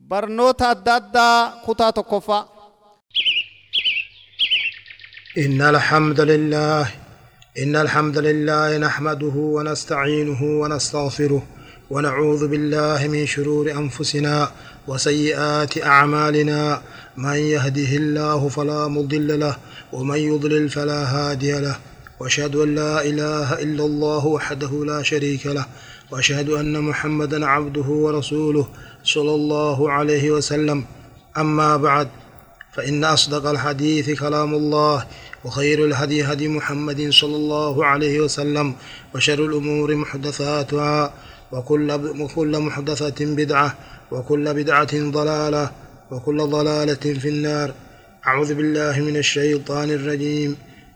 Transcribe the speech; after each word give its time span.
barnoota 0.00 0.70
adda 0.70 0.94
addaa 0.94 1.52
kutaa 1.66 2.44
إن 5.38 5.60
الحمد 5.62 6.20
لله 6.20 6.88
إن 7.62 7.76
الحمد 7.76 8.18
لله 8.18 8.78
نحمده 8.78 9.36
ونستعينه 9.36 10.42
ونستغفره 10.42 11.42
ونعوذ 11.90 12.48
بالله 12.48 13.08
من 13.08 13.26
شرور 13.26 13.70
أنفسنا 13.72 14.50
وسيئات 14.88 15.82
أعمالنا 15.84 16.82
من 17.16 17.36
يهده 17.54 17.92
الله 18.02 18.48
فلا 18.48 18.88
مضل 18.88 19.40
له 19.40 19.56
ومن 19.92 20.18
يضلل 20.18 20.68
فلا 20.68 21.00
هادي 21.04 21.60
له 21.60 21.76
واشهد 22.20 22.56
ان 22.56 22.74
لا 22.74 23.02
اله 23.02 23.54
الا 23.62 23.84
الله 23.84 24.26
وحده 24.26 24.84
لا 24.84 25.02
شريك 25.02 25.46
له 25.46 25.66
وأشهد 26.10 26.48
أن 26.50 26.80
محمدا 26.80 27.46
عبده 27.46 27.88
ورسوله 28.04 28.66
صلى 29.04 29.34
الله 29.34 29.92
عليه 29.92 30.30
وسلم. 30.30 30.84
أما 31.38 31.76
بعد 31.76 32.08
فإن 32.72 33.04
أصدق 33.04 33.46
الحديث 33.50 34.10
كلام 34.20 34.54
الله 34.54 35.06
وخير 35.44 35.84
الهدي 35.84 36.24
هدي 36.24 36.48
محمد 36.48 37.10
صلى 37.10 37.36
الله 37.36 37.86
عليه 37.86 38.20
وسلم 38.20 38.74
وشر 39.14 39.44
الأمور 39.44 39.94
محدثاتها 39.94 41.12
وكل 41.52 41.90
وكل 42.20 42.58
محدثة 42.58 43.18
بدعة 43.20 43.74
وكل 44.10 44.54
بدعة 44.54 44.94
ضلالة 44.94 45.70
وكل 46.10 46.38
ضلالة 46.38 47.04
في 47.22 47.28
النار. 47.28 47.72
أعوذ 48.26 48.54
بالله 48.54 49.00
من 49.00 49.16
الشيطان 49.16 49.90
الرجيم. 49.90 50.56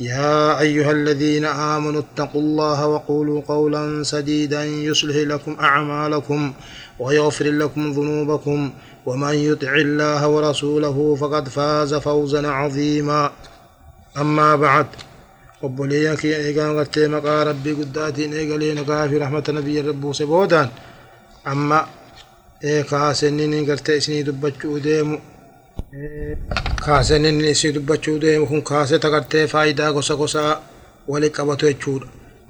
يا 0.00 0.60
أيها 0.60 0.92
الذين 0.92 1.44
آمنوا 1.44 2.00
اتقوا 2.00 2.40
الله 2.40 2.86
وقولوا 2.86 3.42
قولا 3.42 4.02
سديدا 4.02 4.64
يصلح 4.64 5.16
لكم 5.16 5.56
أعمالكم 5.60 6.52
ويغفر 6.98 7.44
لكم 7.44 7.92
ذنوبكم 7.92 8.70
ومن 9.06 9.34
يطع 9.34 9.74
الله 9.74 10.28
ورسوله 10.28 11.14
فقد 11.14 11.48
فاز 11.48 11.94
فوزا 11.94 12.48
عظيما. 12.48 13.30
أما 14.16 14.56
بعد 14.56 14.86
قبل 15.62 15.88
لي 15.88 16.16
كي 16.16 16.36
إيقان 16.36 16.78
قتيم 16.78 17.20
قال 17.20 17.46
ربي 17.46 17.72
قداتي 17.72 18.26
نيقلين 18.26 18.84
في 18.84 19.16
رحمة 19.18 19.44
نبي 19.48 19.80
رب 19.80 20.12
سبودان. 20.12 20.68
أما 21.46 21.86
إيقا 22.64 23.12
سنيني 23.12 23.70
قرتي 23.70 23.96
إسني 23.96 24.22
دبتشو 24.22 24.78
ديمو 24.78 25.18
kaasennin 26.84 27.40
isinii 27.44 27.74
dubbachuu 27.74 28.20
deemu 28.20 28.46
kun 28.46 28.62
kaaseta 28.62 29.08
gartee 29.10 29.46
faayidaa 29.52 29.92
gosa 29.92 30.14
gosaa 30.20 30.52
wali 31.10 31.30
qabatu 31.36 31.66
jechuudha 31.66 32.06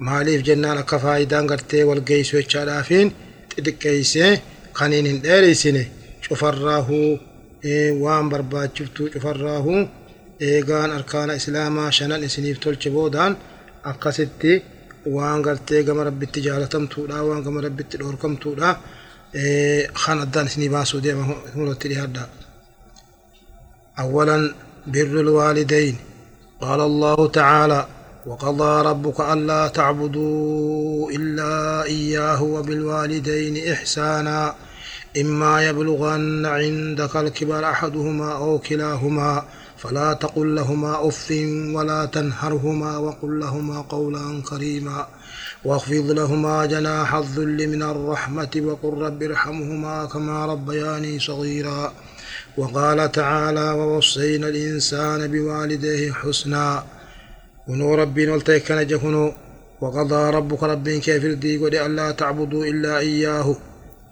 maaliif 0.07 0.41
jennaan 0.47 0.77
akka 0.81 0.99
faayidaan 1.03 1.47
gartee 1.51 1.83
wal 1.89 2.01
geessu 2.09 2.35
jechaadhaafiin 2.37 3.09
xixiqqeessee 3.53 4.31
kaniin 4.77 5.05
hin 5.11 5.21
dheereessine 5.25 5.83
cufarraahuu 6.27 7.11
waan 8.03 8.29
barbaachiftuu 8.31 9.07
cufarraahuu 9.13 9.81
eegaan 10.49 10.91
arkaana 10.97 11.33
islaamaa 11.39 11.91
shanan 11.97 12.23
isiniif 12.27 12.59
tolche 12.63 12.89
boodaan 12.95 13.37
akkasitti 13.91 14.51
waan 15.15 15.41
gartee 15.47 15.83
gama 15.83 16.03
rabbitti 16.09 16.41
jaalatamtuudha 16.47 17.23
waan 17.29 17.41
gama 17.45 17.61
rabbitti 17.67 17.97
dhoorkamtuudha 18.01 18.69
kan 20.05 20.19
addaan 20.25 20.47
isinii 20.51 20.69
baasuu 20.75 21.01
deema 21.05 21.23
mulatti 21.55 21.87
dhiyaadha 21.93 22.23
أولا 23.99 24.53
بر 24.87 25.01
الوالدين. 25.01 25.95
قال 26.61 26.81
الله 26.81 27.27
تعالى 27.27 27.85
وقضى 28.25 28.89
ربك 28.89 29.19
ألا 29.21 29.67
تعبدوا 29.67 31.11
إلا 31.11 31.83
إياه 31.83 32.43
وبالوالدين 32.43 33.71
إحسانا. 33.71 34.55
إما 35.21 35.67
يبلغن 35.69 36.45
عندك 36.45 37.15
الكبر 37.15 37.65
أحدهما 37.65 38.31
أو 38.33 38.59
كلاهما 38.59 39.43
فلا 39.77 40.13
تقل 40.13 40.55
لهما 40.55 41.07
أف 41.07 41.31
ولا 41.75 42.05
تنهرهما 42.05 42.97
وقل 42.97 43.39
لهما 43.39 43.81
قولا 43.81 44.41
كريما. 44.49 45.07
واخفض 45.65 46.11
لهما 46.11 46.65
جناح 46.65 47.15
الذل 47.15 47.67
من 47.67 47.83
الرحمة 47.83 48.49
وقل 48.55 48.97
رب 48.97 49.23
ارحمهما 49.23 50.05
كما 50.05 50.45
ربياني 50.45 51.19
صغيرا. 51.19 51.93
وقال 52.59 53.11
تعالى 53.11 53.67
ووصينا 53.79 54.47
الإنسان 54.53 55.19
بوالديه 55.31 56.11
حسنا. 56.19 56.83
كنوا 57.67 57.95
ربين 57.95 58.29
والتيكن 58.29 58.87
جهنوا 58.87 59.31
وقضى 59.81 60.21
ربك 60.37 60.63
رب 60.63 60.89
كيف 60.89 61.23
الديق 61.25 61.61
ودي 61.63 61.85
ألا 61.85 62.11
تعبدوا 62.11 62.65
إلا 62.71 62.93
إياه. 62.97 63.47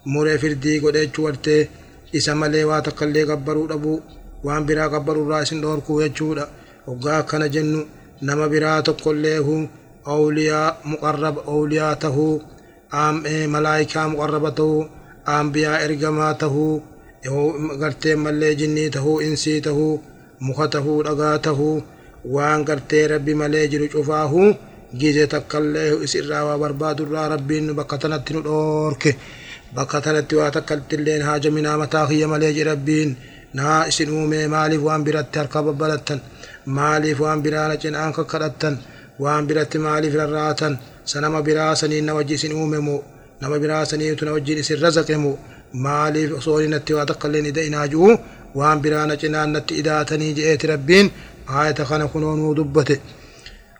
مري 0.06 0.38
في 0.38 0.46
الديق 0.46 0.84
ودي 0.84 1.06
جورته 1.06 1.68
إسم 2.16 2.44
لي 2.44 2.64
واتقل 2.64 3.08
لي 3.08 3.22
قبروا 3.30 3.68
لبو 3.68 4.00
وان 4.44 4.66
برا 4.66 4.86
قبروا 4.86 5.32
رأس 5.32 5.54
دوركو 5.54 6.00
يجود 6.00 6.38
وقا 6.86 7.20
كان 7.20 7.50
جنو 7.50 7.80
نما 8.22 8.46
برا 8.46 8.80
تقل 8.80 9.22
له 9.22 9.68
أولياء 10.06 10.80
مقرب 10.84 11.38
أولياته 11.38 12.16
آم 12.94 13.16
إيه 13.26 13.46
ملائكة 13.46 14.08
مقربته. 14.08 14.88
آم 15.28 15.46
بيا 15.52 15.84
إرقماته 15.84 16.80
tahuu 17.28 17.76
gartee 17.84 18.16
mallee 18.24 18.54
jinnii 18.60 18.90
tahuu 18.96 19.20
insii 19.28 19.60
tahuu 19.68 19.92
muka 20.46 20.68
tahuu 20.74 20.98
dhagaa 21.06 21.38
tahuu 21.46 21.76
waan 22.34 22.64
gartee 22.68 23.04
rabbi 23.14 23.34
malee 23.40 23.66
jiru 23.72 23.88
cufaahuu 23.94 24.48
gize 25.00 25.24
takkallee 25.32 25.88
isirraa 26.06 26.44
waa 26.48 26.58
barbaadurraa 26.62 27.28
rabbiin 27.34 27.74
bakka 27.78 27.98
tanatti 28.02 28.34
nu 28.34 28.40
dhoorke 28.46 29.10
bakka 29.76 30.00
tanatti 30.04 30.34
waa 30.40 30.50
takkattilleen 30.56 31.22
haajaminaa 31.28 31.76
mataa 31.82 32.06
kiyya 32.10 32.28
malee 32.32 32.52
ji 32.56 32.64
rabbiin 32.70 33.10
naa 33.58 33.80
isin 33.90 34.10
uume 34.16 34.38
maaliif 34.54 34.82
waan 34.88 35.04
biratti 35.06 35.38
harka 35.40 35.62
babbalattan 35.66 36.20
maaliif 36.76 37.20
waan 37.24 37.42
biraana 37.44 37.76
cinaan 37.82 38.12
kakkadhattan 38.16 38.74
waan 39.24 39.46
biratti 39.48 39.78
maaliif 39.86 40.14
rarraatan 40.20 40.78
sanama 41.12 41.42
biraa 41.46 41.74
saniin 41.80 42.04
na 42.06 42.14
wajji 42.18 42.34
isin 42.40 42.52
uume 42.60 42.78
moo 42.88 43.00
nama 43.40 43.56
biraa 43.62 43.84
saniitu 43.90 44.24
na 44.24 44.32
wajjiin 44.36 44.58
isin 44.64 44.80
razaqe 44.84 45.16
moo 45.24 45.36
maaliif 45.72 46.32
osoo 46.38 46.60
natti 46.74 46.94
waa 46.94 47.06
takkalleen 47.06 47.46
ida 47.46 47.62
inaaju'u 47.68 48.18
waan 48.54 48.80
biraana 48.82 49.16
cinaan 49.16 49.52
natti 49.52 49.78
idaatanii 49.80 50.32
je'eeti 50.38 50.66
rabbiin. 50.66 51.10
Aayata 51.48 51.84
kana 51.84 52.08
kunoonuu 52.08 52.54
dubbate. 52.56 53.00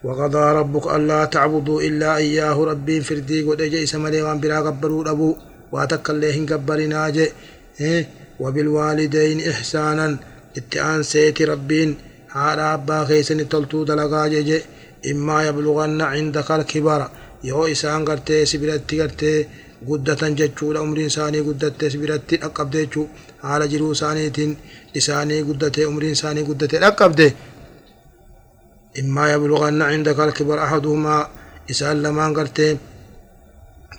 وقضى 0.05 0.53
ربك 0.53 0.87
ألا 0.97 1.25
تعبدوا 1.25 1.83
إلا 1.83 2.17
إياه 2.17 2.65
ربين 2.65 3.03
فردي 3.03 3.43
قد 3.43 3.61
أجي 3.61 3.87
سملي 3.87 4.23
وان 4.23 4.41
برا 4.41 4.61
قبروا 4.61 5.11
أبو 5.11 5.37
واتكاللهن 5.73 6.47
قبرنا 6.47 7.09
جي 7.11 7.27
إيه 7.81 8.09
وبالوالدين 8.41 9.49
إحسانا 9.51 10.17
اتعان 10.57 11.03
سيتي 11.03 11.45
ربين 11.45 11.97
هذا 12.31 12.75
أبا 12.75 13.05
خيسن 13.05 13.49
تلتو 13.49 13.85
دلقا 13.85 14.29
جي 14.29 14.63
إما 15.11 15.47
يبلغن 15.47 16.01
عندك 16.03 16.51
الكبار 16.51 17.11
يو 17.45 17.67
إسان 17.67 18.05
قرتي 18.05 18.47
سبرتي 18.51 19.03
قرتي 19.03 19.47
قدة 19.87 20.23
جتشو 20.39 20.73
لأمر 20.73 20.97
إنساني 21.07 21.41
قدة 21.41 21.79
سبرتي 21.93 22.37
أقب 22.47 22.71
ديشو 22.71 23.03
على 23.45 23.69
جلو 23.69 23.95
سانيتين 23.95 24.51
إساني 24.97 25.43
قدة 25.49 25.77
أمر 25.89 26.03
إنساني 26.03 26.43
قدة 26.43 26.73
أقب 26.89 27.13
دي 27.15 27.29
إما 29.01 29.33
يبلغن 29.33 29.83
عندك 29.83 30.19
الكبر 30.21 30.59
أحدهما 30.65 31.17
إسان 31.71 32.03
لمان 32.03 32.31
قرتي 32.37 32.79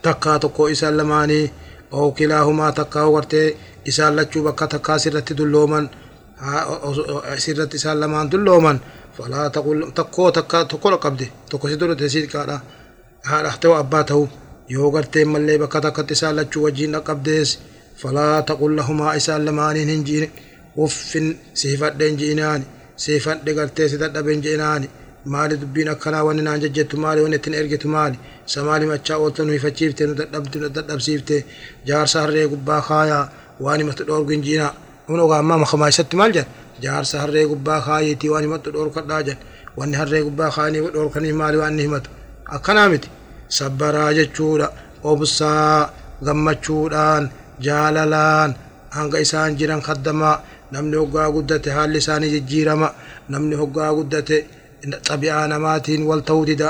تكا 0.03 0.37
تكو 0.37 0.67
إسان 0.67 0.97
لماني 0.97 1.41
أو 1.93 2.11
كلاهما 2.11 2.69
تكا 2.69 3.03
قرتي 3.15 3.55
isaan 3.89 4.15
lachuu 4.15 4.43
bakka 4.43 4.67
takkaa 4.67 4.99
sirratti 4.99 5.33
dullooman 5.37 5.89
sirratti 7.37 7.77
isaan 7.77 7.99
lamaan 7.99 8.31
dullooman. 8.31 8.77
Falaa 9.17 9.49
takkoo 9.95 10.31
takka 10.31 10.65
tokko 10.65 10.97
qabde 10.97 11.25
tokko 11.49 11.67
si 11.69 11.79
dura 11.79 11.95
siidqaadha 11.95 12.57
haadha 13.29 13.51
ta'u 13.61 13.73
abbaa 13.73 14.03
ta'u. 14.03 14.27
Yoo 14.73 14.91
gartee 14.95 15.25
mallee 15.33 15.57
bakka 15.63 15.79
takkatti 15.85 16.13
isaan 16.17 16.35
lachuu 16.39 16.63
wajjiin 16.65 16.91
dhaqqabdees 16.95 17.49
falaa 18.01 18.41
taqul 18.49 18.73
lahumaa 18.79 19.13
isaan 19.21 19.45
lamaaniin 19.47 19.89
hin 19.93 20.03
jiine 20.09 20.27
uffin 20.85 21.27
siifadhe 21.61 22.05
hin 22.09 22.17
jiinaani 22.21 22.65
siifadhe 23.05 23.53
gartee 23.59 23.87
si 23.93 23.97
dadhabe 24.03 24.31
hin 24.33 24.41
jiinaani 24.47 24.87
maali 25.33 25.57
dubbiin 25.61 25.89
akkanaa 25.93 26.23
wanni 26.27 26.41
naan 26.47 26.61
jejjettu 26.65 26.97
maali 27.05 27.21
wanni 27.23 27.35
ittiin 27.39 27.55
ergitu 27.61 27.87
maali 27.95 28.17
isa 28.47 28.63
maali 28.67 28.85
machaa 28.91 29.17
oolta 29.23 29.43
nu 29.47 29.51
hifachiifte 29.57 30.07
nu 30.07 30.13
dadhabsiifte 30.77 31.35
jaarsa 31.89 32.21
harree 32.21 32.47
gubbaa 32.53 32.81
kaayaa 32.89 33.25
waan 33.65 33.79
himatu 33.83 34.03
dhoorgu 34.09 34.31
hin 34.35 34.43
jiinaa 34.47 34.73
kun 35.07 35.19
ogaa 35.25 35.39
ammaa 35.43 35.57
makamaa 35.65 35.89
isatti 35.95 36.15
maal 36.21 36.31
jedha 36.37 36.49
jaarsa 36.85 37.19
harree 37.23 37.45
gubbaa 37.51 37.81
kaayitii 37.87 38.29
waan 38.33 38.43
himattu 38.47 38.71
dhoorkadhaa 38.75 39.21
jedhe 39.29 39.39
wanni 39.77 39.95
harree 40.01 40.23
gubbaa 40.27 40.51
kaanii 40.57 40.81
dhoorkanii 40.95 41.33
maali 41.41 41.57
waan 41.61 41.71
inni 41.73 41.83
himatu 41.87 42.09
akkanaa 42.57 42.89
miti 42.93 43.09
sabbaraa 43.57 44.13
jechuudha. 44.17 44.67
Obsaa 45.03 45.89
gammachuudhaan 46.25 47.29
jaalalaan 47.65 48.55
hanga 48.95 49.17
isaan 49.25 49.55
jiran 49.59 49.81
kaddamaa 49.87 50.41
namni 50.71 50.97
hoggaa 51.01 51.31
guddate 51.35 51.69
haalli 51.71 51.97
isaanii 52.03 52.31
jijjiirama. 52.35 52.89
Namni 53.29 53.55
hoggaa 53.61 53.93
guddate 53.97 54.37
xabi'aa 55.07 55.47
namaatiin 55.47 56.03
wal 56.09 56.21
ta'uu 56.27 56.45
dida. 56.49 56.69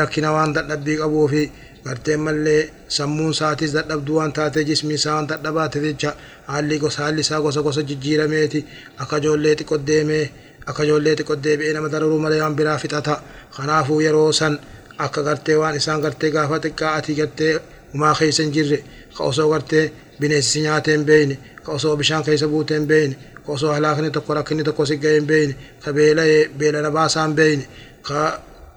Rakkina 0.00 0.32
waan 0.32 0.52
dadhabbii 0.54 0.96
qabuu 1.00 1.28
fi 1.32 1.42
gartee 1.84 2.16
mallee 2.16 2.62
sammuun 2.96 3.30
isaatis 3.34 3.72
dadhabduu 3.76 4.16
waan 4.18 4.32
taate 4.32 4.64
jismi 4.68 4.94
isaa 4.94 5.14
waan 5.16 5.28
dadhabaate 5.30 5.78
jecha 5.86 6.10
haalli 6.46 6.76
isaa 7.20 7.40
gosa 7.40 7.62
gosa 7.62 7.82
jijjiirameeti. 7.88 8.60
Akka 8.98 9.16
ijoollee 9.18 9.54
xiqqoo 9.58 9.78
deemee 9.86 10.24
akka 10.66 10.82
ijoollee 10.84 11.14
xiqqoo 11.18 11.36
deebi'ee 11.44 11.72
nama 11.74 11.88
dararuu 11.88 12.18
malee 12.24 12.40
waan 12.42 12.54
biraa 12.56 12.78
fixata. 12.78 13.14
Kanaafuu 13.56 14.00
yeroo 14.00 14.32
san 14.32 14.58
akka 15.06 15.22
gartee 15.28 15.56
waan 15.62 15.76
isaan 15.80 16.00
gartee 16.04 16.30
gaafa 16.36 16.56
xiqqaa 16.64 16.92
ati 16.98 17.14
gartee 17.20 17.52
humaa 17.92 18.14
keessa 18.18 18.42
hin 18.42 18.52
jirre 18.56 18.78
ka 19.16 19.22
osoo 19.30 19.48
gartee 19.52 19.84
bineensi 20.20 20.60
nyaatee 20.64 20.94
hin 20.96 21.04
beeyne 21.10 21.34
ka 21.64 21.72
osoo 21.78 21.96
bishaan 22.00 22.24
keessa 22.26 22.48
buutee 22.52 22.78
hin 22.78 22.86
beeyne 22.92 23.14
ka 23.46 23.52
osoo 23.56 23.72
halaakni 23.76 24.10
tokko 24.16 24.34
rakkinni 24.38 24.64
tokko 24.68 24.86
si 24.90 24.96
ga'ee 25.02 25.16
hin 25.20 25.26
beeyne 25.32 25.54
ka 25.84 25.92
beela'ee 25.98 26.40
beelana 26.58 26.90
baasaa 26.96 27.26
hin 27.26 27.34
beeyne 27.40 27.64
ka 28.08 28.18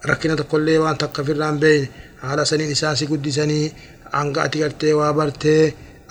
rakkina 0.09 0.35
tokkollee 0.39 0.77
waan 0.83 0.97
takka 1.03 1.21
ofirraa 1.21 1.51
hin 1.51 1.59
beeyne 1.65 1.87
haala 2.23 2.45
saniin 2.49 2.71
isaan 2.77 2.97
si 2.97 3.07
guddisanii 3.11 3.65
hanga 4.17 4.43
ati 4.47 4.59
gartee 4.63 4.93
waa 4.99 5.13
bartee 5.19 5.63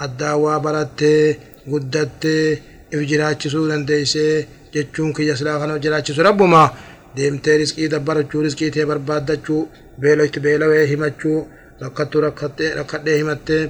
addaan 0.07 0.41
waa 0.45 0.59
barattee 0.65 1.23
guddattee 1.71 2.63
if 2.95 3.01
jiraachisuu 3.11 3.69
dandeessee 3.69 4.35
jechuun 4.75 5.13
kiyya 5.17 5.37
silaa 5.39 5.59
kana 5.61 5.79
jiraachisu 5.85 6.23
rabbumaa 6.29 6.69
deemtee 7.17 7.57
riskii 7.61 7.89
dabbarachuu 7.93 8.43
riskii 8.47 8.71
tee 8.75 8.85
barbaaddachuu 8.91 9.63
beelotti 10.01 10.41
beelawee 10.47 10.87
himachuu 10.93 11.39
rakkattuu 11.83 12.21
rakkadhee 12.27 13.17
himattee 13.21 13.63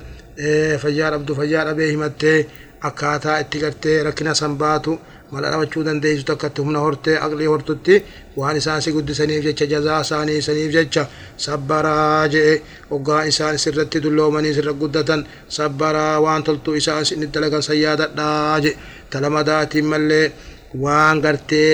fayyaa 0.82 1.10
dhabdu 1.14 1.34
fayyaa 1.40 1.64
dhabee 1.68 1.90
himattee 1.94 2.38
akkaataa 2.88 3.38
itti 3.42 3.58
gartee 3.64 4.02
rakkina 4.06 4.34
san 4.40 4.56
baatu 4.62 4.92
mala 5.32 5.50
dhabachuu 5.52 5.84
dandeessu 5.86 6.24
takkatti 6.30 6.62
humna 6.62 6.78
hortee 6.84 7.16
aqlii 7.26 7.46
hortutti 7.52 7.94
waan 8.36 8.56
isaan 8.60 8.82
si 8.82 8.92
guddisaniif 8.96 9.44
jecha 9.46 9.66
jazaa 9.72 10.00
isaanii 10.06 10.40
saniif 10.46 10.72
jecha 10.76 11.06
sabbaraa 11.46 12.28
je'e 12.34 12.52
hoggaan 12.90 13.28
isaan 13.32 13.58
sirratti 13.64 14.02
dulloomanii 14.04 14.54
sirra 14.58 14.72
guddatan 14.82 15.24
sabbaraa 15.58 16.20
waan 16.24 16.42
toltuu 16.46 16.74
isaan 16.80 17.02
isin 17.06 17.30
dalagan 17.34 17.62
san 17.68 17.78
yaadadhaa 17.84 18.60
je 18.64 18.72
talamadaatiin 19.10 19.86
mallee 19.92 20.26
waan 20.84 21.20
gartee 21.24 21.72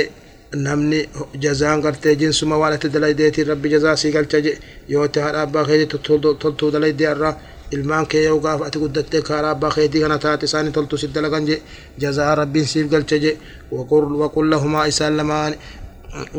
namni 0.54 1.08
jazaan 1.42 1.80
gartee 1.82 2.16
jinsuma 2.16 2.56
waan 2.58 2.74
itti 2.74 2.88
dalaydeetiin 2.94 3.46
rabbi 3.46 3.68
jazaa 3.70 3.96
sii 3.96 4.10
galcha 4.12 4.40
je 4.40 4.52
yoo 4.88 5.04
itti 5.04 5.20
haadha 5.20 5.42
abbaa 5.42 5.64
keetii 5.64 5.98
toltuu 6.42 6.70
dalaydee 6.72 7.10
irraa 7.12 7.34
ilmaan 7.70 8.06
kee 8.06 8.22
yoo 8.24 8.38
gaafa 8.40 8.66
ati 8.66 8.78
guddattee 8.78 9.22
karaa 9.22 9.50
abbaa 9.50 9.70
keetii 9.74 10.00
kana 10.02 10.18
taate 10.18 10.44
isaanii 10.46 10.72
toltu 10.72 10.98
si 10.98 11.06
dalagan 11.14 11.46
je 11.46 11.62
jazaa 11.98 12.34
rabbiin 12.34 12.66
siif 12.66 12.86
galcha 12.90 13.18
je 13.24 13.36
waqul 13.72 14.46
lahumaa 14.50 14.86
isaan 14.92 15.16
lamaan 15.16 15.54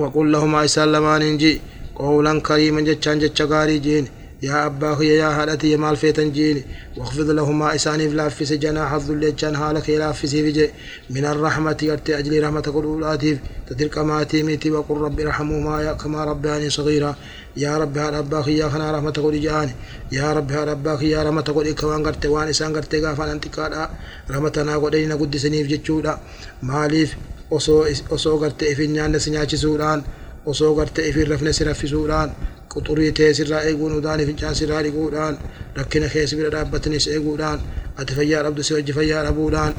waqul 0.02 0.28
lahumaa 0.32 0.64
isaan 0.70 0.92
lamaaniin 0.92 1.38
ji 1.40 1.62
qawlan 1.98 2.42
kariiman 2.42 2.86
jechaan 2.86 3.20
jecha 3.20 3.46
gaarii 3.48 3.80
jiin 3.80 4.08
يا 4.42 4.66
أبا 4.66 4.96
خي 4.96 5.18
يا 5.18 5.28
هالتي 5.44 5.72
يا 5.72 5.78
مال 5.78 5.96
فيتن 5.98 6.32
جيني 6.32 6.64
واخفض 6.98 7.30
لهما 7.30 7.76
إساني 7.76 8.30
في 8.30 8.46
سجنا 8.46 8.90
حظ 8.90 9.12
اللي 9.12 9.32
كان 9.32 9.56
هالك 9.56 9.90
يلا 9.90 10.12
في 10.12 10.28
سيفي 10.28 10.70
من 11.10 11.26
الرحمة 11.26 11.78
يرتي 11.82 12.18
أجلي 12.20 12.40
رحمة 12.40 12.62
كل 12.62 12.84
أولاتي 12.84 13.38
تترك 13.68 13.98
ما 13.98 14.24
تيميتي 14.24 14.72
وقل 14.72 14.98
رب 14.98 15.20
رحمهما 15.20 15.82
يا 15.82 15.94
كما 15.94 16.26
رباني 16.26 16.70
صغيرا. 16.70 17.16
يا 17.58 17.78
رب 17.78 17.98
هال 17.98 18.14
أبا 18.14 18.44
يا 18.48 18.70
خنا 18.70 18.92
رحمة 18.92 19.12
كل 19.12 19.42
جاني 19.42 19.74
يا 20.12 20.34
رب 20.34 20.52
هال 20.52 20.70
أبا 20.70 20.96
خي 20.96 21.10
يا 21.10 21.24
رحمة 21.24 21.42
كل 21.42 21.68
إكوان 21.68 22.06
قرتي 22.08 22.28
وان 22.28 22.48
إسان 22.48 22.76
قرتي 22.76 23.02
غافان 23.02 23.30
أنت 23.30 23.48
كالا 23.48 23.90
رحمة 24.32 24.64
ناقودين 24.66 25.12
قد 25.12 25.38
سنيف 25.38 25.68
جتشودا 25.68 26.20
ماليف 26.64 27.16
أصو 27.52 27.86
أصو 28.12 28.38
قرتي 28.38 28.72
إفن 28.72 28.96
يان 28.96 29.12
نسنياتي 29.12 29.58
سوران 29.58 30.04
أصو 30.48 30.76
قرتي 30.78 31.10
إفن 31.10 31.32
رفن 31.32 31.52
سرف 31.52 31.90
سوران 31.90 32.32
quxurii 32.74 33.12
tee 33.20 33.32
sirraa 33.40 33.62
eeguudhaan 33.70 34.20
fincaan 34.30 34.56
sirraa 34.60 34.82
dhiquudhaan 34.86 35.36
rakkina 35.78 36.08
keessa 36.14 36.36
bira 36.40 36.50
dhaabbatanis 36.56 37.06
eeguudhaan 37.16 37.60
ati 38.00 38.14
fayyaa 38.20 38.44
dhabdu 38.46 38.62
si 38.68 38.74
wajji 38.78 38.94
fayyaa 39.00 39.24
dhabuudhaan 39.28 39.74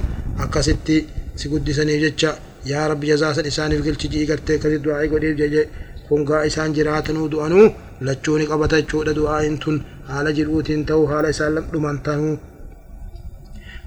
akkasitti 0.44 0.96
si 1.40 1.48
guddisaniif 1.52 2.00
jecha 2.04 2.30
yaa 2.72 2.84
rabbi 2.92 3.06
jazaasan 3.12 3.46
isaaniif 3.52 3.82
galchi 3.86 4.08
ji'i 4.12 4.26
gartee 4.30 4.56
akkasitti 4.58 4.84
du'aa 4.86 5.06
godhiif 5.12 5.36
jeje 5.42 5.62
kun 6.08 6.24
gaa 6.30 6.42
isaan 6.50 6.74
jiraatanuu 6.76 7.28
du'anuu 7.34 7.66
lachuu 8.08 8.36
ni 8.38 8.46
qabata 8.50 8.76
jechuudha 8.82 9.12
du'aayin 9.18 9.56
tun 9.64 9.76
haala 10.10 10.30
jiruutiin 10.38 10.84
ta'uu 10.88 11.06
haala 11.12 11.28
isaan 11.34 11.60
dhuman 11.72 11.98
ta'uu 12.08 12.32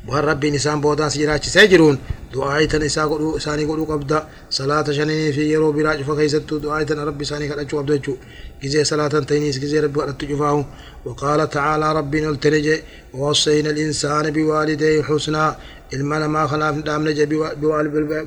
waan 0.09 0.23
rabbiin 0.29 0.55
isaan 0.59 0.81
boodaan 0.81 1.11
si 1.11 1.19
jiraachisee 1.21 1.67
jiruun 1.71 1.97
du'aayi 2.33 2.67
tan 2.71 2.83
isaa 2.89 3.07
godhuu 3.11 3.37
isaanii 3.39 3.65
godhuu 3.69 3.87
qabda 3.91 4.17
salaata 4.57 4.93
shanii 4.97 5.31
fi 5.35 5.43
yeroo 5.51 5.71
biraa 5.77 5.95
cufa 5.99 6.15
keessattuu 6.19 6.59
du'aayi 6.63 6.85
tan 6.89 6.99
rabbi 7.09 7.23
isaanii 7.27 7.49
kadhachuu 7.51 7.77
qabda 7.79 7.93
jechuu 7.97 8.17
gizee 8.61 8.85
salaatan 8.91 9.25
ta'iniis 9.29 9.59
gizee 9.63 9.81
rabbi 9.85 9.99
kadhattu 10.01 10.25
cufaahu 10.31 10.61
وقال 11.05 11.49
تعالى 11.49 11.87
ربي 11.99 12.21
نلتنجي 12.25 12.75
ووصينا 13.13 13.69
الإنسان 13.69 14.25
بوالديه 14.35 15.01
حسنا 15.07 15.55
ilma 15.93 16.19
namaa 16.19 16.47
kanaaf 16.51 16.75
dhaamne 16.85 17.11
je 17.17 17.25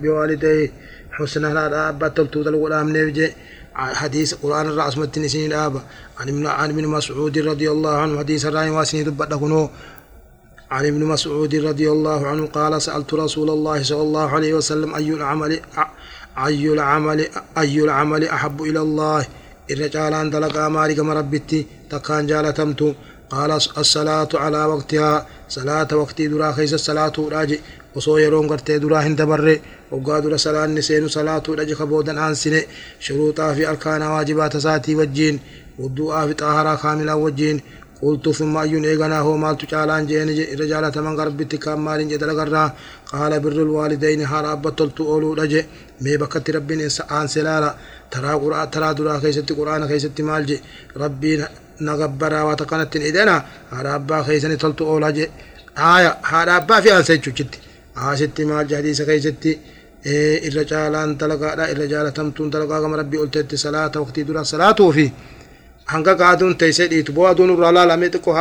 biwaalidee 0.02 0.70
xusna 1.16 1.48
kana 1.54 1.78
abbatoltuu 1.90 2.42
dalgu 2.46 2.68
dhaamneef 2.72 3.08
je 3.18 3.26
حديث 3.78 4.34
قرآن 4.42 4.66
الرأس 4.68 4.98
متن 4.98 5.28
سنين 5.28 5.52
آبا 5.52 5.80
عن 6.18 6.28
ابن 6.28 6.46
عن 6.46 6.70
ابن 6.70 6.84
مسعود 6.86 7.38
رضي 7.38 7.70
الله 7.70 7.94
عنه 8.02 8.18
حديث 8.18 8.46
الرأي 8.46 8.70
واسني 8.70 9.02
دبت 9.08 9.32
عن 10.70 10.86
ابن 10.86 11.04
مسعود 11.04 11.54
رضي 11.54 11.90
الله 11.90 12.26
عنه 12.26 12.46
قال 12.46 12.82
سألت 12.82 13.14
رسول 13.14 13.50
الله 13.50 13.82
صلى 13.82 14.02
الله 14.02 14.28
عليه 14.30 14.54
وسلم 14.54 14.94
أي 14.94 15.08
العمل 15.10 15.60
أي 16.46 16.68
العمل 16.68 17.28
أي 17.58 17.80
العمل 17.80 18.24
أحب 18.24 18.62
إلى 18.62 18.80
الله؟ 18.80 19.26
إن 19.70 19.88
قال 19.88 20.14
أن 20.14 20.30
تلقى 20.30 20.70
مالك 20.70 20.98
مربتي 21.00 21.66
تكان 21.90 22.26
جالتمت 22.26 22.94
قال 23.30 23.50
الصلاة 23.50 24.28
على 24.34 24.64
وقتها. 24.64 25.26
صلاة 25.48 25.88
وقتي 25.92 26.28
درا 26.28 26.52
خيس 26.52 26.74
الصلاة 26.74 27.12
راجي. 27.18 27.60
وصو 27.94 28.18
يرون 28.18 28.48
قرتي 28.48 28.78
درا 28.78 28.98
هند 29.00 29.22
بره 29.22 29.58
وقاد 29.90 30.26
رسالة 30.26 30.64
النسين 30.64 31.08
صلاة 31.08 31.42
راجي 31.48 31.74
خبودا 31.74 32.20
عن 32.20 32.34
سنة 32.34 32.62
شروطا 33.00 33.54
في 33.54 33.68
أركان 33.68 34.02
واجبات 34.02 34.56
ساتي 34.56 34.94
والجين 34.94 35.40
والدعاء 35.78 36.26
في 36.26 36.34
طهارة 36.34 36.74
كاملة 36.74 37.14
والجين 37.14 37.60
qultu 38.00 38.32
summa 38.38 38.60
ayyuun 38.64 38.84
eeganaa 38.90 39.22
hoo 39.26 39.36
maaltu 39.44 39.66
caalaan 39.72 40.08
jeeni 40.10 40.32
irra 40.54 40.66
jaalataman 40.72 41.16
garbitti 41.20 41.58
kaan 41.64 41.80
maaliin 41.86 42.10
jedha 42.12 42.26
lagarraa 42.30 42.68
qaala 43.10 43.40
birrul 43.44 43.70
waalidayni 43.76 44.24
haala 44.32 44.48
abba 44.56 44.70
toltu 44.78 45.02
ooluudha 45.12 45.46
je 45.52 45.60
mee 46.02 46.16
bakkatti 46.22 46.52
rabbiin 46.56 46.82
aanse 47.16 47.40
laala 47.46 47.70
taraa 48.72 48.92
duraa 48.98 49.20
keessatti 49.22 49.52
quraana 49.58 49.86
keessatti 49.90 50.22
maal 50.28 50.44
je 50.50 50.56
rabbiin 51.02 51.42
nagabbaraa 51.88 52.44
waa 52.48 52.56
takkanatti 52.60 52.98
hin 52.98 53.08
idana 53.10 53.34
haadha 53.70 53.94
abbaa 53.98 54.22
keessani 54.28 54.56
toltu 54.64 54.82
oolaa 54.92 55.12
je 55.18 55.30
haaya 55.82 56.10
haadha 56.30 56.56
abbaa 56.60 56.80
fi 56.82 56.90
aansa 56.92 57.12
jechuuchitti 57.16 57.58
asitti 58.10 58.44
maal 58.50 58.66
hadiisa 58.78 59.04
keessatti 59.10 59.52
irra 60.48 60.64
caalaan 60.70 61.10
dalagaadha 61.20 61.64
irra 61.72 61.86
jaalatamtuun 61.92 62.50
dalagaa 62.54 62.80
gama 62.84 62.96
rabbii 63.02 63.20
olteetti 63.24 63.56
salaata 63.64 64.00
waqtii 64.02 64.24
dura 64.28 64.44
salaatuu 64.52 64.92
fi 64.96 65.06
hanga 65.92 66.12
qaaduun 66.20 66.54
teessee 66.60 66.88
dhiitu 66.92 67.12
boo 67.16 67.26
aduun 67.32 67.50
irraa 67.54 67.72
laalamee 67.76 68.10
xiqqoo 68.14 68.34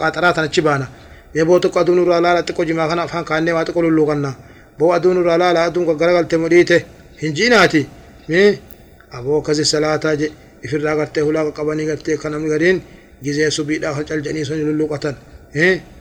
qaxaraa 0.00 0.32
tanachi 0.36 0.60
baana 0.66 0.86
mee 1.34 1.44
boo 1.48 1.58
xiqqoo 1.62 1.80
aduun 1.82 1.98
irraa 2.02 2.20
laala 2.24 2.40
xiqqoo 2.48 2.64
jimaa 2.68 2.88
kana 2.90 3.02
afaan 3.08 3.24
kaannee 3.30 3.54
waa 3.56 3.64
xiqqoo 3.66 3.82
lulluuqanna 3.86 4.30
boo 4.78 4.90
aduun 4.96 5.16
irraa 5.22 5.38
laala 5.42 5.60
aduun 5.68 5.86
gaggaragaltee 5.88 6.38
mudhiite 6.44 6.76
hin 7.22 7.32
jiinaati 7.36 7.80
aboo 9.18 9.38
akkasi 9.40 9.64
salaataa 9.72 10.14
je 10.20 10.26
ifirraa 10.64 10.96
gartee 11.00 11.22
hulaa 11.26 11.44
qaqqabanii 11.48 11.86
gartee 11.90 12.16
kan 12.22 12.32
namni 12.32 12.48
gariin 12.54 12.78
gizee 13.24 13.50
subiidhaa 13.56 13.94
kan 13.96 14.04
calcanii 14.10 14.44
sun 14.48 14.58
lulluuqatan 14.68 15.14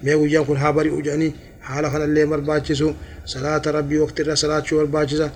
mee 0.04 0.16
guyyaan 0.20 0.46
kun 0.48 0.58
haa 0.64 0.74
bari'u 0.78 1.02
jedhanii 1.06 1.32
haala 1.68 1.90
kanallee 1.94 2.26
barbaachisu 2.32 2.88
salaata 3.34 3.72
rabbii 3.78 4.00
waqtirra 4.04 4.36
salaachuu 4.44 4.78
barbaachisa 4.82 5.28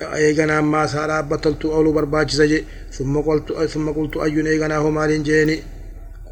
eeganaa 0.00 0.58
ammaa 0.64 0.86
saa 0.88 1.06
dhaabbatoltu 1.10 1.72
ooluu 1.72 1.92
barbaachisa 1.98 2.46
je 2.52 2.64
summa 2.90 3.92
qultu 3.98 4.22
ayyun 4.26 4.46
eeganaa 4.46 4.80
hoo 4.84 4.90
maaliin 4.90 5.24
jeeni? 5.30 5.56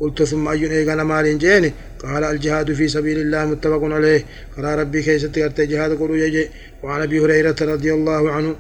قلت 0.00 0.22
ثم 0.22 0.48
أي 0.48 0.70
إيغانا 0.70 1.04
مالين 1.04 1.38
جيني 1.38 1.72
قال 2.02 2.24
الجهاد 2.24 2.72
في 2.72 2.88
سبيل 2.88 3.18
الله 3.18 3.44
متفق 3.44 3.82
عليه 3.84 4.24
قال 4.56 4.64
ربي 4.78 5.02
كيف 5.02 5.20
ستغرت 5.22 5.60
جهاد 5.60 5.98
قلوا 6.00 6.16
يجي 6.16 6.48
وعن 6.82 7.02
أبي 7.02 7.20
هريرة 7.20 7.56
رضي 7.60 7.94
الله 7.94 8.30
عنه 8.30 8.54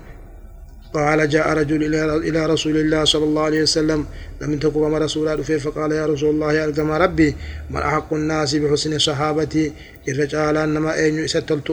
قال 0.94 1.28
جاء 1.28 1.52
رجل 1.52 1.94
إلى 2.28 2.46
رسول 2.46 2.76
الله 2.76 3.04
صلى 3.04 3.24
الله 3.24 3.42
عليه 3.42 3.62
وسلم 3.62 4.06
لم 4.40 4.58
تقم 4.58 4.94
رسول 4.94 5.28
الله 5.28 5.58
فقال 5.58 5.92
يا 5.92 6.06
رسول 6.06 6.30
الله 6.30 6.64
ألقم 6.64 6.90
ربي 6.90 7.34
من 7.70 7.76
أحق 7.76 8.14
الناس 8.14 8.54
بحسن 8.54 8.98
صحابتي 8.98 9.72
الرجال 10.08 10.56
أنما 10.56 10.94
أين 11.00 11.24
إستلت 11.24 11.70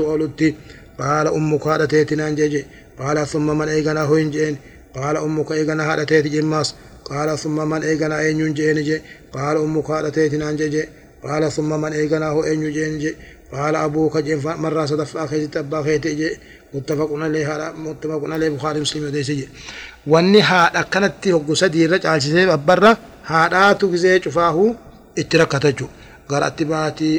أولت 0.00 0.54
قال 1.00 1.26
أمك 1.26 1.66
هذا 1.66 1.84
تيتنا 1.84 2.30
جي 2.30 2.64
قال 2.98 3.26
ثم 3.26 3.58
من 3.58 3.68
إيغنا 3.68 4.02
هوين 4.02 4.30
جين 4.30 4.56
قال 4.96 5.16
أمك 5.16 5.52
إيغنا 5.52 5.94
هذا 5.94 6.04
تيت 6.04 6.26
جماس 6.26 6.74
قال 7.04 7.38
ثم 7.38 7.68
من 7.70 7.82
إيغنا 7.82 8.16
أين 8.20 8.54
جين 8.54 8.78
جي 8.88 8.96
قال 9.32 9.56
أمك 9.56 9.90
هذا 9.90 10.08
تيتنا 10.08 10.52
جي 10.52 10.84
قال 11.24 11.52
ثم 11.52 11.80
من 11.80 11.92
إيغنا 11.92 12.28
هو 12.28 12.44
أين 12.44 12.72
جين 12.72 12.98
جي 12.98 13.14
قال 13.52 13.76
أبوك 13.76 14.18
جين 14.18 14.38
مرة 14.44 14.86
صدف 14.86 15.16
أخي 15.16 15.46
تبا 15.46 15.82
خيتي 15.82 16.14
جي 16.14 16.30
متفق 16.74 17.10
عليه 17.12 17.72
متفق 17.86 18.22
عليه 18.32 18.48
بخاري 18.48 18.80
مسلم 18.80 19.04
وديسي 19.04 19.48
wanni 20.12 20.40
haadha 20.40 20.78
akkanatti 20.84 21.32
hoggu 21.34 21.56
sadii 21.60 21.82
irra 21.86 21.98
caalchisee 22.04 22.46
abbarra 22.56 22.90
haadhaatu 23.30 23.88
gisee 23.92 24.20
cufaahu 24.24 24.64
itti 25.20 25.38
rakkata 25.40 25.72
jechu 25.72 25.86
garatti 26.30 26.64
baatii 26.72 27.16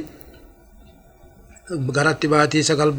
garatti 1.97 2.27
baatii 2.33 2.63
sagal 2.69 2.91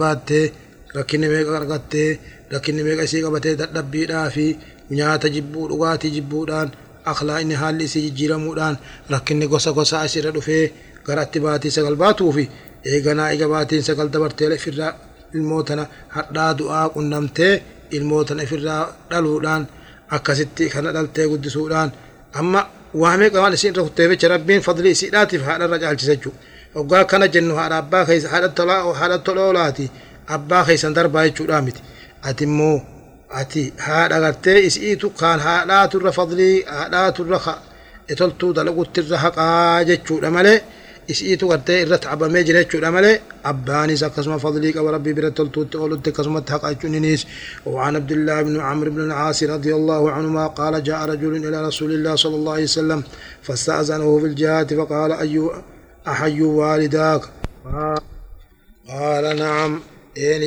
rakkinni 0.97 1.28
meeqa 1.33 1.57
argattee 1.61 2.11
rakkinni 2.52 2.83
meeqa 2.87 3.02
isii 3.09 3.23
qabatee 3.26 3.54
dadhabbiidhaa 3.61 4.26
fi 4.37 4.47
nyaata 4.99 5.28
jibbuu 5.35 5.66
dhugaatii 5.71 6.11
jibbuudhaan 6.16 6.68
akhlaaqni 7.12 7.54
haalli 7.62 7.85
isii 7.88 8.02
jijjiiramuudhaan 8.07 8.76
rakkinni 9.12 9.47
gosa 9.52 9.71
gosa 9.78 10.00
asirra 10.07 10.30
dhufee 10.37 10.64
garatti 11.07 11.38
baatii 11.45 11.71
sagal 11.76 11.97
baatuu 12.02 12.33
fi 12.37 12.45
eeganaa 12.92 13.28
ega 13.35 13.47
baatiin 13.54 13.83
sagal 13.88 14.09
dabartee 14.14 14.49
ifirraa 14.59 14.92
ilmootana 15.37 15.85
hadhaa 16.16 16.50
du'aa 16.59 16.87
qunnamtee 16.95 17.54
ilmootana 17.97 18.42
ifirraa 18.47 18.83
dhaluudhaan 19.11 19.62
akkasitti 20.16 20.64
kana 20.75 20.92
dhaltee 20.97 21.26
guddisuudhaan 21.33 21.90
amma 22.40 22.61
waamee 23.02 23.30
qaban 23.35 23.54
isin 23.57 23.73
irra 23.73 23.83
kuttee 23.88 24.07
jecha 24.12 24.28
rabbiin 24.35 24.62
fadlii 24.66 24.92
isiidhaatiif 24.97 25.42
haadharra 25.49 25.78
caalchisa 25.83 26.12
jechuudha. 26.14 26.38
Hoggaa 26.75 27.00
akkana 27.04 27.26
jennu 27.35 27.54
haadha 27.61 27.76
abbaa 27.83 28.04
keessa 28.09 28.28
haadha 28.33 29.18
toloolaati 29.26 29.87
abbaa 30.35 30.64
keessan 30.64 30.94
darbaa 30.94 31.25
jechuudha 31.28 31.62
miti. 31.66 31.82
Ati 32.28 32.44
immoo 32.44 32.76
ati 33.40 33.73
haadha 33.87 34.20
gartee 34.25 34.58
isiitu 34.68 35.11
kaan 35.11 35.40
haadhaaturra 35.47 36.12
fadlii 36.18 36.56
haadhaaturra 36.76 37.38
toltuu 38.18 38.52
dalaguttirra 38.56 39.16
haqaa 39.25 39.85
jechuudha 39.85 40.30
malee. 40.30 40.58
isiitu 41.08 41.49
gartee 41.49 41.82
irratti 41.82 42.08
abamee 42.14 42.42
jira 42.49 42.62
jechuudha 42.62 42.90
malee 42.97 43.20
abbaanis 43.50 44.02
akkasuma 44.08 44.38
fadlii 44.44 44.73
qaba 44.76 44.92
rabbii 44.97 45.14
bira 45.18 45.30
toltuutti 45.38 45.76
oolutti 45.82 46.11
akkasumatti 46.12 46.52
haqa 46.52 46.73
jechuun 46.75 46.94
innis 46.99 47.23
وعن 47.66 47.97
عبد 47.97 48.12
الله 48.12 48.42
بن 48.42 48.61
عمرو 48.61 48.90
بن 48.90 49.00
العاص 49.00 49.42
رضي 49.42 49.75
الله 49.75 50.11
عنهما 50.11 50.47
قال 50.47 50.82
جاء 50.82 51.00
رجل 51.04 51.32
إلى 51.49 51.58
رسول 51.68 51.92
الله 51.92 52.14
صلى 52.16 52.37
الله 52.37 52.52
عليه 52.52 52.62
وسلم 52.64 53.02
فاستأذنه 53.42 54.18
في 54.18 54.26
الجهاد 54.26 54.75
فقال 54.75 55.12
أي 55.12 55.50
أحي 56.08 56.40
نعم 60.19 60.43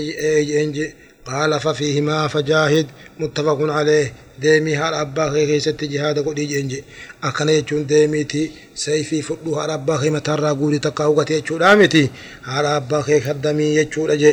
إنجي 0.63 0.94
قال 1.25 1.60
ففيهما 1.60 2.28
فجاهد 2.28 2.88
متفق 3.20 3.58
عليه 3.62 4.13
deemii 4.42 4.74
haadha 4.74 5.00
abbaa 5.06 5.30
kee 5.34 5.46
keessatti 5.50 5.88
jihaada 5.88 6.22
godhii 6.25 6.48
jeenje 6.51 6.80
akkana 7.28 7.51
jechuun 7.58 7.84
deemiiti 7.90 8.42
sayfii 8.84 9.22
fudhu 9.28 9.54
haadha 9.58 9.74
abbaa 9.80 9.98
kee 10.01 10.12
mataarraa 10.16 10.54
guurii 10.62 10.80
takka 10.86 11.10
hugate 11.10 11.34
jechuudha 11.40 11.75
miti 11.82 12.01
haadha 12.48 12.72
abbaa 12.80 13.04
kee 13.08 13.20
kaddamii 13.28 13.75
jechuudha 13.75 14.16
je 14.24 14.32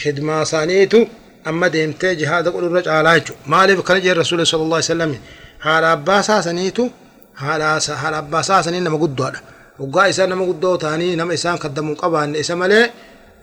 khidmaa 0.00 0.42
isaaniitu 0.46 1.00
amma 1.44 1.70
deemtee 1.74 2.12
jihaada 2.20 2.54
godhurra 2.54 2.82
caalaa 2.88 3.14
jechuudha 3.18 3.50
maaliif 3.54 3.82
kana 3.88 4.04
jee 4.06 4.14
rasuulli 4.22 4.46
sallallahu 4.52 4.80
alaihi 4.80 4.90
wasallam 4.90 5.16
haadha 5.66 5.92
abbaa 5.96 6.22
saasaniitu 6.28 6.90
haadha 7.42 8.18
abbaa 8.22 8.42
saasanii 8.50 8.84
nama 8.86 8.98
guddoodha 9.04 9.40
waggaa 9.78 10.08
isaa 10.12 10.26
nama 10.32 10.44
guddoo 10.50 10.76
ta'anii 10.84 11.16
nama 11.20 11.34
isaan 11.38 11.58
kaddamuu 11.64 11.96
qabaanne 12.02 12.38
isa 12.44 12.56
malee 12.56 12.86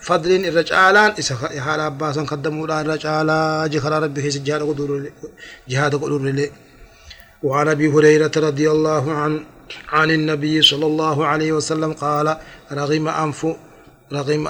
فضلين 0.01 0.45
الرجالان 0.45 1.11
حال 1.59 1.79
عباسا 1.79 2.21
قدموا 2.23 2.67
لا 2.67 2.81
الرجالا 2.81 3.67
جخر 3.67 4.03
ربي 4.03 4.31
في 4.31 4.39
جهاد 4.39 4.61
قدور 4.61 5.11
جهاد 5.69 5.95
قدور 5.95 6.21
لي 6.21 6.51
وعن 7.43 7.67
ابي 7.67 7.87
هريره 7.87 8.31
رضي 8.37 8.71
الله 8.71 9.13
عن 9.13 9.43
عن 9.89 10.11
النبي 10.11 10.61
صلى 10.61 10.85
الله 10.85 11.25
عليه 11.25 11.51
وسلم 11.51 11.93
قال 11.93 12.37
رغم 12.71 13.07
انف 13.07 13.47
رغم 14.13 14.47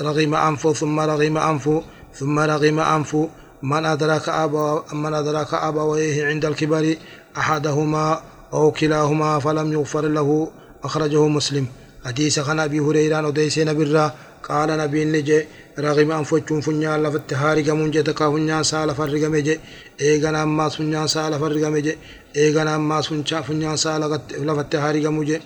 رغم 0.00 0.34
انف 0.34 0.76
ثم 0.76 1.00
رغم 1.00 1.36
انف 1.38 1.70
ثم 2.14 2.38
رغم 2.38 2.80
انف 2.80 3.16
من 3.62 3.86
ادرك 3.86 4.28
ابا 4.28 4.84
من 4.92 5.14
ادرك 5.14 5.54
ابويه 5.54 6.26
عند 6.26 6.44
الكبر 6.44 6.96
احدهما 7.36 8.20
أو 8.52 8.70
كلاهما 8.70 9.38
فلم 9.38 9.72
يغفر 9.72 10.08
له 10.08 10.50
اخرجه 10.84 11.26
مسلم 11.28 11.66
حديث 12.04 12.38
عن 12.38 12.60
ابي 12.60 12.80
هريره 12.80 13.26
وديسين 13.26 13.72
بالرا 13.72 14.14
قال 14.50 14.70
نبي 14.82 15.04
نجي 15.04 15.38
رغم 15.78 16.10
أنفجون 16.12 16.60
فنيا 16.60 16.92
لفت 17.04 17.30
هارغ 17.42 17.68
منجة 17.80 18.10
كا 18.18 18.26
فنيا 18.32 18.62
سال 18.62 18.88
فرغ 18.98 19.22
مجي. 19.34 19.54
إيغانا 20.00 20.44
ما 20.44 20.68
فنيا 20.68 21.06
سال 21.06 21.32
فرغ 21.42 21.64
مجي. 21.74 21.94
إيغانا 22.36 22.78
ما 22.78 23.00
فنيا 23.00 23.40
فنيا 23.46 23.76
سال 23.76 24.00
لفت 24.48 24.74
هارغ 24.74 25.04
مجي 25.10 25.40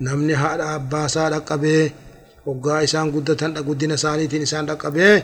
نمني 0.00 0.34
هذا 0.34 0.74
أباسا 0.74 1.30
لقبه 1.30 1.90
وقا 2.46 2.84
إسان 2.84 3.06
قدتن 3.14 3.50
قدنا 3.68 3.96
سانيتين 3.96 4.42
إسان 4.42 4.66
لقبه 4.70 5.22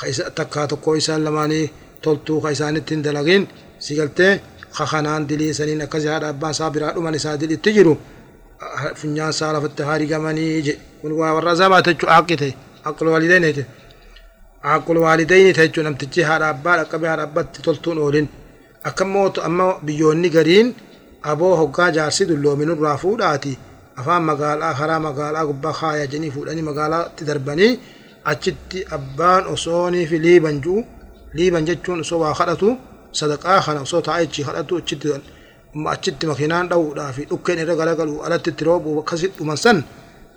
خيسا 0.00 0.28
تكا 0.28 0.66
تكو 0.66 0.96
إسان 0.96 1.24
لماني. 1.24 1.70
تلتو 2.02 2.40
خيسانتين 2.40 3.02
دلغين. 3.02 3.42
سيقلتي 3.80 4.40
خخنان 4.76 5.26
دلي 5.26 5.52
سنين 5.52 5.80
أكزي 5.82 6.10
هذا 6.10 6.28
أباسا 6.28 6.68
برادو 6.68 7.00
من 7.00 7.14
إسان 7.14 7.62
تجرو. 7.62 7.96
saa 9.32 9.52
lafatti 9.52 9.82
haarigamanii 9.82 10.62
je 10.62 10.72
kun 10.72 10.91
waa 11.20 11.32
warra 11.36 11.54
zabaa 11.54 11.82
jechuun 11.86 12.12
haqite 12.12 12.48
haqqul 12.84 13.08
waalidayni 13.12 13.46
jechuun 13.52 13.66
haqqul 14.62 14.96
waalidayni 15.04 15.52
jechuun 15.58 15.84
namtichi 15.86 16.22
haadha 16.28 16.48
abbaa 16.54 16.76
dhaqqabee 16.80 17.08
haadha 17.12 17.24
abbaatti 17.28 17.62
toltuun 17.62 17.98
oolin 17.98 18.28
akka 18.88 19.04
mootu 19.04 19.40
amma 19.48 19.66
biyyoonni 19.86 20.30
gariin 20.36 20.74
aboo 21.30 21.56
hoggaa 21.60 21.90
jaarsi 21.96 22.26
dulloominuu 22.28 22.76
irraa 22.76 22.96
fuudhaati 23.04 23.58
afaan 24.00 24.22
magaalaa 24.30 24.74
karaa 24.80 25.00
magaalaa 25.08 25.44
gubbaa 25.50 25.72
kaaya 25.80 26.06
janii 26.12 26.30
fuudhanii 26.34 26.62
magaalaatti 26.70 27.24
darbanii 27.28 27.72
achitti 28.32 28.78
abbaan 28.96 29.46
osoonii 29.54 30.06
fi 30.10 30.18
liiban 30.26 30.56
ji'u 30.64 30.78
liiban 31.34 31.64
jechuun 31.68 32.00
osoo 32.04 32.20
waa 32.24 32.34
kadhatu 32.40 32.68
sadaqaa 33.20 33.60
kana 33.66 33.80
osoo 33.86 34.00
taa'ee 34.06 34.26
achi 34.28 34.44
kadhatu 34.48 34.76
achitti 34.82 35.08
achitti 35.94 36.26
makiinaan 36.30 36.68
dha'uudhaa 36.70 37.12
fi 37.16 37.22
dhukkeen 37.30 37.58
irra 37.62 37.74
galagalu 37.80 38.14
alatti 38.26 38.50
itti 38.50 38.64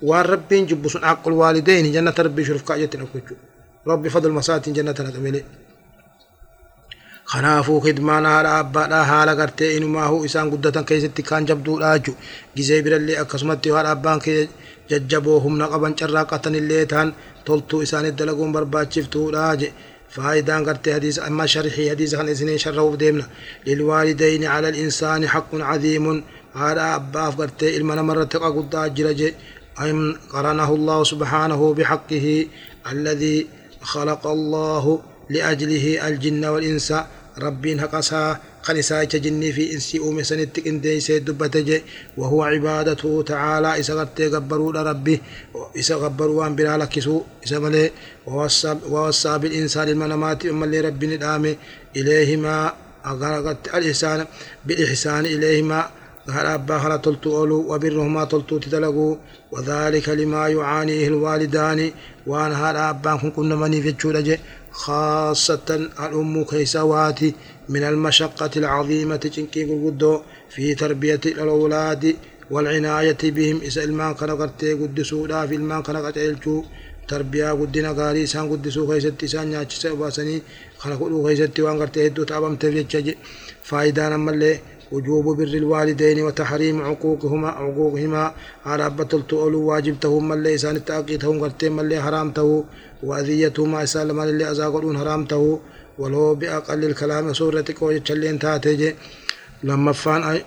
waan 0.02 0.26
rabbiin 0.26 0.66
jibbu 0.68 0.88
sun 0.88 1.02
haqqul 1.02 1.32
waalidayni 1.40 1.92
jannata 1.92 2.22
rabbii 2.22 2.44
shurufkaa 2.44 2.78
jetti 2.78 2.98
dhaqu 2.98 3.18
jechuudha 3.18 3.42
rabbi 3.86 4.10
fadl 4.10 4.32
masaatiin 4.38 4.74
jannata 4.76 5.02
naqa 5.02 5.20
malee. 5.20 5.44
Kanaafuu 7.30 7.80
khidmaan 7.80 8.24
haadha 8.24 8.58
abbaadhaa 8.58 9.04
haala 9.04 9.34
gartee 9.34 9.76
inumaahu 9.76 10.24
isaan 10.24 10.50
guddatan 10.50 10.84
keessatti 10.84 11.22
kaan 11.22 11.46
jabduudha 11.46 11.98
jechuudha. 11.98 12.20
Gizee 12.56 12.82
birallee 12.82 13.18
akkasumatti 13.22 13.74
haadha 13.74 13.90
abbaan 13.96 14.20
kee 14.20 14.48
jajjaboo 14.90 15.40
humna 15.40 15.68
qaban 15.72 15.94
carraaqatanillee 15.98 16.86
ta'an 16.86 17.14
toltuu 17.44 17.82
isaaniif 17.86 18.14
dalaguun 18.18 18.52
barbaachiftuudha 18.52 19.50
jedhe. 19.60 19.74
فايدان 20.16 20.64
قرتي 20.68 20.94
حديث 20.94 21.18
أما 21.18 21.46
شرحي 21.46 21.90
حديث 21.90 22.14
خان 22.14 22.28
إسنين 22.28 22.58
شره 22.58 22.96
ديمنا 22.96 23.26
للوالدين 23.66 24.44
على 24.44 24.68
الإنسان 24.68 25.28
حق 25.28 25.50
عظيم 25.54 26.24
على 26.54 26.80
أباف 26.94 27.40
قرتي 27.40 27.76
المنا 27.76 28.02
مرة 28.02 28.24
قد 28.24 28.74
أجرج 28.74 29.20
أن 29.80 30.16
قرنه 30.32 30.74
الله 30.74 31.04
سبحانه 31.04 31.74
بحقه 31.74 32.46
الذي 32.92 33.46
خلق 33.82 34.26
الله 34.26 34.84
لأجله 35.30 36.08
الجن 36.08 36.44
والإنس. 36.44 36.94
ربين 37.38 37.80
هقسا 37.80 38.40
خنسا 38.62 39.04
جني 39.04 39.52
في 39.52 39.74
إنسي 39.74 39.98
أومي 39.98 40.24
سنتك 40.24 40.66
إندي 40.66 41.00
سيدبتج 41.00 41.80
وهو 42.16 42.42
عبادته 42.42 43.22
تعالى. 43.22 43.80
إسا 43.80 43.94
قرتي 43.94 44.28
قبروا 44.28 44.72
ربي 44.72 45.20
إسا 45.78 45.96
قبروا 45.96 46.46
أن 46.46 46.56
بلا 46.56 46.76
لكسو. 46.78 47.22
إسا 47.44 47.58
ملي. 47.58 47.90
ووصى 48.26 49.38
بالإنسان 49.38 49.88
المنامات 49.88 50.46
أما 50.46 50.64
اللي 50.64 50.80
ربي 50.80 51.06
ندامي. 51.06 51.56
إليهما 51.96 52.72
أغرقت 53.06 53.74
الإحسان. 53.74 54.26
بالإحسان 54.66 55.24
إليهما 55.26 55.90
هل 56.30 56.46
أبا 56.46 56.76
هل 56.76 57.00
تلتو 57.02 57.36
أولو 57.36 57.74
وبرهما 57.74 58.24
تلتو 58.24 58.58
تتلقوا 58.58 59.16
وذلك 59.52 60.08
لما 60.08 60.48
يعانيه 60.48 61.08
الوالدان. 61.08 61.90
وأن 62.26 62.52
هل 62.52 62.76
أبا 62.76 63.16
كنا 63.36 63.56
مني 63.56 63.82
في 63.82 63.88
الجولة 63.88 64.38
خاصة 64.70 65.68
الأم 66.04 66.44
كيسواتي 66.44 67.34
من 67.68 67.82
المشقة 67.82 68.50
العظيمة 68.56 69.16
تنكي 69.16 69.64
قدو 69.64 70.20
في 70.50 70.74
تربية 70.74 71.20
الأولاد 71.26 72.16
والعناية 72.50 73.18
بهم. 73.22 73.56
إذا 73.62 73.84
المان 73.84 74.14
كان 74.14 74.30
قرتي 74.30 74.72
قدسوا 74.72 75.28
لا 75.28 75.46
في 75.46 75.54
المان 75.54 75.82
كان 75.82 75.96
قتلتو 75.96 76.64
تربية 77.08 77.50
قدنا 77.52 77.92
قاري 77.92 78.22
إسان 78.24 78.50
قدسوا 78.50 78.88
خيست 78.90 79.24
إسان 79.24 79.66
وباسني 79.92 80.42
خلق 80.78 81.00
قلو 81.00 81.26
خيست 81.26 81.60
وان 81.60 81.78
قرتي 81.80 82.06
هدو 82.06 82.22
تابم 82.24 82.56
تفجج 82.56 83.14
فايدان 83.62 84.12
أما 84.12 84.30
اللي 84.30 84.58
وجوب 84.92 85.36
بر 85.36 85.52
الوالدين 85.62 86.22
وتحريم 86.22 86.82
عقوقهما 86.82 87.48
عقوقهما. 87.48 88.32
على 88.66 88.90
بطل 88.90 89.22
تؤلو 89.26 89.60
واجبتهم 89.68 90.28
من 90.28 90.42
ليسان 90.42 90.76
التأقيتهم 90.76 91.40
قرتين 91.40 91.72
من 91.72 91.88
لي 91.88 92.02
حرامته 92.02 92.64
وأذيتهما 93.02 93.82
إسالما 93.82 94.24
اللي 94.24 94.50
أزاقلون 94.50 94.98
حرامته. 94.98 95.60
ولو 95.98 96.34
بأقل 96.34 96.84
الكلام 96.84 97.32
سورتك 97.32 97.82
ويتشلين 97.82 98.38
تاتيجي 98.38 98.94
لما 99.62 99.92
فان 99.92 100.40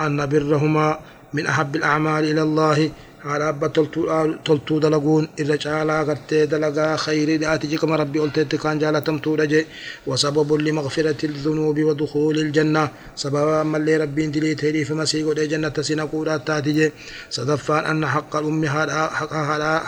أن 0.00 0.26
برهما 0.26 0.98
من 1.32 1.46
أحب 1.46 1.76
الأعمال 1.76 2.24
إلى 2.24 2.42
الله 2.42 2.90
تلتو 3.24 4.78
دلقون 4.78 5.28
إذا 5.38 5.56
جالا 5.56 6.02
قرتي 6.02 6.46
دلقا 6.46 6.96
خير 6.96 7.40
لآتي 7.40 7.66
جكم 7.66 7.92
ربي 7.92 8.18
قلت 8.18 8.54
كان 8.56 8.78
جالا 8.78 8.98
تمتو 9.00 9.34
رجي 9.34 9.66
وسبب 10.06 10.52
لمغفرة 10.52 11.20
الذنوب 11.24 11.78
ودخول 11.78 12.38
الجنة 12.38 12.88
سببا 13.16 13.62
من 13.62 13.76
اللي 13.80 13.96
ربي 13.96 14.26
دلي 14.26 14.54
تهدي 14.54 14.84
في 14.84 14.94
مسيح 14.94 15.26
ودي 15.26 15.46
جنة 15.46 15.72
سنقودات 15.80 16.46
تاتي 16.46 16.92
صدفان 17.30 17.84
أن 17.84 18.06
حق 18.06 18.36
الأم 18.36 18.62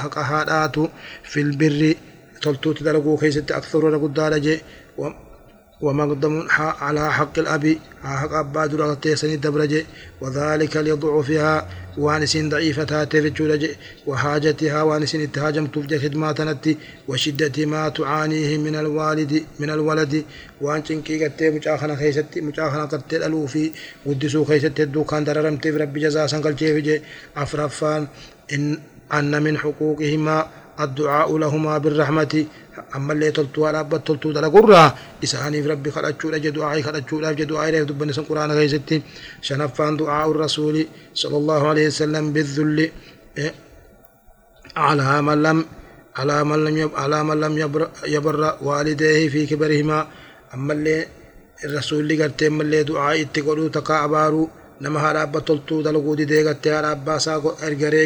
حق 0.00 0.19
هادات 0.19 0.76
في 1.31 1.40
البر 1.40 1.95
تلتو 2.43 2.73
تدلقو 2.73 3.16
خيست 3.16 3.52
أكثر 3.52 3.85
رقود 3.85 4.14
دارجي 4.14 4.61
ومقدم 5.80 6.47
على 6.59 7.12
حق 7.12 7.38
الأب 7.38 7.78
حق 8.02 8.33
أبا 8.33 8.66
درغتي 8.66 9.16
سني 9.16 9.37
دبرج 9.37 9.85
وذلك 10.21 10.76
لضعفها 10.76 11.68
وانس 11.99 12.37
ضعيفة 12.37 13.04
تفجرج 13.04 13.71
وحاجتها 14.06 14.83
وانس 14.83 15.14
اتهاجم 15.14 15.66
تفج 15.66 15.97
خدماتنتي 15.97 16.76
وشدة 17.09 17.66
ما 17.66 17.88
تعانيه 17.88 18.59
من 18.59 18.76
الوالد 18.76 19.45
من 19.61 19.71
الولد. 19.71 20.25
وان 20.61 20.85
تنكي 20.85 21.25
قد 21.25 21.42
مجاخنا 21.42 21.97
خيست 21.97 22.26
مجاخنا 22.37 22.85
قد 22.85 23.14
الألوفي 23.14 23.73
ودسو 24.06 24.45
خيست 24.45 24.80
الدوكان 24.80 25.25
دررمت 25.25 25.62
في 25.62 25.76
رب 25.76 25.92
جزا 25.99 26.26
سنقل 26.26 26.54
جيفج. 26.56 27.00
عفرفان 27.37 28.06
إن 28.52 28.78
أن 29.12 29.42
من 29.42 29.59
حقوقهما 29.59 30.49
الدعاء 30.80 31.38
لهما 31.38 31.78
بالرحمة 31.78 32.45
ammallee 32.97 33.33
toltuu 33.33 33.64
dhaabbat 33.75 34.04
toltuu 34.04 34.33
dalagurraa 34.35 34.88
isaaniif 35.26 35.66
rabbi 35.73 35.90
kadhachuudha 35.97 36.38
jedhu 36.47 36.61
aayii 36.68 36.85
kadhachuudhaaf 36.88 37.37
jedhu 37.40 37.59
aayii 37.62 37.85
dubbanne 37.90 38.12
san 38.12 38.26
quraana 38.30 38.54
keessatti 38.59 38.97
shanaffaan 39.49 39.99
du'aa'u 40.00 40.33
rasuuli 40.45 40.88
sallallahu 41.23 41.64
alaihi 41.73 41.88
wasallam 41.92 42.33
bidzulli 42.33 42.87
على 44.76 45.23
من 45.23 45.42
لم 45.42 45.59
على 46.16 46.45
من 46.45 46.64
لم 46.64 46.90
على 46.97 47.25
من 47.25 47.40
لم 47.40 47.54
يبر 48.06 48.56
والديه 48.62 49.28
في 49.28 49.47
كبرهما 49.47 50.09
أما 50.54 50.73
اللي 50.73 51.06
الرسول 51.64 52.00
اللي 52.00 52.23
قرتي 52.23 52.47
أما 52.47 52.62
اللي 52.62 52.83
دعاء 52.83 53.21
اتقلوا 53.21 53.68
تقا 53.68 54.04
أبارو 54.04 54.50
نما 54.80 55.00
هذا 55.11 55.25
بطلتو 55.25 55.83
دلقو 55.83 56.14
دي 56.14 56.25
دي 56.25 56.49
قرتي 56.49 56.71
هذا 56.73 56.92
أباسا 56.92 57.35
أرقري 57.62 58.04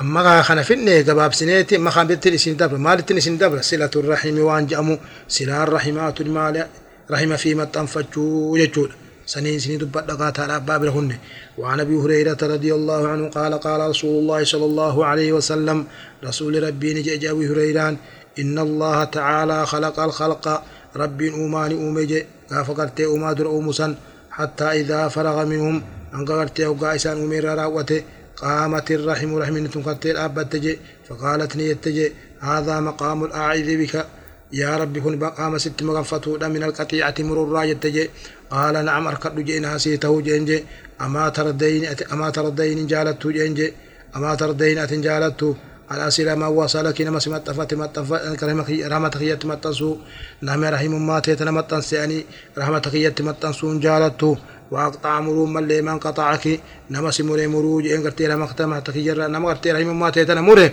أما 0.00 0.42
خنا 0.42 0.62
فيني 0.62 1.02
جباب 1.02 1.34
سنيتي 1.34 1.78
ما 1.78 1.90
خان 1.90 2.06
بيتي 2.06 2.38
سين 2.38 2.56
دبر 2.56 2.76
مال 2.76 3.06
تني 3.06 3.20
سين 3.20 3.38
دبر 3.38 3.60
صلة 3.60 3.90
الرحم 3.96 4.38
وان 4.38 4.66
جامو 4.66 4.98
صلة 5.28 5.62
الرحمات 5.62 6.20
المال 6.20 6.66
رحم 7.10 7.36
فيما 7.36 7.64
تنفجو 7.64 8.56
يجول 8.56 8.90
سنين 9.26 9.58
سنين 9.58 9.78
دبت 9.78 10.04
دقات 10.04 10.40
على 10.40 10.60
باب 10.60 10.84
لهن 10.84 11.16
وعن 11.58 11.80
ابي 11.80 11.96
هريره 11.96 12.38
رضي 12.42 12.74
الله 12.74 13.08
عنه 13.08 13.28
قال 13.28 13.54
قال 13.54 13.90
رسول 13.90 14.22
الله 14.22 14.44
صلى 14.44 14.64
الله 14.64 15.06
عليه 15.06 15.32
وسلم 15.32 15.86
رسول 16.24 16.62
ربي 16.62 16.94
نجي 16.94 17.30
ابي 17.30 17.48
هريران 17.48 17.96
ان 18.38 18.58
الله 18.58 19.04
تعالى 19.04 19.66
خلق 19.66 20.00
الخلق 20.00 20.62
ربي 20.96 21.30
اومان 21.30 21.72
اومج 21.72 22.22
فقرت 22.66 23.00
اوما 23.00 23.32
در 23.32 23.94
حتى 24.30 24.64
اذا 24.64 25.08
فرغ 25.08 25.44
منهم 25.44 25.82
انقرت 26.14 26.60
اوغا 26.60 26.96
امير 27.06 27.54
راوته 27.54 28.02
قامت 28.42 28.90
الرحم 28.90 29.30
رحم 29.34 29.66
تنقتل 29.66 30.16
أبتجي 30.16 30.78
فقالت 31.08 31.56
نيتجي 31.56 32.12
هذا 32.40 32.80
مقام 32.80 33.24
الأعيذ 33.24 33.68
بك. 33.82 34.06
يا 34.52 34.76
رب 34.76 34.98
كن 34.98 35.18
بقام 35.18 35.58
ست 35.58 35.82
مغفتو 35.82 36.32
من 36.54 36.62
القطيعة 36.62 37.14
مرر 37.18 37.64
يتجي 37.64 38.10
قال 38.50 38.84
نعم 38.84 39.06
أركض 39.06 39.40
جينا 39.40 39.78
سيته 39.78 40.20
جنجي 40.20 40.64
أما 41.00 41.28
تردين 41.28 41.84
أما 42.12 42.30
تردين 42.30 42.86
جالته 42.86 43.30
جنجي 43.32 43.72
أما 44.16 44.34
تردين 44.34 44.78
أتن 44.78 45.00
جالته 45.00 45.56
على 45.90 46.10
سلا 46.10 46.34
ما 46.34 46.46
وصلك؟ 46.46 47.00
نما 47.00 47.18
سمت 47.18 47.50
فات 47.50 47.74
مت 47.74 47.96
كرمك 48.40 48.70
رحمة 48.70 49.10
خيت 49.10 49.46
متنسو 49.46 49.96
نعم 50.42 50.64
رحم 50.64 51.06
ما 51.06 51.20
تيتنا 51.20 51.50
متنسي 51.50 52.24
رحمة 52.58 52.82
خيت 52.92 53.22
متنسو 53.22 53.78
جالته 53.78 54.36
واقطع 54.70 55.20
مرو 55.20 55.46
من 55.46 55.84
من 55.84 55.98
قطعك. 55.98 56.60
نما 56.90 57.10
سموري 57.10 57.46
مروج. 57.46 57.86
إن 57.86 58.02
قرتي 58.02 58.26
لما 58.26 58.46
ختم 58.46 58.78
تخير 58.78 59.26
نما 59.26 59.48
قرتي 59.48 59.72
رحم 59.72 60.00
ما 60.00 60.10
تيتنا 60.10 60.40
مره 60.40 60.70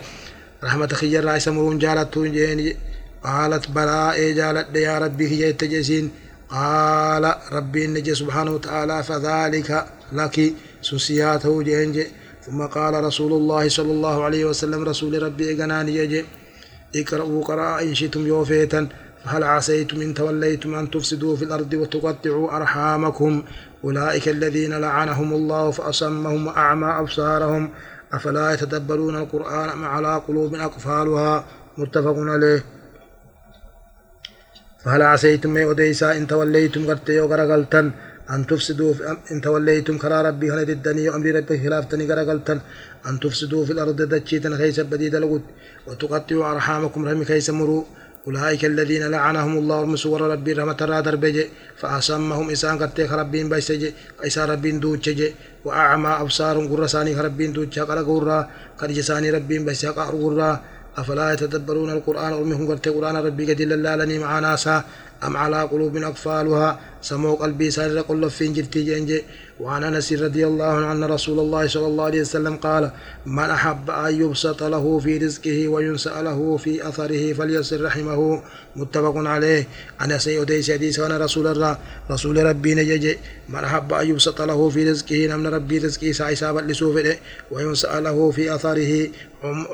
رحمة 0.64 0.88
خير 0.88 1.26
رايس 1.26 1.48
مرون 1.48 1.78
جالت 1.78 2.20
جيني 2.20 2.76
قالت 3.24 3.78
إي 3.78 4.34
جالت 4.34 4.76
يا 4.76 5.00
ربي 5.00 5.28
هي 5.28 5.54
تجسين 5.54 6.12
قال 6.50 7.36
ربي 7.52 7.86
النجي 7.86 8.16
سبحانه 8.16 8.52
وتعالى 8.52 9.04
فذلك 9.04 9.86
لك. 10.14 10.54
سسياته 10.82 11.64
جينجي 11.64 12.08
ثم 12.46 12.62
قال 12.66 13.04
رسول 13.04 13.34
الله 13.34 13.70
صلى 13.70 13.92
الله 13.92 14.24
عليه 14.24 14.46
وسلم 14.46 14.84
رسول 14.84 15.24
ربي 15.24 15.52
إغناني 15.52 15.96
يجي 15.96 16.26
اقرأوا 16.96 17.44
قراء 17.44 17.84
إن 17.84 17.96
شئتم 17.96 18.28
يوفيتا. 18.28 18.88
فهل 19.26 19.44
عسيتم 19.44 20.02
إن 20.02 20.14
توليتم 20.14 20.76
أن 20.76 20.92
تفسدوا 20.92 21.36
في 21.36 21.44
الأرض 21.46 21.74
وتقطعوا 21.74 22.56
أرحامكم؟ 22.58 23.44
أولئك 23.86 24.28
الذين 24.28 24.74
لعنهم 24.74 25.34
الله 25.34 25.72
فأصمهم 25.72 26.48
وأعمى 26.48 26.88
أبصارهم. 26.88 27.70
أفلا 28.14 28.54
يتدبرون 28.54 29.16
القرآن 29.16 29.70
أم 29.70 29.86
على 29.86 30.22
قلوب 30.28 30.56
أقفالها؟ 30.56 31.46
متفق 31.78 32.16
عليه. 32.18 32.64
فهل 34.84 35.02
عسيتم 35.02 35.50
ما 35.50 35.72
أديسا 35.72 36.18
إن 36.18 36.28
توليتم 36.28 36.88
قرتي 36.88 37.20
وقرقلتن 37.20 37.92
أن 38.34 38.48
تفسدوا 38.48 38.94
في 38.94 39.18
إن 39.32 39.42
توليتم 39.42 39.98
كرا 39.98 40.22
ربي 40.22 40.52
هل 40.52 40.70
الدنيا 40.70 41.12
وأمر 41.12 41.26
ربي 41.36 41.60
خلافتني 41.64 42.12
قرقلتن 42.12 42.60
أن 43.10 43.20
تفسدوا 43.20 43.66
في 43.66 43.72
الأرض 43.72 44.02
دجيتا 44.02 44.58
خيس 44.58 44.80
بديد 44.80 45.16
لغد 45.16 45.42
وتقطعوا 45.88 46.52
أرحامكم 46.52 47.06
رحم 47.06 47.24
كيس 47.24 47.50
مروا 47.50 47.84
أولئك 48.28 48.66
الذين 48.66 49.04
لعنهم 49.16 49.54
الله 49.58 49.80
ومسور 49.80 50.22
ربي 50.34 50.52
رحمة 50.54 50.78
را 50.82 51.00
دربجي 51.00 51.44
فأسمهم 51.82 52.50
إسان 52.56 52.76
قرتي 52.82 53.08
خربين 53.08 53.50
بيسجي 53.50 53.94
إسان 54.28 54.50
ربين 54.50 54.80
دوجي 54.80 55.34
وأعمى 55.66 56.12
أبصارهم 56.24 56.66
قرساني 56.72 57.16
خربين 57.16 57.54
دوجي 57.54 57.82
قرى 57.82 58.02
قرى 58.10 58.40
قد 58.80 58.90
جساني 58.98 59.30
ربين 59.38 59.66
بيسجي 59.66 59.88
قرى 59.88 60.52
أفلا 60.98 61.34
يتدبرون 61.34 61.90
القرآن 61.98 62.34
أمهم 62.34 62.68
قرتي 62.68 62.90
قرآن 62.90 63.16
ربي 63.28 63.44
قد 63.54 63.62
لله 63.62 63.96
مع 64.20 64.40
ناسا 64.40 64.84
أم 65.26 65.38
على 65.38 65.62
قلوب 65.72 65.98
أقفالها 65.98 66.80
سمو 67.06 67.36
قلبي 67.36 67.72
سار 67.72 68.00
قل 68.10 68.30
في 68.30 68.48
جرتي 68.48 68.82
جنجي 68.84 69.24
وعن 69.60 69.84
أنس 69.84 70.14
رضي 70.14 70.48
الله 70.48 70.74
عنه 70.90 71.06
رسول 71.08 71.40
الله 71.40 71.68
صلى 71.68 71.88
الله 71.88 72.04
عليه 72.04 72.22
وسلم 72.22 72.56
قال 72.58 72.92
من 73.26 73.50
أحب 73.58 73.90
أن 73.90 74.22
يبسط 74.22 74.64
له 74.64 75.00
في 75.00 75.18
رزقه 75.18 75.68
وينسأ 75.68 76.22
له 76.22 76.58
في 76.58 76.88
أثره 76.90 77.34
فليصل 77.34 77.86
رحمه. 77.86 78.42
متفق 78.76 79.14
عليه. 79.18 79.68
أنا 80.02 80.18
سيدي 80.18 80.62
سيدي 80.62 80.92
سوانا 80.92 81.18
رسول 81.18 81.48
الله 81.48 81.78
رسول 82.12 82.46
ربي 82.46 82.76
نجي 82.76 83.18
من 83.50 83.64
أحب 83.64 83.94
أن 83.94 84.10
يبسط 84.10 84.42
له 84.42 84.70
في 84.70 84.90
رزقه. 84.90 85.28
نمن 85.28 85.48
ربي 85.48 85.78
رزقه 85.78 86.12
ساي 86.12 86.36
سابت 86.36 86.64
لسوفه 86.64 87.18
وينسأ 87.52 88.00
له 88.00 88.32
في 88.32 88.56
أثره 88.56 89.10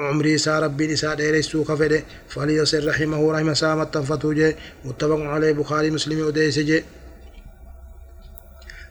عمري 0.06 0.38
سا 0.38 0.60
ربي 0.60 0.88
نساء 0.94 1.15
ديرسو 1.15 1.63
كفده 1.63 2.04
فليصل 2.30 2.88
رحمه 2.88 3.32
رحمه 3.32 3.54
سامت 3.54 3.94
تنفتوجه 3.94 4.56
متفق 4.86 5.20
عليه. 5.20 5.52
بخاري 5.52 5.89
مسلم 5.91 6.20
وديسجه 6.28 6.84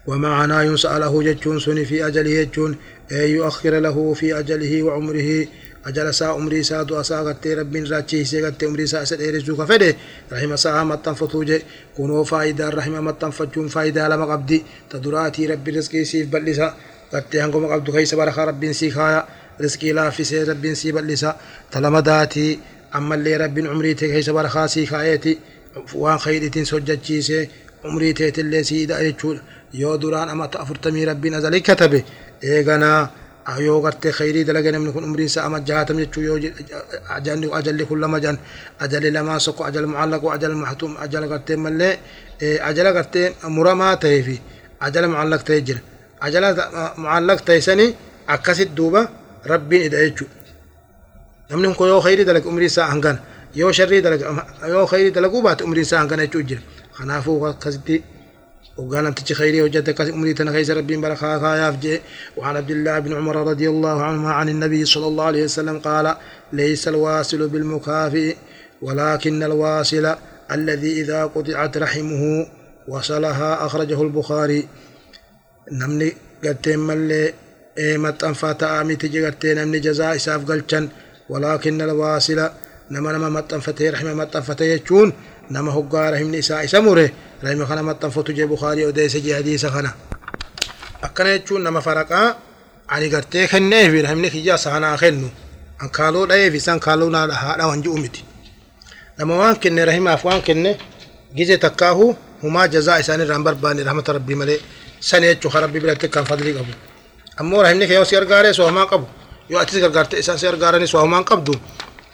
ومعنى 0.07 0.55
يسأله 0.55 1.23
جتون 1.23 1.59
سن 1.61 1.85
في 1.85 2.07
أجله 2.07 2.43
جتون 2.43 2.77
أي 3.13 3.31
يؤخر 3.31 3.79
له 3.79 4.15
في 4.15 4.39
أجله 4.39 4.83
وعمره. 4.83 5.47
أجل 5.87 6.15
سا 6.15 6.25
عمري 6.25 6.63
سا 6.63 6.83
دو 6.83 7.01
أسا 7.01 7.21
غتي 7.21 7.55
رب 7.55 7.77
راچي 7.77 8.25
سي 8.25 8.45
غتي 8.45 8.67
عمري 8.67 8.87
سا 8.87 9.05
سد 9.05 9.23
إرزو 9.23 9.57
كفده 9.57 9.97
رحم 10.33 10.57
سا 10.57 10.85
متن 10.85 11.15
فتوجه 11.15 11.63
كونو 11.97 12.25
فايدة 12.25 12.69
رحم 12.69 13.05
متن 13.05 13.31
فتجون 13.31 13.69
فايدة 13.69 14.09
لما 14.09 14.25
قبدي 14.25 14.65
تدراتي 14.91 15.47
رب 15.47 15.69
رزقي 15.69 16.05
سيف 16.05 16.29
بلسا 16.29 16.75
غتي 17.15 17.41
هنگو 17.41 17.61
مقبدو 17.61 17.93
خيس 17.93 18.15
برخ 18.15 18.39
رب 18.39 18.73
سي 18.73 18.91
خايا. 18.91 19.25
رزقي 19.61 19.93
لا 19.93 20.11
في 20.11 20.25
سي 20.25 20.43
رب 20.43 20.75
سي 20.75 20.93
بلسا 20.93 21.37
تلمداتي 21.73 22.59
أما 22.95 23.15
اللي 23.15 23.37
رب 23.37 23.59
عمري 23.59 23.95
تي 23.95 24.13
خيس 24.13 24.31
برخا 24.31 24.67
سي 24.67 24.87
خايتي. 24.87 25.39
وان 25.95 26.19
خيرتين 26.19 26.65
سججي 26.65 27.23
سي. 27.23 27.49
تيت 28.13 28.39
اللي 28.39 28.63
سيدا 28.65 29.01
يجول 29.01 29.41
yoo 29.75 29.97
duraan 30.03 30.29
amata 30.29 30.59
afurtamii 30.61 31.05
rabbiin 31.11 31.35
azalii 31.39 31.63
katabe 31.63 32.05
eeganaa 32.43 33.09
yoo 33.67 33.81
gartee 33.85 34.13
khayrii 34.19 34.45
dalage 34.49 34.71
namni 34.75 34.91
kun 34.93 35.05
umriin 35.09 35.29
isaa 35.31 35.45
ama 35.49 35.59
jahaatam 35.69 35.97
jechuu 36.03 36.23
yoo 36.29 36.39
ajalli 37.17 37.47
ajalli 37.59 37.85
kun 37.89 38.01
lama 38.03 38.19
jan 38.25 38.37
ajalli 38.85 39.11
lamaan 39.17 39.41
sokko 39.47 39.63
ajal 39.69 39.87
mucallaq 39.93 40.23
ajal 40.37 40.55
maxtuum 40.63 40.93
ajal 41.05 41.25
gartee 41.33 41.57
mallee 41.65 41.93
ajala 42.69 42.91
gartee 42.97 43.27
muramaa 43.57 43.95
ta'ee 44.03 44.23
fi 44.27 44.35
ajala 44.87 45.07
mucallaq 45.13 45.43
ta'ee 45.49 45.61
jira 45.67 45.81
ajala 46.27 46.49
mucallaq 47.03 47.41
ta'e 47.47 47.61
sani 47.69 47.87
akkasit 48.35 48.71
duuba 48.79 49.01
rabbiin 49.53 49.83
ida 49.89 49.99
jechuu 50.05 50.29
namni 51.51 51.75
kun 51.79 51.89
yoo 51.93 52.01
khayrii 52.07 52.27
dalage 52.29 52.47
umriin 52.53 52.71
isaa 52.73 52.87
hangana 52.93 53.21
yoo 53.61 53.73
sharrii 53.79 54.03
dalage 54.07 54.25
yoo 54.75 54.87
khayrii 54.93 55.13
dalaguu 55.17 55.41
baate 55.47 55.63
umriin 55.67 55.87
isaa 55.89 55.99
hangana 56.03 56.23
jechuu 56.27 56.43
jira 56.49 56.63
kanaafuu 57.01 57.47
akkasitti 57.47 57.99
وقال 58.77 59.07
أنت 59.07 59.33
خيري 59.33 59.63
وجدت 59.63 60.01
أمريتنا 60.01 60.53
خيس 60.53 60.71
ربي 60.71 60.97
بركة 60.97 61.39
خاياف 61.39 61.75
جي 61.81 62.01
وعن 62.37 62.57
عبد 62.57 62.71
الله 62.71 62.99
بن 62.99 63.13
عمر 63.17 63.37
رضي 63.51 63.69
الله 63.69 64.03
عنهما 64.03 64.33
عن 64.33 64.49
النبي 64.49 64.85
صلى 64.85 65.07
الله 65.07 65.25
عليه 65.25 65.45
وسلم 65.45 65.79
قال 65.79 66.17
ليس 66.53 66.89
الواصل 66.89 67.49
بالمكافئ 67.49 68.37
ولكن 68.83 69.43
الواصل 69.43 70.15
الذي 70.53 71.01
إذا 71.01 71.25
قطعت 71.25 71.77
رحمه 71.77 72.47
وصلها 72.89 73.67
أخرجه 73.67 74.03
البخاري 74.03 74.69
نمني 75.73 76.13
قد 76.45 76.69
ملي 76.69 77.35
متن 77.79 78.33
فاتا 78.33 78.81
آمي 78.81 78.97
تجي 78.97 79.27
قد 79.27 79.47
نمني 79.47 79.79
جزاء 79.79 80.17
إساف 80.17 80.41
قلتشن 80.51 80.89
ولكن 81.29 81.81
الواصل 81.83 82.51
نما 82.91 83.13
نما 83.13 83.29
متن 83.29 83.61
فتي 83.61 83.91
رحمه 83.91 84.15
متن 84.15 84.41
فتي 84.41 84.65
يجون 84.65 85.13
نما 85.51 85.71
هقا 85.77 86.11
رحمني 86.11 86.39
إساء 86.39 86.65
إسامره 86.65 87.11
رحمه 87.45 87.65
خنا 87.71 87.83
متن 87.83 88.11
فتو 88.11 88.33
جي 88.33 88.45
بخاري 88.53 88.87
وديس 88.87 89.17
جي 89.17 89.37
حديث 89.37 89.67
خنا 89.67 89.93
أكنا 91.05 91.35
يجون 91.35 91.61
نما 91.65 91.81
فرقا 91.81 92.23
ani 92.95 93.09
gartee 93.15 93.47
kenneefi 93.53 94.03
namni 94.03 94.29
kiyya 94.35 94.57
saanaa 94.65 94.97
kennu 95.03 95.29
an 95.83 95.89
kaaloo 95.97 96.25
dha'eef 96.31 96.55
isaan 96.61 96.81
kaaloo 96.87 97.11
naa 97.15 97.27
haadha 97.43 97.65
waan 97.71 97.83
ji'u 97.85 97.97
miti 98.05 98.23
nama 99.19 99.35
waan 99.41 99.57
kenne 99.63 99.83
rahimaaf 99.91 100.23
waan 100.29 100.43
kenne 100.49 100.71
gize 101.37 101.57
takkaahu 101.65 102.07
humaa 102.43 102.67
jazaa 102.75 102.99
isaan 103.03 103.21
irraan 103.25 103.45
barbaanne 103.47 103.83
rahmata 103.89 104.11
rabbii 104.17 104.39
malee 104.41 104.59
san 105.09 105.23
jechuu 105.29 105.51
kan 105.53 105.61
rabbii 105.65 105.83
biratti 105.85 106.07
kan 106.15 106.25
fadlii 106.31 106.55
qabu 106.59 106.73
ammoo 107.41 107.63
rahimni 107.65 107.85
yoo 107.99 108.05
si 108.09 108.15
gargaaree 108.19 108.53
soomaa 108.59 108.87
qabu 108.93 109.07
yoo 109.51 109.61
atis 109.63 109.79
gargaarte 109.85 110.15
isaan 110.23 110.39
si 110.41 110.45
gargaaranii 110.51 110.91
soomaan 110.95 111.25
qabdu 111.31 111.53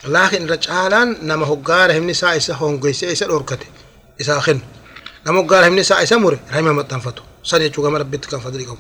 لكن 0.05 0.47
رجالا 0.47 1.05
نمه 1.23 1.63
قال 1.65 1.93
هم 1.93 2.11
نساء 2.11 2.37
إسا 2.37 2.55
هون 2.55 2.81
قيسة 2.81 3.13
إسا 3.13 3.27
الأركت 3.27 3.59
إسا 4.21 4.39
أخن 4.39 4.61
نمه 5.27 5.47
قال 5.47 5.65
هم 5.65 5.79
نساء 5.79 6.03
إسا 6.03 6.17
مره 6.17 6.39
رحمة 6.51 6.73
متنفته 6.73 7.23
صلى 7.45 7.65
يتوقع 7.65 7.89
مربتك 7.89 8.37
فضلكم 8.37 8.77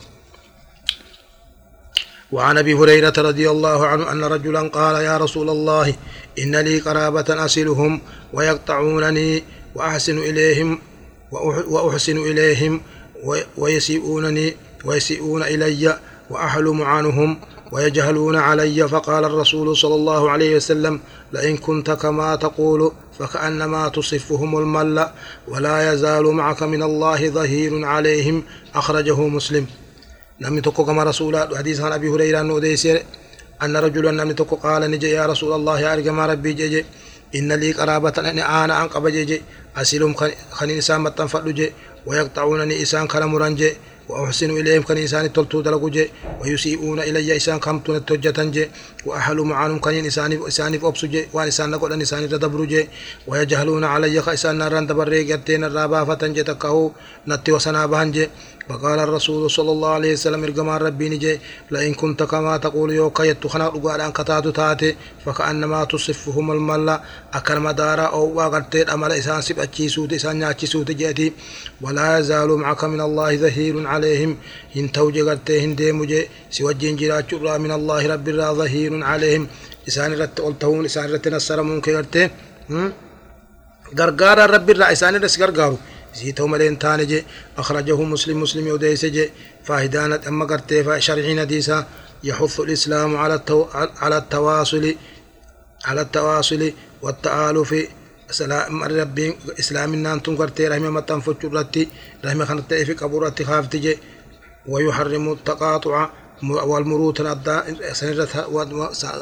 وعن 2.32 2.58
أبي 2.58 2.74
هريرة 2.74 3.12
رضي 3.18 3.50
الله 3.50 3.86
عنه 3.86 4.12
أن 4.12 4.24
رجلا 4.24 4.68
قال 4.68 5.04
يا 5.04 5.16
رسول 5.16 5.50
الله 5.50 5.94
إن 6.38 6.56
لي 6.56 6.80
قرابة 6.80 7.44
أصلهم 7.44 8.00
ويقطعونني 8.32 9.44
وأحسن 9.74 10.18
إليهم 10.18 10.78
وأحسن 11.70 12.18
إليهم 12.18 12.80
ويسيئونني 13.56 14.56
ويسيئون 14.84 15.42
إلي 15.42 15.98
وأحلم 16.30 16.82
عنهم 16.82 17.38
ويجهلون 17.72 18.36
علي 18.36 18.88
فقال 18.88 19.24
الرسول 19.24 19.76
صلى 19.76 19.94
الله 19.94 20.30
عليه 20.30 20.56
وسلم 20.56 21.00
لئن 21.32 21.56
كنت 21.56 21.90
كما 21.90 22.36
تقول 22.36 22.92
فكأنما 23.18 23.88
تصفهم 23.88 24.58
الملا 24.58 25.12
ولا 25.48 25.92
يزال 25.92 26.24
معك 26.24 26.62
من 26.62 26.82
الله 26.82 27.28
ظهير 27.28 27.84
عليهم 27.84 28.42
أخرجه 28.74 29.20
مسلم. 29.20 29.66
نعم، 30.40 30.54
لم 30.54 30.60
كما 30.60 31.04
رسول 31.04 31.56
حديث 31.56 31.80
عن 31.80 31.92
أبي 31.92 32.08
هريرة 32.08 32.40
أن 32.40 32.50
أن 33.62 33.76
رجلا 33.76 34.10
نعم، 34.10 34.28
لم 34.28 34.34
قال 34.62 34.90
نجي 34.90 35.10
يا 35.10 35.26
رسول 35.26 35.52
الله 35.52 35.92
أرجم 35.92 36.20
ربي 36.20 36.52
جي 36.52 36.68
جي. 36.68 36.84
إن 37.34 37.52
لي 37.52 37.72
قرابة 37.72 38.12
أن 38.18 38.38
أنا 38.38 38.82
أنقب 38.82 39.08
جي 39.08 39.24
جي. 39.24 39.42
أسلم 39.76 40.14
خني 40.50 40.78
إسان 40.78 41.00
ويقطعونني 42.06 42.82
إسان 42.82 43.06
كلام 43.06 43.36
رنجي 43.36 43.72
وأحسن 44.08 44.50
إليهم 44.50 44.82
كان 44.82 44.98
إنسان 44.98 45.32
تلتو 45.32 45.60
دلقو 45.60 45.90
ويسيئون 46.40 46.98
إلي 47.00 47.34
إنسان 47.34 47.58
كم 47.58 47.78
تنتجة 47.78 48.38
جي 48.54 48.70
وأحل 49.06 49.38
معانهم 49.40 49.78
كان 49.78 49.94
إنسان 49.94 50.32
إنسان 50.32 50.74
أبسو 50.74 51.06
جي 51.06 51.26
وأن 51.32 51.44
إنسان 51.44 51.70
نقول 51.70 51.92
أن 51.92 52.00
إنسان 52.00 52.24
ردبرو 52.24 52.64
جي 52.64 52.88
ويجهلون 53.26 53.84
علي 53.84 54.20
خإنسان 54.22 54.58
ناران 54.58 54.86
دبري 54.86 55.32
قدين 55.32 55.64
الرابا 55.64 56.04
فتن 56.04 56.32
جي 56.32 56.42
تكهو 56.42 56.90
نتي 57.28 57.52
وسنا 57.52 57.86
بهن 57.86 58.10
جي. 58.12 58.28
فقال 58.68 58.98
الرسول 58.98 59.50
صلى 59.50 59.70
الله 59.70 59.88
عليه 59.88 60.12
وسلم 60.12 60.44
ارجما 60.44 60.76
ربي 60.76 61.08
نجي 61.08 61.40
لئن 61.70 61.94
كنت 61.94 62.22
كما 62.22 62.56
تقول 62.56 62.92
يو 62.92 63.10
كيت 63.10 63.46
خنا 63.46 63.68
قال 63.68 64.00
ان 64.00 64.12
كتاتو 64.12 64.50
تاتي 64.50 64.96
فكأنما 65.26 65.84
تصفهم 65.84 66.52
الملا 66.52 67.00
اكل 67.34 67.60
مدارا 67.60 68.02
أو 68.02 68.34
وقت 68.34 68.76
أمل 68.76 69.12
إسان 69.12 69.40
سب 69.40 69.58
اچيسوت 69.58 70.12
إسان 70.12 70.42
اچيسوت 70.42 70.90
جيتي 70.90 71.32
ولا 71.80 72.18
يزال 72.18 72.48
معك 72.48 72.84
من 72.84 73.00
الله 73.00 73.36
ظهير 73.36 73.86
عليهم 73.86 74.36
إن 74.76 74.92
توجي 74.92 75.22
قلت 75.22 75.50
هندي 75.50 75.92
مجي 75.92 76.28
سوجين 76.50 76.96
جرا 76.96 77.58
من 77.58 77.70
الله 77.70 78.06
رب 78.06 78.28
الرا 78.28 78.52
ظهير 78.52 79.04
عليهم 79.04 79.46
إسان 79.88 80.12
رت 80.12 80.40
قلتون 80.40 80.84
إسان 80.84 81.12
رت 81.12 81.28
نصر 81.28 81.62
ممكن 81.62 81.96
قلت 81.96 82.30
غرغار 83.98 84.38
غرغارو 86.16 86.24
زيتو 86.24 86.46
ملين 86.46 86.78
تانجي 86.78 87.24
أخرجه 87.58 88.02
مسلم 88.02 88.40
مسلم 88.40 88.66
يوديسجي 88.66 89.30
فاهدانة 89.64 90.20
أما 90.28 90.44
قرتي 90.44 90.84
فشرعين 90.84 91.46
ديسا. 91.46 91.86
يحث 92.24 92.60
الإسلام 92.60 93.16
على 93.16 93.34
التو... 93.34 93.66
على 93.74 94.18
التواصل 94.18 94.94
على 95.84 96.00
التواصل 96.00 96.72
والتآلف. 97.02 97.74
سلام 98.30 98.82
ربي 98.82 99.36
إسلام 99.60 99.94
نانتم 99.94 100.36
قرتي 100.36 100.68
رحمة 100.68 100.90
متن 100.90 101.20
فجرتي 101.20 101.88
رحمة 102.24 102.44
خنت 102.44 102.74
في 102.74 102.92
قبورتي 102.94 103.44
خافتجي 103.44 103.98
ويحرم 104.66 105.32
التقاطع 105.32 106.10
والمروت 106.42 107.20
الأداء. 107.20 107.92
سنرة 107.92 108.28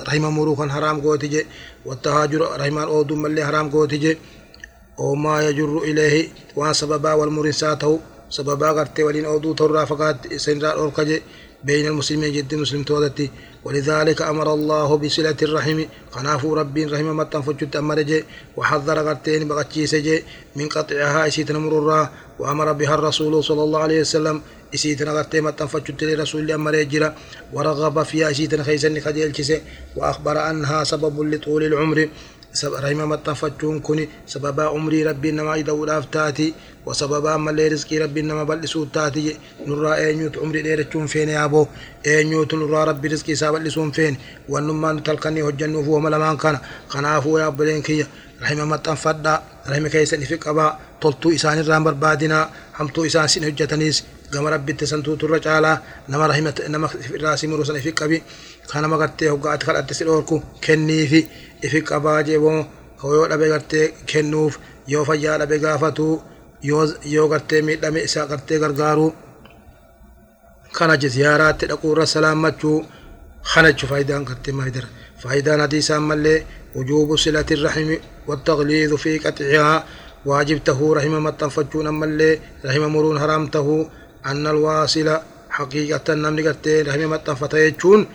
رحمة 0.08 0.30
مروخا 0.30 0.66
حرام 0.68 1.00
قوتي 1.00 1.46
والتهاجر 1.84 2.40
رحمة 2.60 2.82
أودم 2.82 3.26
اللي 3.26 3.46
حرام 3.46 3.70
قوتي 3.70 4.16
وما 4.98 5.48
يجر 5.48 5.78
إليه 5.78 6.28
وسببا 6.56 7.12
والمرساته 7.12 8.00
سببا 8.30 8.68
قرتي 8.72 9.02
ولين 9.02 9.24
أودو 9.24 9.52
ترى 9.52 9.86
فقط 9.86 10.16
سنرا 10.36 10.70
أوركج 10.70 11.20
بين 11.64 11.86
المسلمين 11.86 12.32
جد 12.32 12.54
مسلم 12.54 12.82
تودتي. 12.82 13.30
ولذلك 13.64 14.22
أمر 14.22 14.54
الله 14.54 14.96
بصلة 14.96 15.36
الرحم. 15.42 15.84
خنافو 16.10 16.54
ربي 16.54 16.84
رحمه 16.84 17.12
متن 17.12 17.42
فجت 17.42 17.76
أمرج. 17.76 18.24
وحذر 18.56 18.98
قرتين 19.08 19.48
بغتشي 19.48 19.86
سجي 19.86 20.24
من 20.56 20.68
قطعها 20.68 21.26
إسيتنا 21.26 21.58
مرورا. 21.58 22.10
وأمر 22.38 22.72
بها 22.72 22.94
الرسول 22.94 23.44
صلى 23.44 23.62
الله 23.62 23.80
عليه 23.80 24.00
وسلم. 24.00 24.42
إسيتنا 24.74 25.12
قرتي 25.12 25.40
متن 25.40 25.66
فجت 25.66 26.04
لرسول 26.04 26.52
أمر 26.52 26.74
ورغب 27.52 28.02
فيها 28.02 28.30
إسيتنا 28.30 28.62
خيسن 28.62 29.00
خجيل 29.00 29.60
وأخبر 29.96 30.50
أنها 30.50 30.84
سبب 30.84 31.22
لطول 31.22 31.64
العمر. 31.64 32.08
كوني 33.82 34.08
سببا 34.26 34.64
عمري 34.64 35.02
ربي 35.04 35.30
نما 35.30 35.56
يدولاف 35.56 36.04
تاتي 36.12 36.54
وسببا 36.86 37.36
مالي 37.36 37.68
رزقي 37.68 37.98
ربي 37.98 38.22
نما 38.22 38.44
بلسو 38.44 38.84
تاتي 38.84 39.36
نرى 39.66 39.94
اينيوت 39.94 40.38
عمري 40.38 40.62
ديرتون 40.62 41.06
فين 41.06 41.28
يا 41.28 41.44
أبو؟ 41.44 41.66
اينيوت 42.06 42.54
نرى 42.54 42.84
ربي 42.84 43.08
رزقي 43.08 43.34
سابلسون 43.34 43.90
فين؟ 43.90 44.16
ونمان 44.48 45.02
تلقني 45.02 45.42
هجنو 45.42 45.82
فو 45.84 45.98
ملمان 45.98 46.36
كان. 46.36 46.58
خنافو 46.88 47.38
يا 47.38 47.48
بلين 47.48 47.82
كي 47.82 48.06
رحمة 48.42 48.64
متنفدا 48.64 49.42
رحمة 49.68 49.88
كيسن 49.88 50.20
في 50.20 50.36
قبا 50.36 50.78
تلتو 51.00 51.30
إسان 51.30 51.58
الرام 51.58 51.84
بربادنا 51.84 52.50
همتو 52.78 53.04
إسان 53.06 53.26
سن 53.26 53.44
هجتنيس 53.44 54.04
gama 54.34 54.50
rabbitti 54.54 54.86
santuu 54.92 55.16
turra 55.20 55.38
caalaa 55.46 55.76
nama 56.10 56.24
rahimata 56.30 56.68
nama 56.74 56.86
irraa 57.16 57.36
si 57.40 57.46
muru 57.50 57.64
sana 57.68 57.78
ifi 57.82 57.92
qabi 58.00 58.18
kanama 58.70 58.96
gartee 59.02 59.28
hoggaati 59.32 59.64
kadhatte 59.68 59.94
si 59.98 60.04
dhoorku 60.08 60.36
kenniifi 60.64 61.20
ifi 61.66 61.80
qabaa 61.90 62.20
jeeboo 62.28 62.58
yoo 63.16 63.26
dhabe 63.30 63.46
gartee 63.54 63.86
kennuuf 64.10 64.54
yoo 64.92 65.04
fayyaa 65.08 65.36
dhabe 65.40 65.56
gaafatu 65.64 66.06
yoo 67.14 67.26
gartee 67.32 67.60
miidhame 67.66 68.00
isaa 68.08 68.26
gartee 68.32 68.58
gargaaruu 68.64 69.10
kana 70.76 70.94
je 71.02 71.08
ziyaaraatti 71.16 71.64
dhaquurra 71.70 72.06
salaammachuu 72.14 72.78
kana 73.52 73.68
jechu 73.72 73.86
faayidaan 73.90 74.24
gartee 74.30 74.52
maayidara 74.58 74.88
faayidaan 75.22 75.60
hadiisaan 75.64 76.04
mallee 76.10 76.38
wujuubu 76.76 77.14
silati 77.24 77.54
irrahimi 77.58 77.98
والتغليظ 78.28 78.92
في 79.04 79.12
قطعها 79.24 79.74
واجبته 80.26 80.78
رحمه 80.98 81.18
متنفجون 81.26 81.86
أما 81.92 82.04
اللي 82.08 82.30
رحمه 82.66 82.88
مرون 82.94 83.16
حرامته 83.22 83.68
أن 84.26 84.46
الواصل 84.46 85.18
حقيقة 85.50 86.14
نمني 86.14 86.42
قرتي 86.48 86.82
رحمه 86.82 87.06
متنفتا 87.06 88.06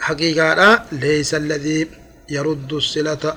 حقيقة 0.00 0.84
ليس 0.92 1.34
الذي 1.34 1.88
يرد 2.28 2.72
الصلة. 2.72 3.34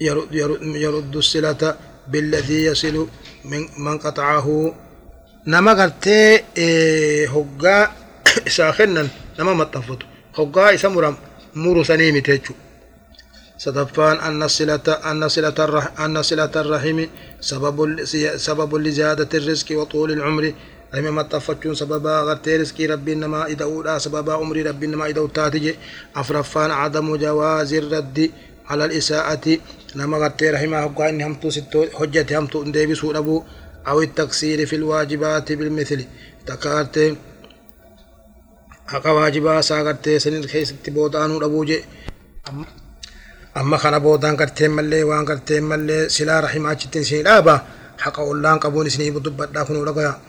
يرد, 0.00 0.28
يرد, 0.32 0.62
يرد 0.62 1.16
الصلة 1.16 1.76
بالذي 2.08 2.64
يصل 2.64 3.08
من, 3.44 3.62
من 3.78 3.98
قطعه. 3.98 4.74
نما 5.46 5.72
قرتي 5.82 6.44
إيه 6.56 7.28
هقا 7.28 7.92
isaa 8.46 8.72
kennan 8.78 9.08
nama 9.38 9.52
maxxanfatu 9.54 10.06
hoggaa 10.36 10.70
isa 10.76 10.88
ستفان 13.58 14.16
أن 14.28 14.48
صلة 14.48 14.86
أن 15.10 15.28
صلة 15.28 15.58
أن 16.04 16.22
صلة 16.22 16.54
الرحم 16.56 16.98
سبب 17.40 17.76
سبب 18.36 18.74
لزيادة 18.74 19.28
الرزق 19.34 19.68
وطول 19.78 20.12
العمر. 20.12 20.52
رحم 20.94 21.14
ما 21.14 21.22
تفتشون 21.22 21.74
سببا 21.74 22.38
غير 22.46 22.60
رزقي 22.60 22.86
ربي 22.86 23.12
إنما 23.12 23.46
إذا 23.46 23.64
أولى 23.64 23.98
سببا 23.98 24.32
عمري 24.32 24.62
ربي 24.62 24.86
إنما 24.86 25.06
إذا 25.06 25.20
أوتاتي. 25.20 25.74
أفرفان 26.16 26.70
عدم 26.70 27.16
جواز 27.16 27.74
الرد 27.74 28.30
على 28.66 28.84
الإساءة. 28.84 29.58
لما 29.94 30.16
غرت 30.18 30.42
رحمه 30.42 30.80
حقا 30.82 31.08
إن 31.08 31.22
هم 31.22 31.34
تو 31.34 31.50
حجة 31.98 32.38
هم 32.38 32.46
تو 32.46 32.64
ندي 32.64 32.94
أو 33.88 34.02
التقصير 34.02 34.66
في 34.66 34.76
الواجبات 34.76 35.52
بالمثل. 35.52 36.04
تكارت 36.46 37.16
أكا 38.88 39.10
واجبا 39.10 39.60
ساغرت 39.60 40.08
سنين 40.08 40.46
خيس 40.46 40.74
تبوتانو 40.84 41.38
ربو 41.38 41.64
جي 41.64 41.84
أما 43.56 43.76
خنا 43.76 43.98
بودان 43.98 44.36
كرتين 44.36 44.70
ملي 44.70 45.02
وان 45.04 45.24
كرتين 45.24 45.62
ملي 45.62 46.08
سلا 46.08 46.40
رحمه 46.40 46.70
أجتين 46.72 47.02
سين 47.02 47.26
أبا 47.26 47.62
حق 47.98 48.20
أولان 48.20 48.58
قبون 48.58 48.88
سنين 48.88 49.14
بدبت 49.14 49.48
داكنو 49.54 49.84
لغا 49.84 50.20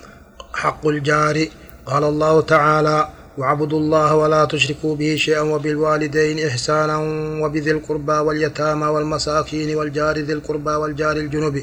حق 0.54 0.88
الجار 0.88 1.48
قال 1.86 2.04
الله 2.04 2.42
تعالى 2.42 3.10
واعبدوا 3.38 3.80
الله 3.80 4.16
ولا 4.16 4.46
تشركوا 4.46 4.96
به 4.96 5.16
شيئا 5.16 5.42
وبالوالدين 5.42 6.48
إحسانا 6.48 6.98
وبذي 7.44 7.72
القربى 7.72 8.12
واليتامى 8.14 8.88
والمساكين 8.88 9.76
والجار 9.76 10.18
ذي 10.20 10.34
القربى 10.34 10.72
والجار 10.72 11.18
الجنوب 11.18 11.62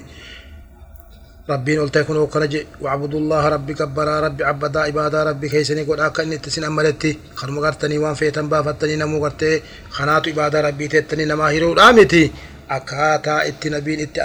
ربين 1.50 1.80
قلت 1.80 1.96
يكون 1.96 2.16
وكرج 2.16 2.54
واعبدوا 2.80 3.20
الله 3.22 3.48
ربي 3.54 3.74
كبرا 3.74 4.20
ربي 4.26 4.44
عبدا 4.44 4.80
عبادا 4.80 5.22
ربي 5.30 5.48
كيسني 5.48 5.82
قد 5.88 6.00
أكن 6.00 6.30
نتسن 6.30 6.64
أملتي 6.64 7.18
خرم 7.38 7.58
غرتني 7.64 7.98
وان 8.02 8.14
فيتن 8.14 8.48
بافتني 8.48 8.96
نمو 8.96 9.16
غرتي 9.24 9.62
خنات 9.96 10.24
عبادا 10.28 10.60
ربي 10.60 10.88
تتني 10.88 11.24
نما 11.30 11.44
هيرو 11.50 11.72
رامتي 11.72 12.24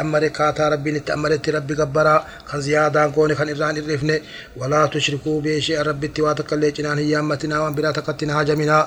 ammare 0.01 0.29
kaataa 0.37 0.69
rabbiin 0.73 0.95
itti 0.99 1.11
ammaretti 1.15 1.51
rabbi 1.51 1.75
gabbaraa 1.81 2.25
kan 2.49 2.61
ziyaadaan 2.65 3.11
goone 3.15 3.35
kan 3.39 3.49
irraan 3.53 3.77
irrifne 3.81 4.15
walaa 4.59 4.87
tushrikuu 4.93 5.41
beeshee 5.45 5.83
rabbitti 5.89 6.21
waa 6.25 6.33
takka 6.39 6.55
illee 6.55 6.71
cinaan 6.77 6.97
hin 7.01 7.09
yaammatinaa 7.13 7.61
waan 7.63 7.75
biraa 7.77 7.93
takkatti 7.97 8.25
hin 8.25 8.33
haajaminaa 8.35 8.83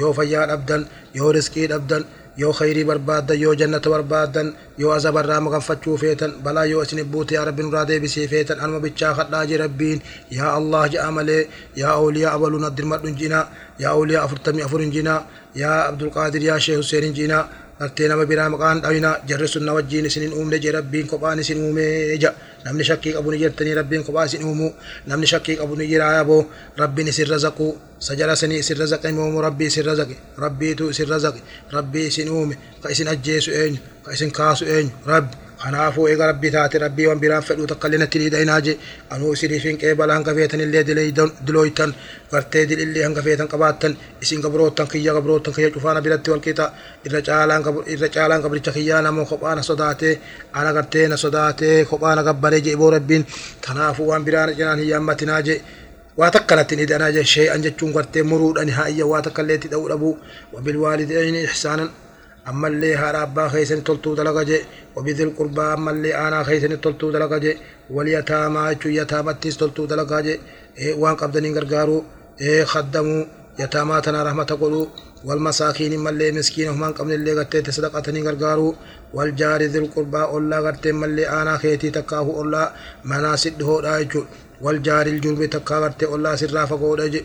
yoo 0.00 0.12
fayyaa 0.18 0.46
dhabdan 0.50 0.82
yoo 1.18 1.32
riskii 1.38 1.66
dhabdan 1.72 2.04
yoo 2.42 2.52
khayrii 2.58 2.84
barbaaddan 2.90 3.38
yoo 3.44 3.54
jannata 3.60 3.90
barbaaddan 3.94 4.48
yoo 4.82 4.92
azabarraa 4.96 5.40
maganfachuu 5.46 5.96
feetan 6.02 6.32
balaa 6.44 6.64
yoo 6.72 6.82
isin 6.86 7.04
buute 7.12 7.32
yaa 7.36 7.44
rabbi 7.48 7.62
nurraa 7.66 7.84
deebisee 7.90 8.26
feetan 8.32 8.60
anuma 8.62 8.80
bichaa 8.86 9.14
kadhaa 9.18 9.44
je 9.50 9.56
rabbiin 9.64 9.98
yaa 10.38 10.52
allah 10.58 10.82
ja'a 10.94 11.10
malee 11.18 11.42
yaa 11.82 11.94
awliyaa 12.00 12.32
abaluu 12.36 12.60
naddirmadhu 12.66 13.06
hin 13.10 13.16
jinaa 13.22 13.44
yaa 13.82 13.92
awliyaa 13.98 14.24
afurtamii 14.26 14.64
afur 14.68 14.80
hin 14.84 14.92
jinaa 14.98 15.20
yaa 15.62 15.78
abdulqaadir 15.90 16.42
yaa 16.50 16.60
sheeh 16.66 16.78
huseen 16.82 17.04
hin 17.08 17.14
jinaa 17.20 17.42
gartee 17.80 18.08
nama 18.08 18.24
biraa 18.26 18.48
maqaan 18.50 18.80
dhawina 18.82 19.10
jarri 19.28 19.48
sun 19.48 19.64
na 19.66 19.72
wajjiin 19.76 20.06
isinin 20.10 20.32
uumne 20.38 20.58
je 20.62 20.70
rabbiin 20.72 21.06
kophaan 21.06 21.38
isin 21.42 21.58
uumee 21.64 22.16
ja 22.22 22.30
namni 22.64 22.84
shakkii 22.84 23.12
qabu 23.16 23.30
ni 23.30 23.38
jirtanii 23.42 23.74
rabbiin 23.80 24.04
kophaa 24.06 24.24
isin 24.26 24.44
uumu 24.44 24.68
namni 25.06 25.26
shakkii 25.32 25.56
qabu 25.60 25.76
ni 25.76 25.86
jira 25.90 26.12
yaboo 26.18 26.42
rabbiin 26.76 27.08
isin 27.08 27.28
razaqu 27.32 27.66
sajara 27.98 28.36
sanii 28.36 28.58
isin 28.64 28.78
razaqe 28.82 29.12
moomu 29.18 29.40
rabbii 29.46 29.66
isin 29.72 29.84
razaqe 29.90 30.16
rabbiitu 30.44 30.90
isin 30.90 31.08
razaqe 31.08 31.40
rabbii 31.76 32.06
isin 32.10 32.28
uume 32.30 32.54
ka 32.82 32.90
isin 32.94 33.08
ajjeesu 33.14 33.50
eenyu 33.60 33.80
ka 34.04 34.12
isin 34.16 34.30
kaasu 34.38 34.64
eenyu 34.74 34.92
rabbi 35.06 35.36
kanaafuu 35.62 36.06
eega 36.08 36.26
rabbii 36.30 36.50
taate 36.56 36.78
rabbii 36.84 37.06
waan 37.10 37.20
biraan 37.22 37.42
fedhuu 37.48 37.66
takka 37.70 37.88
illee 37.88 38.00
natti 38.02 38.18
dhiidha 38.22 38.60
je 38.66 38.72
anuu 39.14 39.32
isiniif 39.36 39.64
hin 39.68 39.78
qeebala 39.82 40.14
hanga 40.16 40.34
feetan 40.38 40.60
illee 40.66 40.84
dilooytan 41.46 41.94
gartee 42.32 42.64
dilillee 42.70 43.04
hanga 43.06 43.22
feetan 43.26 43.48
qabaattan 43.54 43.96
isin 44.22 44.40
gabroottan 44.44 44.88
kiyya 44.92 45.12
gabroottan 45.18 45.54
kiyya 45.56 45.70
cufaana 45.76 46.00
biratti 46.06 46.30
wal 46.30 46.40
qixa 46.46 46.66
irra 47.06 48.08
caalaan 48.16 48.42
gabricha 48.46 48.72
kiyyaa 48.78 49.02
namoo 49.08 49.26
kophaana 49.32 49.62
sodaatee 49.70 50.14
ana 50.52 50.72
gartee 50.78 51.08
na 51.08 51.16
sodaatee 51.24 51.84
kophaana 51.90 52.22
gabbaree 52.30 52.60
je 52.64 52.70
iboo 52.78 52.90
rabbiin 52.96 53.26
kanaafuu 53.66 54.08
waan 54.10 54.24
biraan 54.24 54.56
cinaan 54.56 54.78
hin 54.78 54.88
yaammatinaa 54.94 55.42
je 55.50 55.62
waa 56.20 56.30
takka 56.34 56.56
natti 56.56 56.76
dhiidhanaa 56.78 57.10
je 57.16 57.22
shee'an 57.34 57.62
jechuun 57.64 57.92
gartee 57.96 58.22
muruudhani 58.30 58.72
haayya 58.78 59.06
waa 59.12 59.22
takka 59.26 59.42
illee 59.42 59.56
itti 59.60 59.68
dha'uu 59.72 59.88
dhabuu 59.92 60.14
wabilwaalidayni 60.54 61.42
ihsaanan 61.48 61.90
أما 62.48 62.68
اللي 62.68 62.94
هارا 62.96 63.22
أبا 63.22 63.48
خيسن 63.48 63.84
تلتو 63.84 64.14
دلقا 64.14 64.42
جي 64.42 64.58
وبذي 64.96 65.22
القربى 65.22 65.60
أما 65.60 65.90
اللي 65.90 66.14
أنا 66.14 66.42
خيسن 66.42 66.80
تلتو 66.80 67.10
دلقا 67.10 67.38
جي 67.38 67.52
واليتامى 67.90 68.74
جو 68.80 68.90
يتامتيس 68.90 69.56
تلتو 69.56 69.84
دلقا 69.84 70.20
جي 70.20 70.34
إيه 70.78 70.94
وان 70.94 71.14
قبضنين 71.20 71.52
غرغارو 71.56 72.04
إيه 72.40 72.64
خدمو 72.64 73.26
يتامى 73.58 74.00
تنا 74.00 74.22
رحمة 74.22 74.50
قلو 74.60 74.88
والمساكين 75.24 75.98
ما 75.98 76.10
اللي 76.10 76.32
مسكين 76.32 76.68
هم 76.68 76.84
قبل 76.98 77.12
اللي 77.12 77.32
غتيت 77.38 77.70
صدقتني 77.70 78.22
غرغارو 78.26 78.74
والجار 79.14 79.62
ذي 79.62 79.78
القربى 79.78 80.22
أولا 80.22 80.58
غرتين 80.58 80.94
ما 80.94 81.06
اللي 81.06 81.28
أنا 81.28 81.58
خيتي 81.62 81.90
تكاهو 81.90 82.30
أولا 82.36 82.72
مناسد 83.04 83.62
هو 83.62 83.78
رايجو 83.78 84.22
والجار 84.64 85.06
الجنب 85.06 85.44
تكا 85.44 85.74
غرتي 85.82 86.06
أولا 86.06 86.36
سرافة 86.36 86.76
قودا 86.80 87.20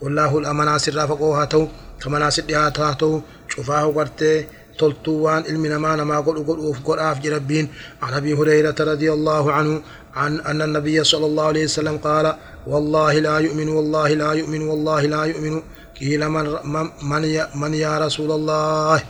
والله 0.00 0.38
الأمنا 0.38 0.78
سرافة 0.78 1.14
قوها 1.18 1.44
تو 1.44 1.62
كمنا 2.02 2.30
سدها 2.30 2.68
تاتو 2.68 3.20
شفاه 3.56 3.84
قرتي 3.84 4.44
تلتوان 4.78 5.42
علمنا 5.48 5.78
ما 5.78 5.96
نما 5.96 6.20
قل 6.20 6.36
قل 6.46 6.58
أوف 6.58 6.78
قل 6.84 6.98
آف 6.98 7.20
جربين. 7.20 7.68
عن 8.02 8.14
أبي 8.14 8.34
هريرة 8.34 8.74
رضي 8.80 9.12
الله 9.12 9.52
عنه 9.52 9.82
عن 10.14 10.40
أن 10.40 10.62
النبي 10.62 11.04
صلى 11.04 11.26
الله 11.26 11.44
عليه 11.44 11.64
وسلم 11.64 11.96
قال 11.98 12.36
والله 12.66 13.18
لا 13.18 13.38
يؤمن 13.38 13.68
والله 13.68 14.08
لا 14.08 14.32
يؤمن 14.32 14.62
والله 14.62 15.00
لا 15.06 15.24
يؤمن. 15.24 15.62
قيل 16.00 16.28
من, 16.28 16.54
من, 17.02 17.24
يا 17.24 17.48
من 17.54 17.74
يا 17.74 17.98
رسول 17.98 18.30
الله؟ 18.32 19.02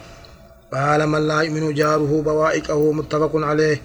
قال 0.73 1.07
من 1.09 1.29
لا 1.29 1.41
يؤمن 1.41 1.75
جاره 1.75 2.23
بوائكه 2.23 2.93
متفق 2.93 3.33
عليه. 3.35 3.83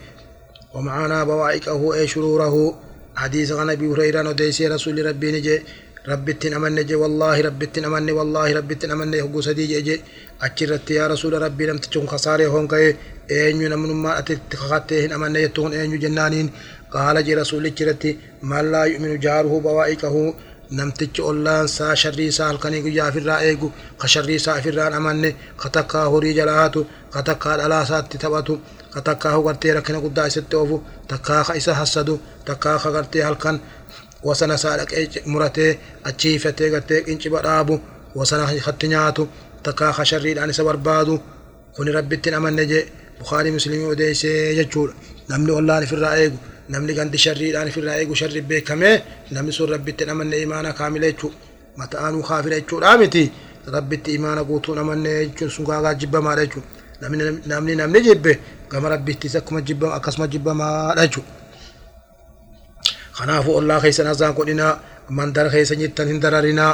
ومعنا 0.73 1.23
بوائكه 1.23 1.93
أي 1.93 2.07
شروره؟ 2.07 2.79
حديث 3.15 3.51
عن 3.51 3.69
أبي 3.69 3.87
هريرة 3.87 4.29
وديسي 4.29 4.67
رسول 4.67 5.05
ربي 5.05 5.31
نجي. 5.31 5.61
Je 6.05 6.95
wallaahi 6.95 7.41
rabbittin 7.43 7.85
amanne 7.85 8.11
wallaahi 8.11 8.53
rabbittin 8.53 8.91
amanne 8.91 9.21
hogguu 9.21 9.41
sadii 9.41 9.67
je 9.67 9.81
je 9.87 9.95
achirratti 10.39 10.95
yaa 10.95 11.07
rasuula 11.07 11.39
rabbii 11.39 11.67
namtichi 11.67 11.99
kun 11.99 12.07
kasaaree 12.07 12.47
hoon 12.47 12.67
ka'e 12.67 12.97
eenyu 13.29 13.69
namnummaa 13.69 14.15
atitti 14.21 14.57
kakattee 14.57 15.01
hin 15.01 15.13
amanne 15.13 15.39
jettu 15.43 15.61
kun 15.61 15.73
eenyu 15.73 15.97
jennaaniin 16.03 16.49
qaala 16.93 17.21
je 17.27 17.35
rasuulichi 17.41 17.83
irratti 17.83 18.19
man 18.41 18.71
laa 18.71 18.85
yu'minu 18.91 19.17
jaaruhu 19.25 19.61
bawaa'iqahu 19.65 20.23
namtichi 20.79 21.21
ollaan 21.29 21.67
saa 21.75 21.95
sharrii 21.95 22.27
isaa 22.33 22.47
halkanii 22.47 22.81
guyyaa 22.85 23.07
ofirraa 23.11 23.39
eegu 23.49 23.73
ka 24.01 24.07
sharrii 24.13 24.39
isaa 24.41 24.57
ofirraan 24.59 24.93
amanne 24.99 25.29
ka 25.61 25.69
takkaa 25.77 26.05
horii 26.13 26.33
jala 26.39 26.53
haatu 26.59 26.87
ka 27.13 27.23
takkaa 27.29 27.57
dhalaa 27.61 27.83
isaatti 27.87 28.17
taphatu 28.23 28.57
ka 28.93 29.01
takkaa 29.07 29.41
gartee 29.47 29.73
rakkina 29.77 29.99
guddaa 30.05 30.25
isatti 30.31 30.55
oofu 30.61 30.77
takkaa 31.13 31.43
ka 31.47 31.53
isa 31.61 31.73
hassadu 31.81 32.15
takkaa 32.49 32.77
ka 32.83 32.91
gartee 32.97 33.23
halkan 33.27 33.61
dhaqee 34.23 35.23
muratee 35.25 35.79
achiifatee 36.03 36.69
gartee 36.69 37.01
qinciba 37.05 37.41
dhaabu 37.41 37.79
wasana 38.15 38.45
hatti 38.45 38.87
nyaatu 38.87 39.27
takkaa 39.63 39.93
ka 39.93 40.05
sharriidhaan 40.05 40.49
isa 40.49 40.63
barbaadu 40.63 41.19
kuni 41.75 41.91
rabbittiin 41.91 42.35
amanne 42.35 42.65
jee 42.71 42.85
bukaarii 43.19 43.51
muslimii 43.51 43.91
odeessee 43.93 44.55
jechuudha 44.55 44.93
namni 45.29 45.51
ollaan 45.51 45.83
ifirraa 45.83 46.15
eegu 46.23 46.37
namni 46.69 46.93
gandi 46.93 47.17
sharriidhaan 47.17 47.67
ifirraa 47.67 47.95
eegu 48.01 48.15
sharri 48.15 48.41
beekamee 48.41 48.95
namni 49.31 49.51
sun 49.53 49.69
rabbittiin 49.69 50.09
amanne 50.09 50.41
imaana 50.45 50.73
kaamila 50.73 51.05
jechuu 51.11 51.31
mata'aanuu 51.77 52.23
kaafira 52.29 52.59
jechuudha 52.59 52.97
miti 52.97 53.31
rabbitti 53.75 54.13
imaana 54.17 54.43
guutuun 54.43 54.79
amanne 54.83 55.11
jechuun 55.27 55.51
sun 55.55 55.65
gaagaa 55.65 55.93
jibbamaadha 55.93 56.45
jechuudha 56.45 56.69
namni 57.47 57.75
namni 57.75 58.01
jibbe 58.07 58.39
gama 58.69 58.89
rabbittis 58.89 59.35
akkuma 59.35 59.61
jibbama 59.61 59.95
akkasuma 59.95 60.27
jibbamaadha 60.27 61.07
jechuudha. 61.07 61.40
Kanaafuu 63.21 63.55
ollaa 63.59 63.79
keessan 63.83 64.07
azaan 64.13 64.33
godhinaa 64.39 64.73
mandara 65.17 65.49
keessan 65.55 65.79
jettan 65.83 66.07
hin 66.11 66.19
dararinaa 66.23 66.73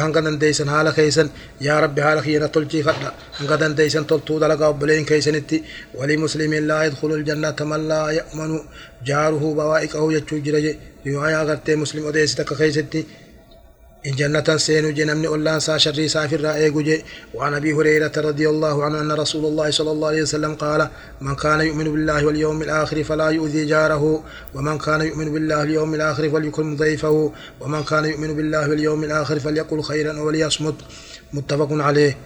hanga 0.00 0.20
dandeeysan 0.26 0.68
haala 0.74 0.92
keessan 0.98 1.28
yaa 1.66 1.78
rabbi 1.84 2.00
haala 2.06 2.22
kiyyana 2.26 2.48
tolchii 2.56 2.82
kadha 2.88 3.10
hanga 3.38 3.56
dandeeysan 3.62 4.04
toltuu 4.10 4.36
dalagaa 4.42 4.68
obboleen 4.74 5.06
keessanitti 5.10 5.56
walii 5.98 6.18
muslimiin 6.24 6.68
laa 6.70 6.82
yadkhulu 6.84 7.14
aljannata 7.20 7.64
man 7.72 7.82
laa 7.92 8.06
ya'manu 8.18 8.58
jaaruhu 9.08 9.48
bawaa'iqahu 9.60 10.12
jechuu 10.16 10.38
jira 10.46 10.60
riwaayaa 11.06 11.42
agartee 11.46 11.76
muslim 11.82 12.04
odeessit 12.12 12.40
akka 12.44 12.54
keessatti 12.60 13.00
جنة 14.06 14.56
سين 14.56 14.94
جنمن 14.94 15.26
أولان 15.26 15.60
سا 15.60 15.78
شري 15.78 16.08
سافر 16.08 16.40
رأي 16.40 17.02
وعن 17.34 17.54
أبي 17.54 17.72
هريرة 17.72 18.12
رضي 18.16 18.48
الله 18.48 18.84
عنه 18.84 19.00
أن 19.00 19.12
رسول 19.12 19.44
الله 19.44 19.70
صلى 19.70 19.90
الله 19.90 20.08
عليه 20.08 20.22
وسلم 20.22 20.54
قال 20.54 20.88
من 21.20 21.34
كان 21.34 21.60
يؤمن 21.60 21.84
بالله 21.84 22.26
واليوم 22.26 22.62
الآخر 22.62 23.04
فلا 23.04 23.28
يؤذي 23.28 23.64
جاره 23.66 24.24
ومن 24.54 24.78
كان 24.78 25.00
يؤمن 25.00 25.32
بالله 25.32 25.58
واليوم 25.58 25.94
الآخر 25.94 26.30
فليكرم 26.30 26.76
ضيفه 26.76 27.32
ومن 27.60 27.84
كان 27.84 28.04
يؤمن 28.04 28.36
بالله 28.36 28.68
واليوم 28.68 29.04
الآخر 29.04 29.38
فليقل 29.40 29.82
خيرا 29.82 30.20
وليصمت. 30.20 30.74
متفق 31.32 31.68
عليه. 31.72 32.16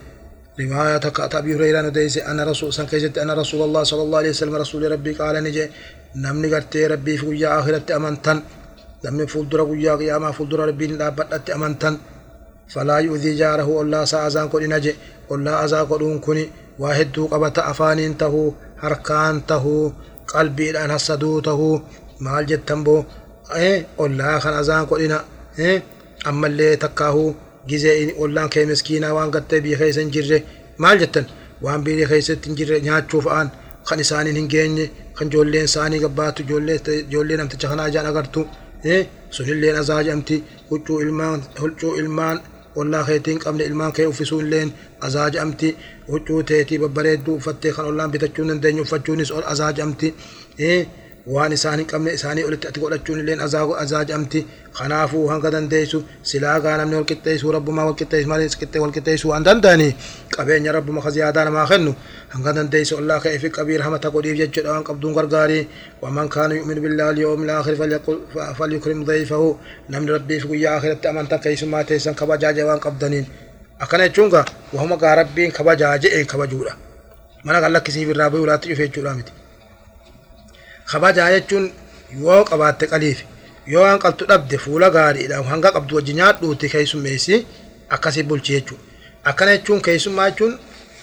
رواية 0.60 1.00
أبي 1.40 1.54
هريرة 1.56 1.80
نديس 1.80 2.18
أن 2.18 2.40
رسول 2.40 2.72
سنكيزت 2.72 3.18
أن 3.18 3.30
رسول 3.30 3.62
الله 3.62 3.82
صلى 3.82 4.02
الله 4.02 4.18
عليه 4.18 4.30
وسلم 4.30 4.54
رسول 4.54 4.92
ربي 4.92 5.12
قال 5.12 5.44
نجي 5.44 5.70
نمني 6.16 6.54
قرتي 6.54 6.86
ربي 6.86 7.16
في 7.16 7.46
آخرة 7.46 7.96
أمنتن 7.96 8.42
namni 9.04 9.26
fuuldura 9.32 9.64
guyyaa 9.70 9.96
qiyaamaa 10.00 10.32
fuuldura 10.38 10.66
rabbiin 10.70 10.98
dhaabbadhatti 11.00 11.50
amantan 11.56 11.94
falaa 12.74 13.00
yu'dii 13.06 13.34
jaarahu 13.40 13.72
ollaa 13.82 14.02
isaa 14.08 14.24
azaan 14.28 14.48
godhina 14.52 14.78
je 14.84 14.92
ollaa 15.32 15.58
azaa 15.64 15.84
godhuun 15.90 16.20
kun 16.26 16.38
waa 16.82 16.94
hedduu 16.98 17.26
qabata 17.32 17.64
afaaniin 17.72 18.14
tahuu 18.22 18.48
harkaan 18.82 19.42
tahuu 19.50 19.84
qalbiidhaan 20.32 20.90
hassaduu 20.96 21.36
tahuu 21.48 21.74
maal 22.26 22.44
jettan 22.50 22.84
boo 22.86 23.00
ollaa 24.04 24.36
kan 24.44 24.54
azaan 24.62 24.86
godhina 24.90 25.18
ammallee 26.30 26.76
takkaahuu 26.84 27.30
gizee 27.68 27.96
ollaan 28.24 28.48
kee 28.54 28.64
miskiinaa 28.70 29.12
waan 29.18 29.30
gattee 29.34 29.60
biyya 29.64 29.78
keessa 29.82 30.00
hin 30.00 30.12
jirre 30.14 30.38
maal 30.84 30.98
jettan 31.02 31.26
waan 31.64 31.84
biyya 31.84 32.08
keessatti 32.12 32.48
hin 32.48 32.56
jirre 32.60 32.80
nyaachuuf 32.86 33.26
aan 33.36 33.50
kan 33.88 34.00
isaaniin 34.04 34.36
hin 34.40 34.48
geenye 34.54 34.86
kan 35.18 35.28
ijoolleen 35.32 35.64
isaanii 35.70 36.00
gabbaatu 36.04 36.42
ijoollee 36.46 37.36
namticha 37.40 37.68
kanaa 37.72 37.88
ijaan 37.92 38.06
agartu 38.12 38.46
sunilleen 39.36 39.76
azaa 39.82 40.00
jedhamti 40.06 40.36
huccuu 40.70 41.00
ilmaan 41.06 41.42
huccuu 41.60 41.94
ilmaan 42.02 42.40
ollaa 42.82 43.04
keetiin 43.08 43.38
qabne 43.44 43.64
ilmaan 43.70 43.92
kee 43.98 44.06
uffisuu 44.12 44.40
illeen 44.44 44.72
azaa 45.08 45.28
jedhamti 45.34 45.76
huccuu 46.10 46.42
teetii 46.50 46.78
babbareedduu 46.84 47.34
uffattee 47.40 47.72
kan 47.76 47.84
ollaan 47.90 48.10
bitachuu 48.14 48.44
hin 48.44 48.50
dandeenye 48.54 48.80
uffachuunis 48.86 49.32
azaa 49.52 49.72
jedhamti 49.72 50.14
waan 51.26 51.52
isaan 51.52 51.78
hin 51.78 51.86
qabne 51.86 52.12
isaanii 52.18 52.44
olitti 52.44 52.66
ati 52.68 52.80
godhachuun 52.80 53.18
illeen 53.22 53.40
azaa 53.40 54.04
jedhamti 54.04 54.40
kanaafuu 54.78 55.26
hanga 55.32 55.50
dandeessu 55.54 55.98
silaa 56.30 56.58
gaa 56.60 56.76
namni 56.80 56.96
wal 56.98 57.04
qixxeessuu 57.10 57.52
rabbumaa 57.56 57.84
wal 57.88 57.94
qixxeessu 58.00 58.28
malee 58.32 58.48
qixxee 58.54 58.80
wal 58.84 58.92
qixxeessuu 58.96 59.30
waan 59.32 59.44
danda'anii 59.48 59.90
qabeenya 60.36 60.72
rabbuma 60.76 61.00
ka 61.04 61.10
ziyaadaa 61.16 61.44
namaa 61.48 61.66
kennu 61.72 61.92
hanga 62.34 62.52
dandeessu 62.56 62.96
ollaa 63.00 63.20
ka'ee 63.24 63.38
fi 63.42 63.50
qabii 63.58 63.76
rahmata 63.82 64.10
godhiif 64.14 64.36
jechuudha 64.40 64.70
waan 64.74 64.84
qabduun 64.88 65.14
gargaarii 65.18 65.62
waman 66.02 66.28
kaanu 66.34 66.54
yu'minu 66.58 66.80
billaahi 66.86 67.14
liyoomi 67.18 67.46
laakhir 67.50 67.76
falyukrim 68.58 69.04
dayfahu 69.10 69.48
namni 69.88 70.10
rabbiif 70.16 70.46
guyyaa 70.50 70.76
akhiratti 70.78 71.06
amantan 71.12 71.40
keessummaa 71.44 71.84
teessan 71.90 72.14
kabajaaje 72.22 72.62
waan 72.70 72.80
qabdaniin 72.86 73.26
akkana 73.78 74.08
jechuun 74.08 74.30
gaa 74.34 74.44
wahuma 74.72 74.96
gaa 75.04 75.14
rabbiin 75.20 75.52
kabajaa 75.58 75.94
je'een 75.98 76.26
kabajuudha 76.32 76.74
mana 77.44 77.60
kan 77.62 77.72
lakkisiif 77.76 78.08
irraa 78.16 78.30
bu'uu 78.34 78.46
laatti 78.50 78.68
dhufe 78.72 78.86
jechuudha 78.88 79.14
miti 79.20 79.32
kabajaa 80.92 81.28
jechuun 81.34 81.66
yoo 82.24 82.44
qabaatte 82.50 82.86
qaliifi 82.92 83.24
yoo 83.72 83.82
waan 83.84 83.98
qabdu 84.04 84.24
dhabde 84.30 84.58
fuula 84.64 84.90
gaariidhaan 84.96 85.44
hanga 85.52 85.70
qabdu 85.76 85.96
wajji 85.96 86.12
nyaadhuuti 86.20 86.68
keessummeessi 86.74 87.46
akkasii 87.94 88.22
bulchi 88.22 88.52
jechuudha. 88.52 88.82
Akkana 89.24 89.56
jechuun 89.56 89.80
keessummaa 89.86 90.30
jechuun 90.30 90.58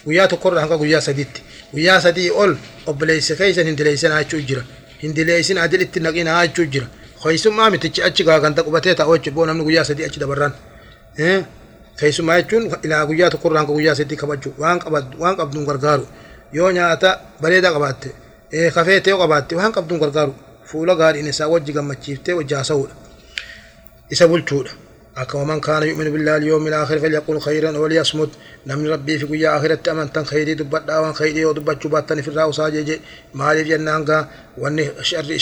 guyyaa 0.05 0.27
tokkorraa 0.27 0.61
hanga 0.63 0.77
guyyaa 0.77 1.01
sadiitti 1.01 1.41
guyyaa 1.73 1.99
sadii 2.05 2.29
ol 2.31 2.55
obboleessa 2.87 3.35
keessan 3.35 3.65
hin 3.65 3.77
dileessinaa 3.77 4.23
jechuu 4.23 4.41
jira. 4.47 4.63
Hin 5.01 5.13
dileessin 5.15 5.57
adil 5.57 5.81
itti 5.81 5.99
naqinaa 5.99 6.41
jechuu 6.47 6.65
jira. 6.73 6.87
Keessummaa 7.23 7.69
mitichi 7.69 8.03
achi 8.03 8.23
gaaganta 8.23 8.63
qubatee 8.63 8.95
taa'u 8.95 9.17
jechuudha 9.17 9.45
namni 9.51 9.63
guyyaa 9.63 9.83
sadii 9.91 10.05
achi 10.09 10.19
dabarran. 10.19 10.53
Keessummaa 11.99 12.41
jechuun 12.41 12.65
ilaa 12.83 13.05
guyyaa 13.05 13.29
tokkorraa 13.29 13.59
hanga 13.61 13.73
guyyaa 13.73 13.95
sadii 13.95 14.15
kabajuu 14.21 14.53
waan 14.59 15.35
qabduun 15.37 15.65
gargaaru 15.69 16.07
yoo 16.57 16.71
nyaata 16.71 17.09
bareedaa 17.41 17.71
qabaatte 17.75 18.09
kafee 18.75 18.99
ta'uu 19.05 19.19
qabaatte 19.21 19.53
waan 19.59 19.71
qabduun 19.77 19.99
gargaaru 20.03 20.33
fuula 20.69 20.95
gaariin 20.95 21.27
isaa 21.27 21.47
wajji 21.53 21.71
gammachiiftee 21.73 22.33
wajji 22.39 22.53
haasa'uudha. 22.55 22.95
Isa 24.13 24.27
bulchuudha. 24.27 24.71
Akkuma 25.15 25.45
man 25.45 25.61
kaana 25.61 25.85
yu'minu 25.85 26.11
billaahi 26.15 26.47
yoomi 26.47 26.69
laakhir 26.69 26.99
falyaqul 27.03 27.39
khayran 27.45 27.75
waliyasmut 27.75 28.31
namni 28.65 28.87
rabbii 28.89 29.17
fi 29.19 29.25
guyyaa 29.31 29.55
akhiratti 29.57 29.89
amantan 29.89 30.25
khayrii 30.25 30.55
dubbadhaa 30.55 31.01
waan 31.03 31.13
khayrii 31.19 31.41
yoo 31.45 31.53
dubbachuu 31.57 31.89
baattan 31.93 32.19
ifirraa 32.21 32.47
usaa 32.47 32.69
jeje 32.75 32.95
maaliif 33.33 33.67
jennaan 33.71 34.03
gaa 34.09 34.21
wanni 34.57 34.83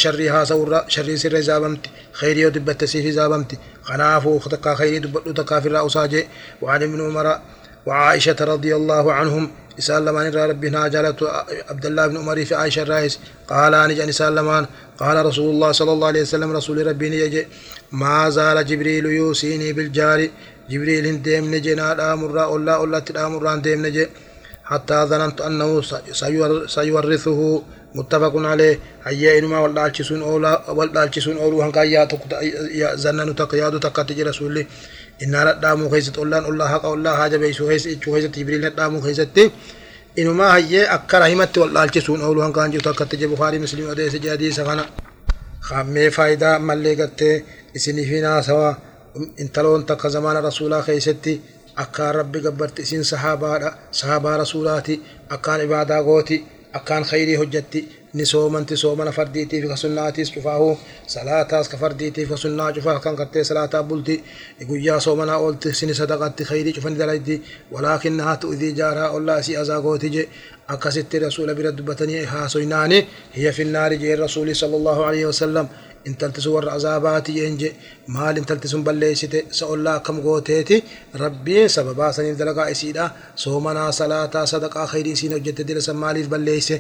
sharrii 0.04 0.28
haasa'urra 0.36 0.80
sharrii 0.94 1.18
sirra 1.24 1.40
hisaabamti 1.44 1.90
khayrii 2.20 2.42
yoo 2.46 2.52
dubbatte 2.56 2.88
siif 2.88 3.06
hisaabamti 3.06 3.56
kanaafuu 3.88 4.40
takkaa 4.54 4.76
khayrii 4.80 5.00
dubbadhu 5.06 5.34
takkaa 5.40 5.60
ifirraa 5.62 5.84
usaa 5.90 6.08
je 6.08 6.22
waan 6.62 6.82
ibnu 6.88 7.04
umara 7.12 7.36
وعائشة 7.88 8.40
رضي 8.54 8.72
الله 8.80 9.06
عنهم 9.20 9.44
سلمان 9.80 10.34
ربنا 10.36 10.88
جلت 10.88 11.24
عبد 11.70 11.86
الله 11.86 12.08
بن 12.08 12.18
عمر 12.18 12.46
في 12.46 12.56
عائشة 12.56 12.82
الرئيس 12.82 13.20
قال 13.50 13.74
أنا 13.74 14.12
سلمان 14.12 14.66
قال 14.98 15.26
رسول 15.26 15.50
الله 15.50 15.72
صلى 15.72 15.92
الله 15.92 16.08
عليه 16.08 16.22
وسلم 16.22 16.52
رسول 16.52 16.88
ربي 16.88 17.08
يجي 17.24 17.48
ما 17.92 18.30
زال 18.30 18.66
جبريل 18.66 19.06
يوصيني 19.06 19.74
بالجار 19.74 20.30
جبريل 20.70 21.22
ديم 21.22 21.56
نجنا 21.56 21.92
الأمر 21.94 22.56
الله 22.56 22.84
الله 22.84 23.04
الأمر 23.10 23.56
ديم 23.56 23.86
نجي 23.86 24.08
حتى 24.64 25.06
ظننت 25.06 25.42
أنه 25.42 25.82
سيورثه 26.68 27.64
متفق 27.96 28.34
عليه 28.36 28.80
هيا 29.04 29.40
إنما 29.40 29.60
والدالشسون 29.60 30.22
أولا 30.22 30.70
والدالشسون 30.70 31.38
أولو 31.38 31.62
هنكا 31.62 31.80
يا 31.80 32.96
زنن 32.96 33.36
تقياد 33.36 33.80
تقاتج 33.80 34.22
رسول 34.22 34.66
إن 35.24 35.36
ردامو 35.36 35.90
خيست 35.90 36.18
أولان 36.18 36.46
الله 36.46 36.68
حق 36.74 36.86
الله 36.86 37.14
حاجة 37.20 37.38
بيسو 37.38 37.68
خيس 37.70 37.88
إيشو 37.88 38.14
خيست 38.14 38.32
جبريل 38.40 38.64
ردامو 38.64 39.02
خيست 39.02 39.38
إنما 40.20 40.56
هيا 40.56 40.94
أكر 40.96 41.22
همت 41.34 41.58
والدالشسون 41.58 42.22
أولو 42.22 42.42
هنكا 42.42 42.66
أنجو 42.66 42.80
تقاتج 42.80 43.26
بخاري 43.26 43.60
مسلم 43.60 43.90
وديس 43.90 44.16
جادي 44.16 44.52
سخنا 44.52 44.86
خامي 45.62 46.10
فايدة 46.16 46.58
ملي 46.58 46.94
قتة 47.02 47.42
إسني 47.76 48.04
فينا 48.06 48.42
سوا. 48.42 48.74
intaloon 49.44 49.86
takka 49.86 50.10
zamaana 50.10 50.42
rasuulaa 50.42 50.82
keessatti 50.88 51.42
akkaan 51.76 52.16
rabbi 52.16 52.40
gabbarte 52.46 52.82
isin 52.82 53.04
sahabaadha 53.12 53.70
sahabaa 53.92 54.38
rasuulaati 54.38 55.02
akkaan 55.36 55.62
ibaadaa 55.66 56.04
gooti 56.04 56.38
akkaan 56.74 57.04
khayrii 57.10 57.36
hojjatti 57.42 57.82
soomanti 58.26 58.78
soomana 58.78 59.12
fardiitiif 59.12 59.68
ka 59.68 59.76
sunnaatiis 59.76 60.32
cufaahu 60.34 60.78
salaataas 61.08 61.70
ka 61.70 61.78
fardiitiif 61.78 62.30
ka 62.30 62.38
sunnaa 62.38 62.72
cufaa 62.74 63.00
kan 63.00 63.16
gartee 63.16 63.44
salaataa 63.44 63.84
bulti 63.84 64.24
guyyaa 64.68 65.00
soomanaa 65.00 65.38
oolti 65.38 65.74
sini 65.74 65.94
sadaqatti 65.94 66.44
khayrii 66.50 66.74
cufani 66.74 66.98
dalaydi 67.00 67.42
walaakinnahaa 67.72 68.38
tu'idii 68.38 68.72
jaaraa 68.80 69.10
ollaa 69.12 69.40
isii 69.40 69.56
azaa 69.56 69.82
gooti 69.82 70.10
je 70.16 70.30
akkasitti 70.68 71.20
rasuula 71.20 71.54
bira 71.56 71.72
dubbatanii 71.78 72.24
haasoynaani 72.26 73.08
hiya 73.36 73.52
finnaari 73.54 73.98
jeen 73.98 74.20
rasuuli 74.20 74.56
sallallahu 74.56 75.02
alaihi 75.04 75.26
wasallam 75.26 75.68
intalti 76.10 76.40
sun 76.44 76.54
warra 76.56 76.72
azaabaati 76.78 77.32
jeen 77.38 77.56
je 77.62 77.70
maal 78.16 78.36
intalti 78.42 78.68
sun 78.72 78.84
balleessite 78.88 79.40
sa 79.58 79.64
ollaa 79.74 79.96
akkam 80.00 80.18
gooteeti 80.28 80.78
rabbiin 81.24 81.70
sababaa 81.76 82.12
saniif 82.18 82.38
dalagaa 82.42 82.68
isiidha 82.76 83.06
soomanaa 83.44 83.92
salaataa 84.00 84.46
sadaqaa 84.54 84.86
khayrii 84.92 85.16
isiin 85.18 85.34
hojjette 85.36 85.64
dila 85.68 85.82
san 85.88 85.98
maaliif 86.04 86.28
balleesse 86.34 86.76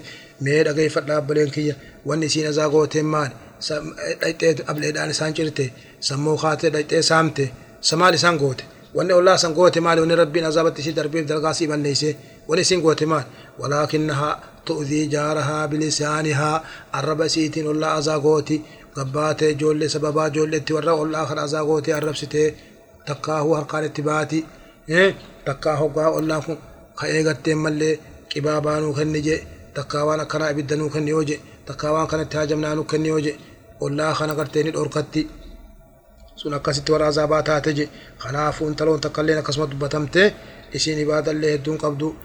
mee 0.45 0.61
dhageeffadha 0.67 1.13
abboleen 1.21 1.51
kiyya 1.55 1.75
wanni 2.07 2.25
isiin 2.31 2.47
azaa 2.51 2.69
gooteen 2.75 3.07
maal 3.15 3.31
dhayxee 4.21 4.53
ableedhaan 4.71 5.09
isaan 5.15 5.33
cirte 5.37 5.65
sammuu 6.09 6.37
kaatee 6.43 6.71
dhayxee 6.75 7.01
saamte 7.11 7.45
sa 7.87 7.93
maal 8.01 8.13
isaan 8.19 8.37
goote 8.43 8.63
wanni 8.97 9.13
ollaa 9.19 9.37
san 9.43 9.53
goote 9.59 9.79
maali 9.85 9.99
wanni 10.03 10.15
rabbiin 10.23 10.45
azaabatti 10.51 10.81
isii 10.83 10.95
darbeef 10.99 11.25
dalagaa 11.29 11.53
sii 11.59 11.67
balleesse 11.71 12.09
wanni 12.49 12.61
isiin 12.67 12.81
goote 12.85 13.05
maal 13.13 13.25
walaakinnahaa 13.61 14.33
tu'dii 14.67 15.05
jaarahaa 15.13 15.67
bilisaanihaa 15.71 16.55
arraba 16.99 17.25
isiitiin 17.29 17.67
ollaa 17.73 17.93
azaa 17.99 18.19
gooti 18.97 19.05
gabbaatee 19.11 19.49
ijoollee 19.51 19.89
sababaa 19.89 20.27
ijoolleetti 20.27 20.73
warra 20.73 20.93
ollaa 20.93 21.25
kana 21.25 21.41
azaa 21.41 21.65
gootee 21.65 21.93
arrabsitee 21.93 22.55
takkaahuu 23.05 23.53
harkaan 23.55 23.85
itti 23.85 24.01
baati 24.01 24.45
takkaa 25.45 25.75
hoggaa 25.77 26.09
ollaan 26.17 26.43
kun 26.45 26.57
ka 26.95 27.07
eegatteen 27.07 27.57
mallee 27.57 27.99
qibaa 28.29 28.61
baanuu 28.61 28.93
kenni 28.93 29.21
je 29.27 29.35
takkaa 29.73 30.05
waan 30.05 30.19
akkanaa 30.19 30.49
ibidda 30.51 30.75
nuu 30.75 30.89
kenni 30.89 31.11
yoo 31.11 31.23
je 31.23 31.39
takkaa 31.65 31.91
waan 31.93 32.07
kanatti 32.07 32.37
haajamnaa 32.37 32.75
nuu 32.75 32.83
kenni 32.83 33.09
yoo 33.09 33.19
je 33.19 33.33
ollaa 33.79 34.13
kana 34.19 34.33
gartee 34.35 34.63
ni 34.63 34.71
dhorkatti 34.73 35.21
sun 36.35 36.53
akkasitti 36.53 36.91
warra 36.91 37.07
azaabaa 37.07 37.43
taate 37.43 37.73
je 37.77 37.89
kanaafuu 38.23 38.67
intaloon 38.67 39.01
takkalleen 39.01 39.37
akkasuma 39.39 39.67
dubbatamte 39.71 40.33
isiin 40.73 40.99
ibaadallee 40.99 41.51
hedduun 41.51 41.77
qabdu 41.77 42.15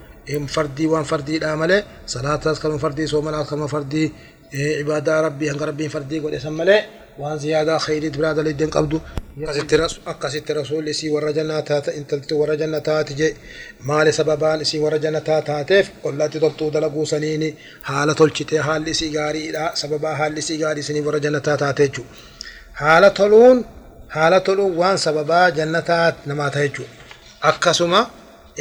fardii 0.55 0.87
waan 0.93 1.05
fardiidha 1.05 1.57
malee 1.57 1.85
salaataas 2.13 2.61
kanuma 2.61 2.81
fardii 2.85 3.09
soomanaas 3.13 3.49
kanuma 3.49 3.69
fardii 3.69 4.13
عبادة 4.55 5.21
ربي 5.21 5.51
هنگ 5.51 5.63
ربي 5.63 5.89
فردي 5.89 6.19
قد 6.19 6.35
اسمله 6.35 6.85
وان 7.19 7.39
زيادة 7.39 7.79
خيري 7.79 8.09
براد 8.11 8.39
لدين 8.39 8.71
قبضو. 8.71 9.01
أكست 10.07 10.51
رسول 10.51 10.95
سي 10.95 11.09
ورجلنا 11.09 11.61
تات 11.61 11.89
انتلت 11.89 12.33
ورجلنا 12.33 12.79
تات 12.79 13.13
جي. 13.13 13.35
مال 13.81 14.15
سببان 14.15 14.65
سي 14.65 14.79
ورجلنا 14.79 15.19
تات 15.19 15.51
هاتف 15.51 15.91
قل 16.05 16.31
تطلتو 16.31 16.71
دلقو 16.71 17.05
سنيني. 17.05 17.55
حالة 17.83 18.13
تلچته 18.13 18.61
حال 18.61 18.97
سي 18.97 19.19
غاري 19.19 19.51
لا 19.51 19.75
سببا 19.75 20.15
حال 20.15 20.43
سي 20.43 20.65
غاري 20.65 20.83
سني 20.83 21.01
ورجلنا 21.01 21.39
تات 21.39 21.63
هاتجو 21.63 22.03
حالة 22.75 23.09
تلون 23.09 23.65
حالة 24.11 24.39
تلون 24.39 24.77
وان 24.77 24.97
سببا 24.97 25.49
جنتات 25.49 26.15
نما 26.27 26.49
تهجو 26.49 26.85
أكسما 27.43 28.07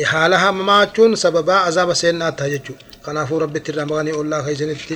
حالة 0.03 0.49
همماچون 0.49 1.15
سببا 1.15 1.53
عذاب 1.53 1.93
سينات 1.93 2.41
kanaafuu 3.05 3.39
rabbitti 3.39 3.71
irraa 3.71 3.85
maqanii 3.91 4.13
ollaa 4.21 4.43
keessanitti 4.47 4.95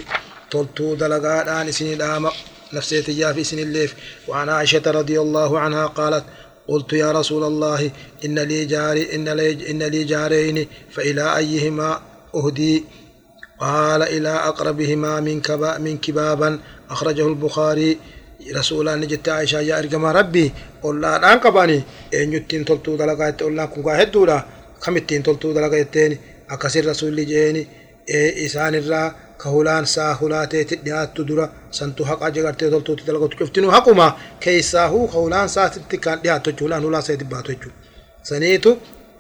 toltuu 0.50 0.92
dalagaadhaan 1.00 1.68
dhaama 2.02 2.32
nafseetiyyaa 2.76 3.34
fi 3.34 3.42
isinilleef 3.42 3.92
وعن 4.30 4.50
عائشة 4.50 4.86
رضي 5.00 5.18
الله 5.22 5.60
عنها 5.60 5.86
قالت 5.86 6.26
قلت 6.68 6.94
يا 6.94 7.12
رسول 7.12 7.44
الله 7.44 7.92
إن 8.26 8.40
لي 8.40 8.66
جاري 8.66 9.16
إن 9.16 9.30
لي, 9.30 9.72
إن 9.72 9.84
لي 9.84 10.04
جارين 10.04 10.68
فإلى 10.92 11.38
أيهما 11.38 12.02
أهدي 12.36 12.84
قال 13.60 14.02
إلى 14.04 14.30
أقربهما 14.30 15.20
من 15.20 15.42
كبا 15.42 15.78
من 15.78 15.98
كبابا 15.98 16.60
أخرجه 16.90 17.28
البخاري 17.28 17.98
rasuulaan 18.54 19.00
ni 19.00 19.08
jette 19.08 19.32
Aishaa 19.32 19.62
yaa 19.62 19.80
ergamaa 19.80 20.14
rabbii 20.14 20.54
ollaadhaan 20.84 21.40
qabani 21.40 21.78
eenyuttiin 22.12 22.66
toltuu 22.66 22.98
dalagaa 22.98 23.28
jette 23.32 23.44
ollaan 23.46 23.70
kun 23.70 23.84
gaa 23.84 23.96
hedduudha 24.02 24.38
kamittiin 24.84 25.24
toltuu 25.24 25.56
dalagaa 25.56 25.80
jetteen 25.80 26.20
akkasin 26.48 26.86
rasuulli 26.86 27.26
jeeni 27.26 27.62
isaanirraa 28.46 29.08
ka 29.08 29.16
hulaan 29.16 29.16
saa 29.16 29.25
كولان 29.42 29.86
سا 29.86 30.14
هولاتي 30.14 30.64
تديات 30.64 31.18
تدرا 31.18 31.46
سنتو 31.72 32.06
حق 32.06 32.24
اجرت 32.24 32.60
تلتو 32.60 32.96
تلغو 32.96 33.28
تشفتنو 33.28 33.72
حقما 33.72 34.08
كيسا 34.42 34.86
هو 34.86 35.08
كهولان 35.08 35.48
سا 35.48 35.68
تتكان 35.68 36.22
ديات 36.22 36.50
تشولان 36.50 36.84
هولا 36.84 37.02
سيد 37.02 37.24
باتوچو 37.30 37.70
سنيتو 38.24 38.72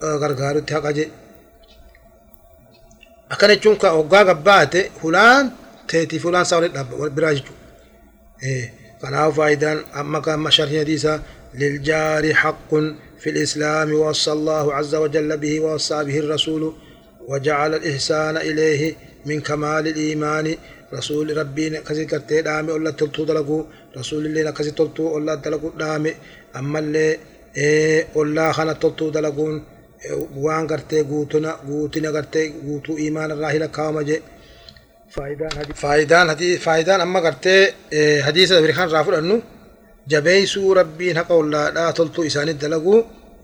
غرغارو 0.03 0.59
تاقاجي 0.59 1.07
أكن 3.31 3.49
يجونك 3.49 3.85
أوجا 3.85 4.19
قبادة 4.19 4.89
فلان 5.01 5.51
تأتي 5.87 6.19
فلان 6.19 6.43
سوري 6.43 6.67
دب 6.67 7.15
براجتو 7.15 7.53
إيه 8.43 8.73
كان 9.01 9.31
فائدة 9.31 9.83
أما 9.99 10.19
كان 10.19 10.39
مشاريع 10.39 10.83
ديسا 10.83 11.23
للجار 11.53 12.33
حق 12.33 12.71
في 13.19 13.29
الإسلام 13.29 13.93
وصى 13.93 14.31
الله 14.31 14.73
عز 14.73 14.95
وجل 14.95 15.37
به 15.37 15.59
وصى 15.59 16.03
به 16.03 16.19
الرسول 16.19 16.73
وجعل 17.27 17.75
الإحسان 17.75 18.37
إليه 18.37 18.95
من 19.25 19.41
كمال 19.41 19.87
الإيمان. 19.87 20.57
رسول 20.93 21.37
ربي 21.37 21.69
نكزي 21.69 22.05
كرتي 22.05 22.41
دامي 22.41 22.71
الله 22.75 22.91
تلتو 22.91 23.23
دلقو. 23.23 23.65
رسول 23.97 24.25
الله 24.25 24.41
نكزي 24.49 24.71
تلتو 24.71 25.17
الله 25.17 25.35
دلقو 25.35 25.69
دامي. 25.69 26.13
أما 26.55 26.79
اللي 26.79 27.17
إيه 27.57 28.07
الله 28.15 28.51
خانا 28.51 28.73
تلتو 28.73 29.09
دلقون. 29.09 29.63
وان 30.35 30.67
كرتي 30.67 31.01
قوتنا 31.01 31.51
قوتنا 31.67 32.11
كرتي 32.11 32.53
قوتو 32.65 32.97
إيمان 32.97 33.31
الراهي 33.31 33.57
لكاوما 33.57 34.01
جي. 34.01 34.21
فايدان 35.09 35.49
هدي 35.57 35.73
فايدان 35.73 36.29
هدي 36.29 36.57
فايدان 36.57 37.01
أما 37.01 37.19
كرتي 37.19 37.71
إيه، 37.93 38.21
حديث 38.23 38.51
أبريخان 38.51 38.87
رافر 38.89 39.17
أنو 39.17 39.41
جبيسو 40.07 40.73
ربي 40.73 41.13
نقا 41.13 41.39
الله 41.39 41.69
لا 41.69 41.91
تلتو 41.91 42.23
إساني 42.23 42.53
دلقو. 42.53 43.03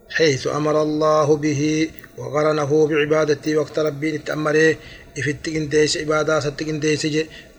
حيث 0.09 0.47
أمر 0.47 0.81
الله 0.81 1.35
به 1.35 1.89
وقرنه 2.17 2.87
بعبادتي 2.87 3.55
وقت 3.55 3.79
ربي 3.79 4.11
نتأمره. 4.17 4.75
التأمره 5.17 5.31
إفتقن 5.31 5.69
ديس 5.69 5.97
عبادة 5.97 6.39
ستقن 6.39 6.79
ديس 6.79 7.07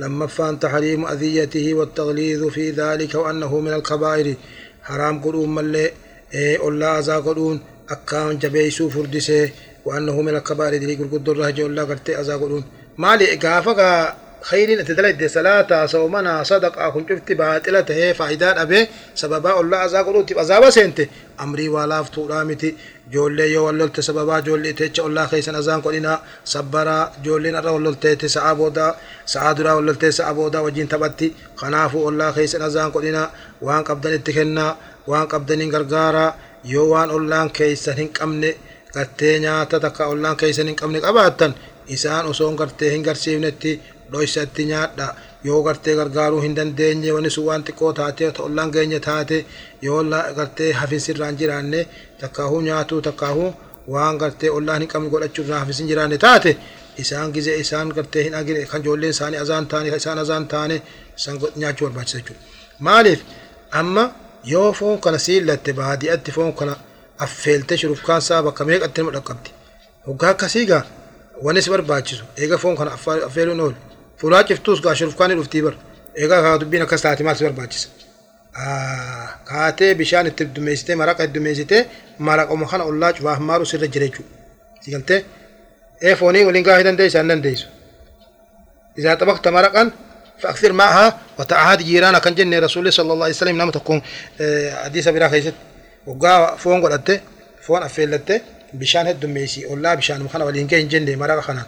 لما 0.00 0.26
فان 0.26 0.58
تحريم 0.60 1.06
أذيته 1.06 1.74
والتغليظ 1.74 2.44
في 2.46 2.70
ذلك 2.70 3.14
وأنه 3.14 3.60
من 3.60 3.72
الكبائر 3.72 4.34
حرام 4.82 5.22
قلون 5.24 5.54
ملي. 5.54 5.90
إيه 6.34 6.68
الله 6.68 6.98
أزا 6.98 7.16
قلون 7.16 7.60
أكان 7.90 8.38
جبيسو 8.38 8.88
فردسه. 8.88 9.50
وأنه 9.84 10.22
من 10.22 10.36
الكبائر 10.36 10.76
دي 10.76 10.94
قل 10.94 11.08
قدر 11.12 11.36
رهجة 11.36 11.66
الله 11.66 11.84
قرتي 11.84 12.20
أزا 12.20 12.36
قلون 12.36 12.64
مالي 12.98 13.34
إقافك 13.34 14.14
خيرين 14.42 14.78
أتدلت 14.80 15.22
صلاة 15.30 15.86
صومنا 15.86 16.42
صدقة 16.42 16.90
كنت 16.90 17.08
شفت 17.08 17.32
باطلة 17.32 17.88
هي 17.88 18.14
فائدات 18.14 18.56
أبي 18.58 18.80
سببا 19.14 19.60
الله 19.60 19.84
أزا 19.84 20.02
قلون 20.02 20.26
تبقى 20.26 20.44
زابا 20.44 20.70
سنت. 20.70 20.98
أمري 21.40 21.68
ولاف 21.68 22.08
تورامتي 22.08 22.76
جولي 23.12 23.52
يو 23.52 23.66
وللت 23.66 24.00
سببا 24.00 24.40
جولي 24.40 24.72
تيتش 24.72 25.00
الله 25.00 25.26
خيسن 25.26 25.54
أزان 25.54 25.80
قلنا. 25.80 26.20
صبرا 26.44 27.12
جولي 27.24 27.50
نرى 27.50 27.70
وللت 27.70 28.06
تسعى 28.06 28.54
بودا 28.54 28.94
سعادرا 29.26 29.72
وللت 29.72 30.04
سعى 30.06 30.34
بودا 30.34 30.58
وجين 30.58 30.88
تبتي. 30.88 31.32
خنافو 31.56 32.08
الله 32.08 32.32
خيسن 32.32 32.62
أزان 32.62 32.90
قلنا. 32.90 33.30
وان 33.62 33.82
قبدن 33.84 34.12
اتكنا 34.12 34.76
وان 35.06 35.26
قبدن 35.26 35.70
غرغارا 35.74 36.34
yoo 36.64 36.94
waan 36.94 37.10
ollaan 37.10 37.50
keeysan 37.50 37.96
hin 37.96 38.10
qabne 38.18 38.50
gartee 38.94 39.38
nyaata 39.42 39.80
takka 39.80 40.06
ollaan 40.06 40.36
keeysan 40.36 40.66
hin 40.70 40.76
qabne 40.80 41.00
qabaattan 41.00 41.54
isaan 41.94 42.26
osoon 42.30 42.54
gartee 42.56 42.90
garsiifnetti 44.12 44.62
dhoysatti 44.62 44.64
nyaadha 44.64 45.14
yoo 45.44 45.62
gartee 45.62 45.94
gargaaruu 45.96 46.40
hin 46.40 46.54
dandeenye 46.56 47.12
wani 47.12 47.30
sun 47.30 47.44
waan 47.46 47.64
xiqqoo 47.64 47.92
taate 47.92 48.32
ollaan 48.46 48.70
geenye 48.72 49.00
taate 49.00 49.44
yoo 49.82 50.02
gartee 50.36 50.72
hafinsirraan 50.72 51.36
jiraanne 51.38 51.86
takkaahuu 52.20 52.60
nyaatuu 52.60 53.00
takkaahuu 53.00 53.54
waan 53.88 54.18
gartee 54.18 54.50
ollaan 54.50 54.80
hin 54.82 54.88
qabne 54.88 55.10
godhachuurraa 55.10 55.58
hafinsin 55.58 55.86
jiraanne 55.88 56.18
taate 56.18 56.56
isaan 56.98 57.32
gizee 57.34 57.56
isaan 57.64 57.88
gartee 57.96 58.24
hin 58.24 58.34
agine 58.34 58.66
kan 58.66 58.80
ijoolleen 58.80 59.10
isaanii 59.10 59.38
azaan 59.44 59.66
taane 59.66 59.88
isaan 59.96 60.18
azaan 60.18 60.46
taane 60.48 60.82
isaan 61.18 61.38
nyaachuu 61.56 61.86
barbaachisa 61.88 62.18
jechuudha 62.18 62.40
maaliif 62.78 63.20
amma 63.80 64.04
yoo 64.44 64.72
foon 64.72 64.98
kana 65.00 65.18
siillatte 65.18 65.72
baadiyyaatti 65.72 66.30
foon 66.32 66.52
kana 66.60 66.76
affeelte 67.18 67.76
shurufkaan 67.76 68.18
isaa 68.22 68.42
bakka 68.42 68.64
meeqatti 68.64 69.00
nama 69.00 69.12
dhaqqabdi 69.16 69.50
hoggaa 70.06 70.30
akkasii 70.34 70.66
gaa 70.70 70.82
wanis 71.46 71.70
barbaachisu 71.70 72.24
eega 72.42 72.58
foon 72.62 72.76
kana 72.76 72.90
affeeluun 73.26 73.60
oolu 73.60 73.76
fuulaa 74.22 74.42
ciftuus 74.48 74.78
gaa 74.84 74.94
shurufkaan 74.98 75.34
dhuftii 75.38 75.62
bar 75.66 75.74
eegaa 76.22 76.40
kaa 76.44 76.54
dubbiin 76.62 76.82
akkas 76.86 77.02
taate 77.04 77.22
maal 77.26 77.36
si 77.38 77.44
barbaachisa 77.48 77.88
kaatee 79.48 79.90
bishaan 80.00 80.26
itti 80.30 80.44
dummeessitee 80.54 80.96
maraqa 81.02 81.22
itti 81.24 81.34
dummeessitee 81.36 81.80
maraquma 82.28 82.66
kana 82.70 82.84
ollaa 82.90 83.12
cufaaf 83.16 83.38
maaru 83.48 83.64
sirra 83.70 83.86
jira 83.94 84.06
jechuudha 84.08 84.34
sigaltee 84.84 85.18
ee 86.06 86.14
foonii 86.20 86.44
waliin 86.48 86.64
gaa 86.68 86.78
dandeessu 86.88 87.18
hin 87.20 87.28
dandeessu 87.32 87.66
isaa 88.98 89.16
xabaqta 89.20 89.50
maraqan 89.58 89.88
فأكثر 90.42 90.72
معها 90.72 91.06
وتعهد 91.38 91.78
جيرانا 91.88 92.18
كان 92.24 92.34
جنة 92.38 92.58
رسول 92.66 92.80
الله 92.82 92.90
صلى 92.98 93.12
الله 93.14 93.24
عليه 93.26 93.34
وسلم 93.40 93.56
نام 93.60 93.70
تكون 93.78 93.98
حديث 94.84 95.06
برا 95.14 95.28
خيست 95.32 95.54
وقا 96.06 96.56
فون 96.62 96.78
قلت 96.84 97.08
فون 97.66 97.82
أفيلت 97.88 98.28
بشان 98.80 99.06
هد 99.06 99.22
ميسي 99.34 99.66
ولا 99.70 99.94
بشان 99.98 100.18
مخنا 100.26 100.44
ولين 100.44 100.66
كين 100.70 100.88
جنة 100.92 101.14
مرا 101.22 101.40
خنا 101.46 101.62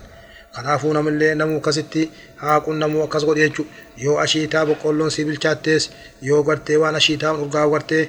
kanaafuu 0.56 0.92
namillee 0.96 1.34
namuu 1.40 1.58
akkasitti 1.62 2.02
haaquun 2.42 2.78
namuu 2.82 3.02
akkas 3.06 3.24
godhe 3.28 3.48
jechuudha 3.48 3.70
yoo 4.04 4.16
ashiitaa 4.24 4.64
boqqolloon 4.68 5.10
si 5.16 5.24
bilchaattees 5.28 5.90
yoo 6.28 6.42
gartee 6.48 6.76
waan 6.82 6.94
ashiitaa 7.00 7.32
urgaa 7.44 7.66
gartee 7.74 8.02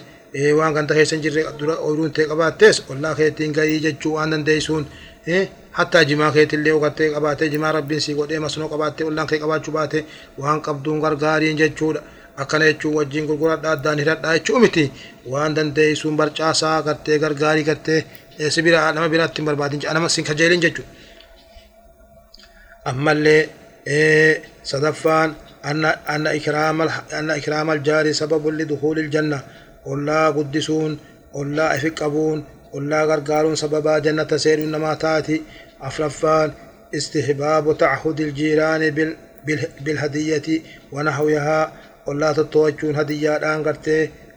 waan 0.59 0.73
ganda 0.73 0.93
keessa 0.97 1.15
hin 1.15 1.23
jirre 1.25 1.43
dura 1.59 1.75
ooyiruun 1.87 2.11
ta'e 2.15 2.25
qabaattees 2.31 2.81
ollaa 2.95 3.15
keetiin 3.19 3.53
gahii 3.59 3.79
jechuu 3.85 4.13
waan 4.17 4.31
dandeessuun 4.35 4.85
hattaa 5.77 6.03
jimaa 6.09 6.31
keetillee 6.35 6.73
ogattee 6.73 7.07
qabaatee 7.13 7.49
jimaa 7.53 7.71
rabbiin 7.77 8.01
si 8.01 8.13
godhee 8.19 8.39
masnoo 8.43 8.69
qabaattee 8.73 9.07
ollaan 9.07 9.27
kee 9.31 9.39
qabaachuu 9.43 9.73
baate 9.77 10.05
waan 10.43 10.61
qabduun 10.67 10.99
gargaariin 11.05 11.57
jechuudha 11.61 12.01
akkana 12.43 12.65
jechuun 12.69 12.95
wajjin 12.97 13.25
gurguradhaa 13.31 13.71
addaan 13.77 13.99
hidhadhaa 14.03 14.33
jechuu 14.37 14.59
miti 14.65 14.85
waan 15.33 15.55
dandeessuun 15.55 16.17
barcaasaa 16.21 16.81
gartee 16.89 17.17
gargaarii 17.23 17.63
gartee 17.71 17.99
si 18.49 18.61
bira 18.67 18.85
nama 18.93 19.09
biraatti 19.15 19.41
hin 19.41 19.45
barbaadin 19.49 19.81
nama 19.93 20.09
sin 20.09 20.25
kajeelin 20.29 20.61
jechuudha. 20.67 20.91
أما 22.87 23.11
اللي 23.11 23.47
إيه 23.87 24.41
صدفان 24.63 25.33
أن 25.65 25.85
أن 25.85 26.27
إكرام 26.27 26.81
أن 27.13 27.29
إكرام 27.31 27.71
الجاري 27.71 28.13
سبب 28.13 28.47
لدخول 28.47 28.99
الجنة. 28.99 29.41
ولا 29.85 30.29
قدسون 30.29 30.99
ولا 31.33 31.75
أفقبون 31.75 32.43
ولا 32.73 33.03
غرقارون 33.03 33.55
سبب 33.55 34.01
جنة 34.01 34.37
سير 34.37 34.59
إنما 34.59 34.93
تأتي. 34.93 35.41
أفرفان 35.81 36.51
استحباب 36.95 37.77
تعهد 37.77 38.21
الجيران 38.21 38.89
بال 38.89 39.15
بالهدية 39.81 40.61
ونحوها. 40.91 41.73
ولا 42.05 42.33
تتوجون 42.33 42.95
هدية 42.95 43.37
الآن 43.37 43.75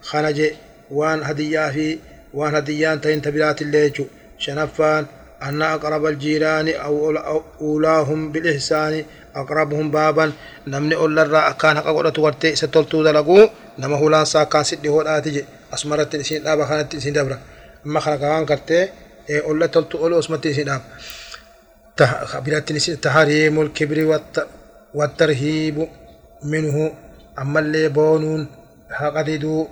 خنجي 0.01 0.53
وان 0.91 1.23
هدية 1.23 1.71
في 1.71 1.99
وان 2.35 2.55
هدية 2.55 2.95
تنتبرات 2.95 3.63
الليجو. 3.63 4.05
شنفان 4.39 5.07
أن 5.43 5.63
أقرب 5.63 6.07
الجيران 6.07 6.69
أو 6.69 7.17
أولاهم 7.61 8.33
بالإحسان 8.33 9.05
أقربهم 9.37 9.91
بابا. 9.91 10.33
نمني 10.67 10.95
أولا 10.95 11.23
را 11.23 11.51
كان 11.53 11.79
قد 11.79 12.13
تورتي 12.13 12.57
ستولتو 12.57 13.03
دلقو 13.03 13.49
نما 13.79 13.97
هولان 13.97 14.25
سا 14.25 14.63
سيدي 14.63 14.89
هو 14.89 15.01
آتي 15.01 15.45
أسمرت 15.75 16.17
سين 16.17 16.43
دابا 16.43 16.65
خانت 16.65 16.97
سين 16.97 17.13
دابرا. 17.13 17.39
أما 17.87 18.01
خلق 18.01 18.17
كان 18.17 18.47
كرتي 18.47 18.89
أولا 19.31 19.67
تولتو 19.67 19.99
أولو 19.99 20.19
أسمت 20.19 20.49
سين 20.49 20.65
داب 20.65 20.83
خبرت 22.25 22.73
تحريم 22.73 23.61
الكبر 23.61 24.21
والترهيب 24.95 25.89
منه. 26.45 26.93
أما 27.39 27.61
اللي 27.61 27.89
بونون 27.89 28.47
هقددو 28.91 29.69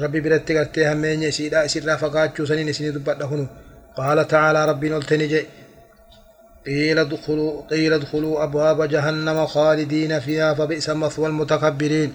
ربي 0.00 0.20
برتي 0.20 0.54
كرتي 0.54 0.92
همين 0.92 1.30
سيدا 1.30 1.66
سيدا 1.66 1.96
فقاتشو 1.96 2.44
سنين 2.44 2.72
سنين 2.72 2.92
دبات 2.92 3.22
هنو 3.22 3.46
قال 3.98 4.28
تعالى 4.28 4.60
ربنا 4.70 4.96
التنجي 4.96 5.42
قيل 6.66 6.98
ادخلوا 6.98 7.62
قيل 7.70 7.92
ادخلوا 7.92 8.44
أبواب 8.44 8.88
جهنم 8.88 9.46
خالدين 9.46 10.20
فيها 10.20 10.54
فبئس 10.54 10.90
مثوى 10.90 11.26
المتكبرين. 11.26 12.10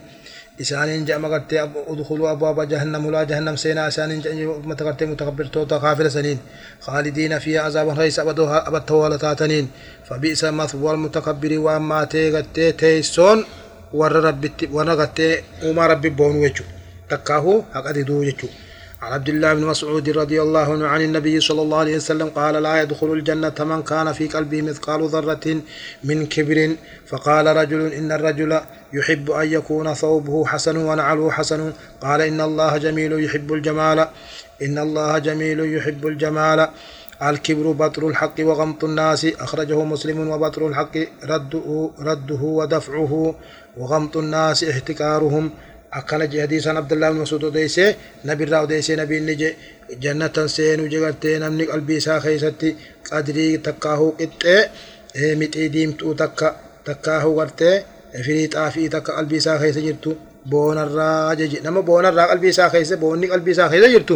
إسان 0.62 1.06
جاء 1.06 1.20
مقرت 1.20 1.54
ادخلوا 1.88 2.32
أبواب 2.32 2.68
جهنم 2.72 3.12
لا 3.12 3.24
جهنم 3.24 3.56
سينا. 3.56 3.88
إسان 3.88 4.22
جاء 4.22 4.34
متكبر 4.70 5.06
متكبر 5.12 5.46
توتا 5.46 5.78
كافر 5.78 6.10
سنين. 6.10 6.40
خالدين 6.86 7.40
فيها 7.40 7.62
عذاب 7.62 7.88
رئيس 8.00 8.20
أبدوها 8.20 8.68
أبدتها 8.68 8.98
ولا 8.98 9.18
تاتنين 9.18 9.66
فبئس 10.08 10.44
مثوى 10.44 10.92
المتكبرين. 10.92 11.58
وأما 11.58 12.04
تيغت 12.04 12.60
تيسون 12.60 13.46
ور 13.94 14.12
ربي 14.12 14.52
ور 14.72 15.08
وما 15.64 15.88
ربي 15.88 16.10
بون 16.10 16.36
وجو 16.36 16.64
تكاهو 17.10 17.64
حق 17.74 17.92
دو 17.92 18.24
يجو 18.24 18.48
عن 19.04 19.14
عبد 19.14 19.30
الله 19.30 19.54
بن 19.54 19.66
مسعود 19.66 20.10
رضي 20.10 20.42
الله 20.42 20.74
عنه 20.74 20.88
عن 20.88 21.02
النبي 21.02 21.40
صلى 21.40 21.62
الله 21.62 21.78
عليه 21.78 21.96
وسلم 21.96 22.28
قال 22.30 22.64
لا 22.64 22.82
يدخل 22.82 23.12
الجنة 23.12 23.54
من 23.60 23.82
كان 23.82 24.14
في 24.14 24.28
قلبه 24.28 24.62
مثقال 24.62 25.08
ذرة 25.08 25.62
من 26.04 26.26
كبر. 26.26 26.76
فقال 27.08 27.48
رجل 27.48 27.94
إن 27.94 28.12
الرجل 28.12 28.62
يحب 28.94 29.32
أن 29.32 29.48
يكون 29.54 29.94
ثوبه 29.94 30.46
حسن 30.46 30.78
ونعله 30.78 31.32
حسن. 31.32 31.74
قال 32.02 32.22
إن 32.22 32.42
الله 32.42 32.78
جميل 32.78 33.24
يحب 33.24 33.54
الجمال. 33.54 34.08
إن 34.62 34.78
الله 34.78 35.18
جميل 35.18 35.76
يحب 35.76 36.08
الجمال. 36.08 36.68
الكبر 37.24 37.72
بطر 37.72 38.08
الحق 38.08 38.36
وغمط 38.40 38.84
الناس. 38.84 39.26
أخرجه 39.26 39.84
مسلم 39.84 40.30
وبطر 40.30 40.68
الحق 40.68 40.98
رده, 41.24 41.90
رده 42.00 42.42
ودفعه. 42.42 43.36
وغمط 43.78 44.18
الناس 44.18 44.64
احتكارهم. 44.64 45.50
Akkana 46.00 46.26
je 46.32 46.38
hadiisaan 46.44 46.78
abdullah 46.82 47.10
bin 47.12 47.20
mas'ud 47.24 47.44
odeeyse 47.50 47.86
nabirraa 48.28 48.62
odeeyse 48.66 48.96
nabiin 49.02 49.26
ni 49.28 49.36
je 49.42 49.50
jannatan 50.04 50.48
seenuu 50.56 50.88
je 50.94 51.00
gartee 51.06 51.36
namni 51.44 51.66
qalbii 51.72 51.98
isaa 52.02 52.20
keessatti 52.26 52.70
qadrii 53.10 53.58
takkaahuu 53.66 54.12
qixxee 54.20 55.36
mixii 55.42 55.70
diimtuu 55.74 56.14
takka 56.22 56.48
takkaahuu 56.88 57.36
gartee 57.40 57.76
firii 58.26 58.48
xaafii 58.54 58.90
takka 58.96 59.12
qalbii 59.18 59.38
isaa 59.44 59.58
keessa 59.62 59.82
jirtu 59.88 60.12
boonarraa 60.52 61.36
jeje 61.40 61.58
nama 61.66 61.82
boonarraa 61.90 62.28
qalbii 62.32 62.50
isaa 62.56 62.70
keessa 62.74 62.98
boonni 63.04 63.28
qalbii 63.34 63.54
isaa 63.56 63.70
keessa 63.74 63.90
jirtu 63.94 64.16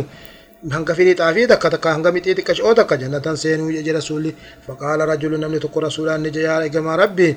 hanga 0.76 0.94
firii 0.98 1.16
xaafii 1.22 1.48
takka 1.52 1.70
takka 1.74 1.94
hanga 1.96 2.12
mixii 2.16 2.36
xiqqashoo 2.38 2.74
takka 2.80 2.96
jannatan 3.02 3.38
seenuu 3.44 3.70
je 3.88 3.92
rasuulli 4.00 4.32
faqaala 4.68 5.06
rajulu 5.12 5.38
namni 5.44 5.60
tokko 5.64 5.80
rasuulaan 5.88 6.22
ni 6.24 6.30
je 6.36 6.42
yaa 6.48 6.62
egamaa 6.70 6.98
rabbi 7.04 7.28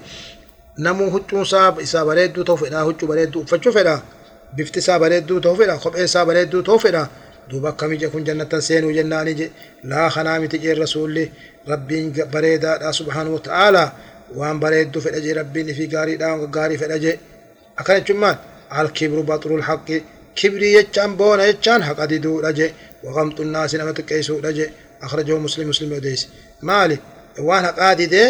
namuu 0.85 1.11
huccuun 1.15 1.45
isaa 1.87 2.05
bareedduu 2.09 2.45
ta'u 2.49 2.57
fedhaa 2.63 2.85
huccuu 2.89 3.09
bareedduu 3.13 3.43
uffachuu 3.45 3.73
fedhaa 3.79 4.01
bifti 4.57 4.79
isaa 4.83 4.99
bareedduu 5.03 5.39
ta'uu 5.45 5.57
fedha 5.61 5.75
kopheen 5.85 6.05
isaa 6.11 6.25
bareedduu 6.29 6.63
ta'uu 6.69 6.79
fedha 6.85 7.03
duuba 7.51 7.69
akkami 7.73 7.97
je 8.01 8.07
kun 8.13 8.25
jannatan 8.27 8.63
seenuu 8.69 8.93
jennaani 8.99 9.33
je 9.41 9.47
laa 9.91 10.09
kanaa 10.15 10.39
miti 10.43 10.59
jeen 10.63 10.79
rasuulli 10.85 11.25
rabbiin 11.71 12.07
bareedaadha 12.33 12.93
subhaanahu 12.99 13.35
wata'aalaa 13.39 13.89
waan 14.39 14.61
bareedduu 14.63 15.01
fedha 15.05 15.21
je 15.25 15.35
rabbiin 15.41 15.69
ifi 15.73 15.87
gaariidha 15.95 16.29
gaarii 16.57 16.79
fedha 16.83 16.99
je 17.05 17.13
akkana 17.81 17.99
jechuun 18.01 18.19
maal 18.25 18.37
alkibru 18.81 19.23
baxrul 19.31 19.63
haqqi 19.69 19.97
kibrii 20.39 20.73
jechaan 20.77 21.13
boona 21.19 21.45
jechaan 21.51 21.83
haqa 21.89 22.05
diduudha 22.11 22.51
je 22.59 22.67
waqamxu 23.05 23.43
naasi 23.55 23.77
nama 23.79 23.93
xiqqeessuudha 23.99 24.51
je 24.59 24.65
akhrajahu 25.05 25.39
muslim 25.47 25.67
muslim 25.73 25.91
odeesse 25.99 26.27
maali 26.69 26.97
waan 27.49 27.65
haqaa 27.69 27.95
didee 28.01 28.29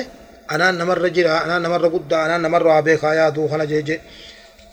anaan 0.53 0.75
namarra 0.81 1.09
jira 1.17 1.33
anaan 1.45 1.63
namarra 1.65 1.89
guddaa 1.95 2.23
anaan 2.27 2.43
namarra 2.47 2.69
waa 2.75 2.83
beekaa 2.89 3.15
yaaduu 3.21 3.47
kana 3.53 3.65
jee 3.71 3.83
je 3.89 3.97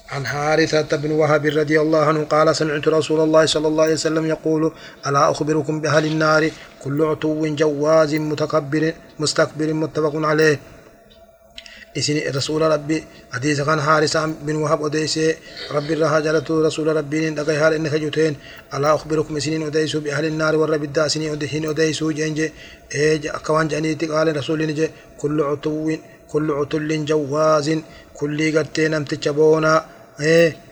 عن 0.10 0.26
حارثة 0.26 0.98
بن 0.98 1.12
وهب 1.12 1.46
رضي 1.46 1.82
الله 1.82 2.00
عنه 2.00 2.24
قال 2.24 2.56
سمعت 2.56 2.88
رسول 2.88 3.20
الله 3.20 3.46
صلى 3.46 3.68
الله 3.68 3.84
عليه 3.84 3.94
وسلم 3.94 4.26
يقول 4.26 4.72
ألا 5.08 5.32
أخبركم 5.32 5.82
بأهل 5.82 6.06
النار؟ 6.06 6.52
كل 6.84 7.02
عتو 7.02 7.46
جواز 7.56 8.16
متكبر 8.16 8.94
مستكبر 9.20 9.74
متفق 9.74 10.12
عليه. 10.16 10.60
إسني 11.98 12.28
رسول 12.30 12.62
ربي 12.62 13.04
حديث 13.34 13.62
كان 13.62 13.82
حارثة 13.82 14.26
بن 14.26 14.56
وهب 14.56 14.86
أديس 14.86 15.20
ربي 15.72 15.94
رها 15.94 16.20
جلت 16.20 16.52
رسول 16.52 16.96
ربي 16.96 17.30
دقي 17.30 17.60
حال 17.60 17.74
إنك 17.74 17.96
جوتين 17.96 18.36
ألا 18.74 18.96
أخبركم 18.96 19.38
إسنين 19.38 19.64
أديس 19.64 19.96
بأهل 19.96 20.26
النار 20.26 20.56
والرب 20.56 20.84
الدا 20.84 21.08
سنين 21.08 21.32
أدهين 21.32 21.70
أديس 21.70 22.04
جنج 22.04 22.50
إيج 22.96 23.28
أكوان 23.28 23.68
جانيتي 23.68 24.06
قال 24.06 24.38
رسول 24.38 24.68
نجي 24.68 24.90
كل 25.18 25.42
عتو 25.42 25.96
كل 26.32 26.52
عتل 26.52 27.06
جواز 27.06 27.76
كل 28.14 28.60
قتين 28.60 29.06
أمتشبونا 30.20 30.68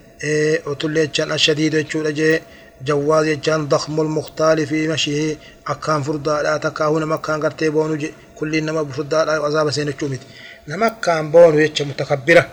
عتل 0.68 1.12
جان 1.12 1.32
الشديد 1.32 1.74
يجود 1.74 2.08
جي 2.14 2.40
جواز 2.86 3.26
جان 3.26 3.68
ضخم 3.68 4.02
المختال 4.02 4.68
في 4.68 4.88
مشيه 4.88 5.38
أكان 5.68 6.02
فردا 6.02 6.42
لا 6.44 6.58
تكاهون 6.58 7.06
مكان 7.06 7.42
قرتي 7.44 7.70
بونو 7.70 7.96
جي 7.96 8.14
كل 8.36 8.56
إنما 8.56 8.82
بفردا 8.82 9.26
لا 9.26 9.32
عذاب 9.32 9.72
سين 9.72 9.88
الشومت 9.88 10.20
نما 10.68 10.88
كان 10.88 11.32
بونو 11.32 11.60
يتش 11.60 11.82
متكبرة. 11.82 12.48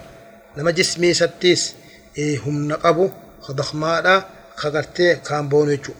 نما 0.57 0.71
جسمي 0.71 1.15
ستيس. 1.15 1.75
إيه 2.19 2.39
هم 2.39 2.69
نقبو 2.69 3.09
خضخما 3.41 4.01
لا 4.01 4.25
خقرتي 4.57 5.15
كان 5.15 5.49
بونو 5.49 5.71
يجو. 5.71 5.93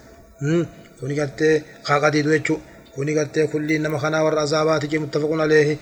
كوني 0.99 1.21
قرتي 1.21 1.61
خاقدي 1.83 2.21
دو 2.21 2.31
يجو 2.31 2.57
كوني 2.95 3.19
قرتي 3.19 3.47
كل 3.47 3.71
إنما 3.71 3.97
خنا 3.99 4.21
والعذابات 4.21 4.85
جي 4.85 4.97
متفقون 4.99 5.41
عليه. 5.41 5.77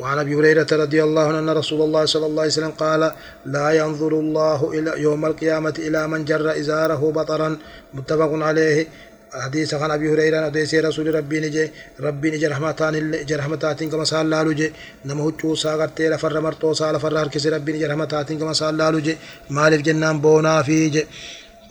وعن 0.00 0.18
أبي 0.18 0.34
هريرة 0.34 0.66
رضي 0.72 1.04
الله 1.04 1.24
عنه 1.28 1.38
أن 1.38 1.50
رسول 1.50 1.80
الله 1.82 2.04
صلى 2.04 2.26
الله 2.26 2.42
عليه 2.42 2.52
وسلم 2.52 2.70
قال 2.70 3.12
لا 3.46 3.70
ينظر 3.70 4.12
الله 4.12 4.70
إلى 4.72 5.02
يوم 5.02 5.26
القيامة 5.26 5.74
إلى 5.78 6.08
من 6.08 6.24
جر 6.24 6.58
إزاره 6.60 7.12
بطرا. 7.12 7.58
متفق 7.94 8.30
عليه. 8.32 8.86
حديث 9.34 9.74
عن 9.74 9.90
أبي 9.90 10.12
هريرة 10.12 10.44
حديث 10.44 10.74
رسول 10.74 11.14
ربي 11.14 11.40
نجي 11.40 11.70
ربي 12.00 12.30
نجي 12.30 12.46
رحمتان 12.46 12.94
رحمتاتين 13.32 13.90
كما 13.90 14.04
صلى 14.04 14.20
الله 14.20 14.36
عليه 14.36 14.72
نما 15.06 15.24
هچو 15.28 15.54
ساغرتي 15.54 16.08
لفر 16.08 16.40
مرتو 16.40 16.72
سال 16.72 17.00
فر 17.00 17.18
هركس 17.22 17.46
ربي 17.46 17.72
نجي 17.72 17.86
رحمتاتين 17.86 18.38
كما 18.38 18.52
صلى 18.52 18.70
الله 18.70 18.84
عليه 18.84 19.16
مالف 19.50 19.80
جنان 19.82 20.20
بونا 20.20 20.62
فيج 20.62 21.04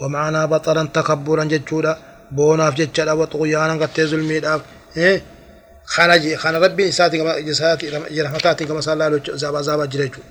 ومعنا 0.02 0.46
بطرا 0.46 0.84
تكبرا 0.94 1.44
جچودا 1.54 1.94
بونا 2.32 2.72
في 2.72 2.86
جچدا 2.86 3.12
وطغيانا 3.12 3.74
قد 3.82 4.02
ظلمي 4.12 4.42
إيه؟ 4.98 5.22
خانجي 5.86 6.38
خان 6.38 6.56
ربي 6.56 6.90
إساتي 6.90 7.18
كما 7.18 7.50
إساتي 7.50 7.90
رحمتاتي 8.22 8.66
كما 8.66 8.82
صلى 8.82 8.94
الله 8.94 9.22
زابا 9.36 9.62
زابا 9.62 9.86
جريجو. 9.86 10.22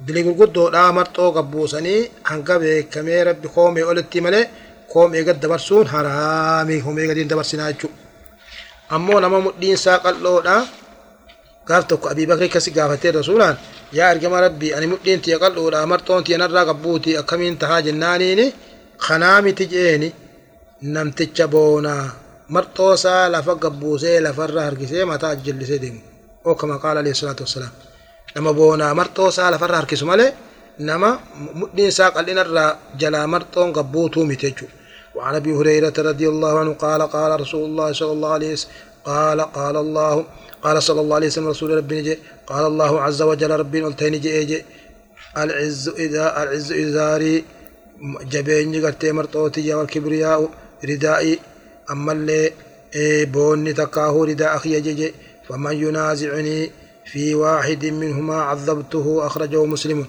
دلي 0.00 0.22
غرغدو 0.22 0.68
دا 0.68 0.90
مرتو 0.90 1.30
قبوسني 1.30 2.10
هنگا 2.26 2.56
بكمي 2.58 3.22
ربي 3.22 3.48
قومي 3.48 3.82
أولتي 3.82 4.20
ملي 4.20 4.48
قومي 4.88 5.22
قد 5.22 5.40
دبرسون 5.40 5.88
حرامي 5.88 6.80
قومي 6.80 7.08
قد 7.08 7.28
دبرسنا 7.28 7.70
جو 7.70 7.88
أمو 8.92 9.20
نما 9.20 9.38
مدين 9.38 9.76
ساقل 9.76 10.22
لو 10.22 10.40
دا 10.40 10.64
قال 11.68 11.86
توك 11.86 12.06
أبي 12.06 12.26
بكر 12.26 12.46
كسي 12.46 12.70
قافتي 12.70 13.10
رسولان 13.10 13.56
يا 13.92 14.10
أرجم 14.10 14.34
ربي 14.34 14.78
أنا 14.78 14.86
مدين 14.86 15.22
تي 15.22 15.34
قال 15.34 15.54
لو 15.54 15.70
دا 15.70 15.84
مرتون 15.84 16.24
تي 16.24 16.36
نرى 16.36 16.60
قبوتي 16.68 17.18
أكمين 17.18 17.58
تهاج 17.58 17.88
النانيني 17.88 18.52
خنامي 18.98 19.52
تجيني 19.52 20.12
نمتج 20.82 21.42
بونا. 21.42 22.10
Marxoosaa 22.54 23.28
lafa 23.34 23.54
gabbuusee 23.64 24.20
lafarra 24.26 24.62
harkisee 24.68 25.04
mataa 25.12 25.30
ajjallisee 25.36 25.78
deemu 25.84 26.00
oo 26.48 26.54
kama 26.60 26.76
qaala 26.82 26.98
alayhi 27.02 27.18
salaatu 27.20 27.42
wassalaam 27.46 27.74
nama 28.34 28.50
boonaa 28.58 28.92
marxoosaa 29.00 29.50
lafarra 29.54 29.76
harkisu 29.80 30.04
malee 30.10 30.30
nama 30.88 31.08
mudhiin 31.60 31.88
isaa 31.92 32.10
qal'inarraa 32.16 32.70
jalaa 33.00 33.26
marxoon 33.34 33.70
gabbuutuu 33.78 34.24
miti 34.30 34.46
jechuudha 34.46 34.74
وعن 35.18 35.34
ابي 35.40 35.52
هريره 35.58 35.96
رضي 36.10 36.26
الله 36.32 36.52
عنه 36.60 36.72
قال 36.84 37.00
قال 37.16 37.30
رسول 37.42 37.62
الله 37.68 37.88
صلى 38.00 38.12
الله 38.16 38.32
عليه 38.36 38.50
وسلم 38.52 38.72
قال 39.10 39.38
قال 39.58 39.76
الله 39.84 40.14
قال 40.64 40.76
صلى 40.88 41.00
الله 41.02 41.16
عليه 41.18 41.26
وسلم 41.32 41.48
رسول 41.54 41.70
ربي 41.80 41.94
نجي 42.00 42.14
قال 42.50 42.64
الله 42.70 42.92
عز 43.06 43.20
وجل 43.30 43.50
ربي 43.62 43.78
قلتين 43.86 44.14
جي 44.24 44.58
العز 45.42 45.84
اذا 46.04 46.24
العز 46.42 46.68
ازاري 46.82 47.34
جبين 48.32 48.84
قرتي 48.84 49.08
مرطوتي 49.18 49.74
والكبرياء 49.78 50.40
ردائي 50.90 51.32
أما 51.90 52.12
اللي 52.12 52.52
بوني 53.24 53.72
تكاهو 53.72 54.24
رداء 54.24 54.56
أخي 54.56 54.80
جي 54.80 55.14
فمن 55.48 55.76
ينازعني 55.76 56.70
في 57.12 57.34
واحد 57.34 57.86
منهما 57.86 58.42
عذبته 58.42 59.26
أخرجه 59.26 59.64
مسلم. 59.64 60.06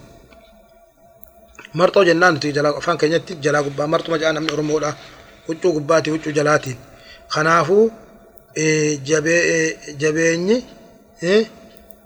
مرتو 1.76 2.04
جنان 2.04 2.40
تي 2.40 2.52
جلا 2.52 2.80
فان 2.80 2.98
كنيت 2.98 3.32
جلا 3.32 3.60
غبا 3.60 3.86
مرتو 3.86 4.12
مجانا 4.12 4.40
من 4.40 4.50
أرمو 4.50 4.80
لا 4.80 4.94
وجو 5.48 5.70
غباتي 5.72 6.12
وجو 6.12 6.32
جلاتي. 6.32 6.76
خنافو 7.28 7.90
جبي 9.08 9.76
جبيني 9.88 10.64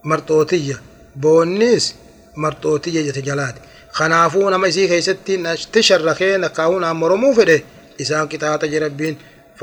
مرتوتية 0.03 0.82
بونيس 1.15 1.95
مرتوتية 2.38 3.11
جت 3.11 3.19
جلاتي. 3.19 3.61
خنافو 3.91 4.49
نما 4.49 4.67
يسي 4.67 4.88
كيستي 4.88 5.55
تشرخي 5.74 6.38
نكاهونا 6.38 6.93
مرمو 6.93 7.34
فده. 7.34 7.61
إسان 8.01 8.28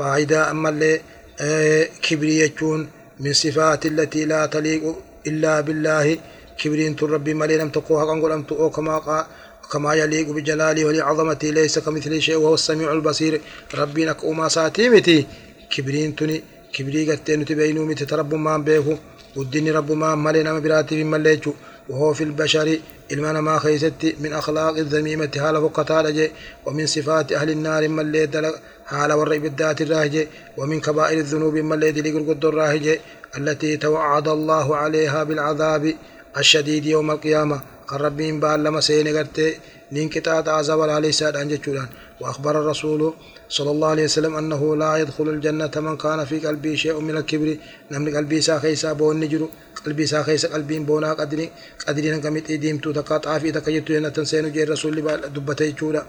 أما 0.01 0.69
اللي 0.69 1.01
كبري 2.01 2.51
من 3.19 3.33
صفات 3.33 3.85
التي 3.85 4.25
لا 4.25 4.45
تليق 4.45 4.95
إلا 5.27 5.61
بالله. 5.61 6.17
كبرين 6.57 6.95
ربي 7.01 7.33
مالي 7.33 7.57
لم 7.57 7.69
تقوها 7.69 8.05
قنقل 8.05 8.31
أم 8.31 8.43
تقو 8.43 8.69
كما 8.69 9.25
كما 9.71 9.93
يليق 9.93 10.27
بجلاله 10.29 10.85
ولعظمته. 10.85 11.49
ليس 11.49 11.79
كمثل 11.79 12.21
شيء 12.21 12.35
وهو 12.35 12.53
السميع 12.53 12.91
البصير. 12.91 13.41
ربي 13.75 14.05
نك 14.05 14.25
أما 14.25 14.47
ساتيمتي 14.47 15.25
كبرين 15.71 16.15
تني 16.15 16.43
كبري 16.73 17.11
قتين 17.11 17.45
تبينو 17.45 17.85
متي. 17.85 18.05
ترب 18.05 18.35
ما 18.35 18.57
بيهو 18.57 18.97
والدين 19.35 19.67
رب 19.77 19.91
ما 19.91 20.15
مالي 20.15 20.43
نما 20.43 20.59
براتي 20.59 21.03
من 21.03 21.11
مليجو. 21.11 21.53
وهو 21.89 22.13
في 22.13 22.23
البشر 22.23 22.79
إلمانا 23.11 23.41
ما 23.41 23.59
خيست 23.59 24.15
من 24.19 24.33
أخلاق 24.33 24.77
الذميمة 24.77 25.31
هالا 25.35 25.59
فقطال 25.59 26.29
ومن 26.65 26.85
صفات 26.85 27.31
أهل 27.31 27.49
النار 27.49 27.87
من 27.87 28.11
ليد 28.11 28.51
حال 28.85 29.13
ورئ 29.13 29.37
بالذات 29.39 29.81
الراهجة 29.81 30.27
ومن 30.57 30.79
كبائر 30.81 31.17
الذنوب 31.19 31.55
من 31.55 31.79
ليد 31.79 31.97
لقرقد 32.07 32.45
الراهجة 32.45 32.99
التي 33.37 33.77
توعد 33.77 34.27
الله 34.27 34.75
عليها 34.75 35.23
بالعذاب 35.23 35.93
الشديد 36.37 36.85
يوم 36.85 37.11
القيامة. 37.11 37.61
kan 37.89 37.99
rabbiin 38.05 38.37
baallama 38.41 38.81
seene 38.87 39.11
gartee 39.17 39.51
nin 39.91 40.09
qixaaxaa 40.13 40.61
zabalaaleysaadhaan 40.69 41.49
jechuudhaan 41.53 41.89
وأخبر 42.21 42.61
الرسول 42.61 43.13
صلى 43.49 43.71
الله 43.71 43.89
عليه 43.93 44.03
وسلم 44.09 44.33
أنه 44.35 44.61
لا 44.75 44.91
يدخل 45.01 45.27
الجنة 45.35 45.75
من 45.85 45.97
كان 45.97 46.25
في 46.25 46.39
قلبه 46.39 46.75
شيء 46.75 46.99
من 46.99 47.17
الكبر. 47.17 47.57
نمن 47.91 48.15
قلبي 48.17 48.41
سا 48.41 48.59
خيسا 48.59 48.93
بون 48.93 49.19
نجرو. 49.19 49.49
قلبي 49.85 50.05
سا 50.05 50.23
خيسا 50.23 50.47
قلبي 50.53 50.79
بونا 50.79 51.13
قدري. 51.13 51.49
قدري 51.87 52.11
نقمت 52.11 52.51
إديمتو 52.51 52.91
تقاط 52.91 53.27
عافي 53.27 53.51
تكيتو 53.51 53.93
ينا 53.93 54.09
تنسين 54.09 54.51
جي 54.51 54.63
الرسول 54.63 54.95
دبتي 55.35 55.71
جولا 55.71 56.03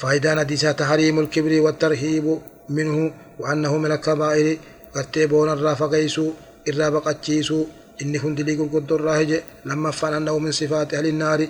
فايدان 0.00 0.38
حديثا 0.38 0.72
تحريم 0.72 1.18
الكبر 1.18 1.60
والترهيب 1.60 2.26
منه 2.68 2.96
وأنه 3.40 3.72
من 3.78 3.92
الكبائر. 3.92 4.58
قرتي 4.94 5.26
بون 5.26 5.48
الرافا 5.56 5.86
قيسو. 5.86 6.26
الرابق 6.68 7.08
أتشيسو 7.08 7.60
inni 8.02 8.18
kun 8.22 8.34
dilii 8.38 8.56
gurguddorraa 8.60 9.18
hije 9.18 9.38
lammaffaan 9.68 10.14
annahu 10.18 10.38
min 10.40 10.52
sifaati 10.52 10.96
ahli 10.96 11.10
النار. 11.10 11.40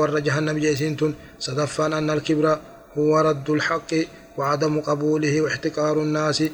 warra 0.00 0.20
jahannam 0.20 0.58
jeesiin 0.58 0.96
tun 0.96 1.14
sadaffaan 1.38 1.92
anna 1.92 2.12
alkibra 2.12 2.58
huwa 2.96 3.22
raddu 3.22 3.54
lhaqi 3.54 4.08
وعدم 4.38 4.80
قبوله 4.80 5.40
واحتقار 5.40 6.02
الناس. 6.02 6.44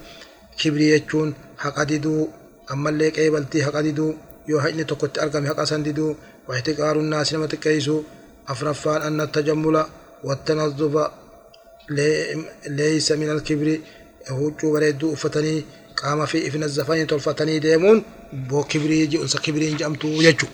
كبري 0.58 0.90
يجون 0.90 1.34
أما 2.72 2.90
اللي 2.90 3.08
قيبلتي 3.08 3.64
حق 3.64 3.80
ديدو 3.80 4.14
يو 4.48 4.58
هجني 4.58 4.84
تكت 4.84 5.18
أرقم 5.18 5.46
حق 5.46 5.64
سنددو 5.64 6.14
واحتقار 6.48 6.96
الناس 6.96 7.32
لما 7.32 7.46
تكيسو. 7.46 8.02
أفرفان 8.48 9.02
أن 9.02 9.20
التجمل 9.20 9.84
والتنظف 10.24 11.10
ليس 12.66 13.12
من 13.12 13.30
الكبر. 13.30 13.78
هوجو 14.28 14.72
بريدو 14.72 15.14
فتني 15.14 15.64
قام 15.96 16.26
في 16.26 16.48
إفن 16.48 16.62
الزفاني 16.62 17.04
تلفتني 17.06 17.58
ديمون. 17.58 18.02
بو 18.32 18.62
كبري 18.64 19.00
يجي 19.00 19.22
أنسى 19.22 19.38
كبري 19.38 19.74
جامتو 19.74 20.08
يجو. 20.08 20.46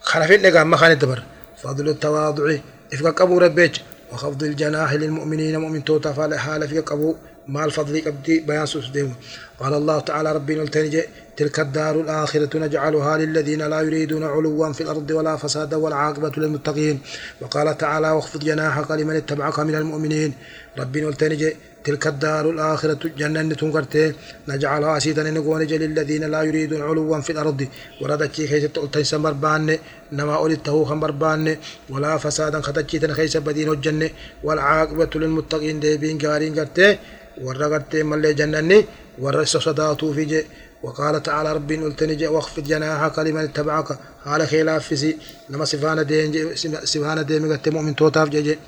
خلفين 0.00 0.42
لقام 0.42 0.70
ما 0.70 0.76
خان 0.76 0.90
الدبر 0.90 1.22
فضل 1.62 1.88
التواضع. 1.88 2.56
إفقا 2.94 3.10
قبو 3.10 3.38
ربيج. 3.38 3.76
وخفض 4.12 4.42
الجناح 4.42 4.92
للمؤمنين 4.92 5.60
مؤمن 5.60 5.84
توتا 5.84 6.12
فالحال 6.12 6.68
في 6.68 6.78
قبو 6.78 7.14
مع 7.48 7.64
الفضل 7.64 8.04
قبدي 8.06 8.40
بيان 8.40 8.66
سوسديم 8.66 9.14
قال 9.60 9.74
الله 9.74 10.00
تعالى 10.00 10.32
ربي 10.32 10.54
نلتنجي 10.54 11.02
تلك 11.36 11.60
الدار 11.60 12.00
الآخرة 12.00 12.58
نجعلها 12.58 13.18
للذين 13.18 13.62
لا 13.62 13.80
يريدون 13.80 14.24
علوا 14.24 14.72
في 14.72 14.80
الأرض 14.80 15.10
ولا 15.10 15.36
فسادا 15.36 15.76
والعاقبة 15.76 16.32
للمتقين. 16.36 17.00
وقال 17.40 17.78
تعالى 17.78 18.10
واخفض 18.10 18.40
جناحك 18.40 18.90
لمن 18.90 19.16
اتبعك 19.16 19.58
من 19.58 19.74
المؤمنين. 19.74 20.34
ربي 20.78 21.00
نلتنجي 21.00 21.56
تلك 21.84 22.06
الدار 22.06 22.50
الآخرة 22.50 23.10
جنة 23.18 23.54
تنقرتي 23.54 24.12
نجعلها 24.48 24.96
أسيدا 24.96 25.30
نقول 25.30 25.60
للذين 25.60 26.24
لا 26.30 26.42
يريدون 26.42 26.82
علوا 26.82 27.20
في 27.20 27.30
الأرض. 27.32 27.66
وردتي 28.00 28.46
خيس 28.46 28.64
تلتين 28.74 29.04
سمربان 29.04 29.78
نما 30.12 30.34
أولدته 30.34 30.84
خمربان 30.84 31.56
ولا 31.90 32.16
فسادا 32.18 32.60
خدتشيتن 32.60 33.12
خيس 33.14 33.36
بدين 33.36 33.68
الجنة 33.72 34.10
والعاقبة 34.44 35.10
للمتقين 35.14 35.80
دي 35.80 35.96
بين 35.96 36.18
قارين 36.18 36.58
قرتي. 36.58 36.98
ورقرتي 37.42 38.02
ملي 38.02 38.34
جنني 38.34 38.84
ورس 39.18 39.56
صداتو 39.56 40.12
في 40.12 40.24
جي. 40.24 40.44
وقال 40.82 41.22
تعالى 41.22 41.52
ربي 41.52 41.76
نلتني 41.76 42.26
واخفض 42.26 42.62
جناحك 42.62 43.18
لمن 43.18 43.44
اتبعك. 43.44 43.98
على 44.26 44.46
خلاف 44.46 44.94
في 44.94 45.16
نما 45.50 45.64
سفانا 45.64 46.02
دين 46.02 46.54
سفانا 46.84 47.22
دين 47.22 47.58
مؤمن 47.66 47.96
توتاف 47.96 48.28
جي 48.28 48.58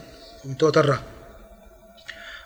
من 0.45 0.57
توترة. 0.57 1.14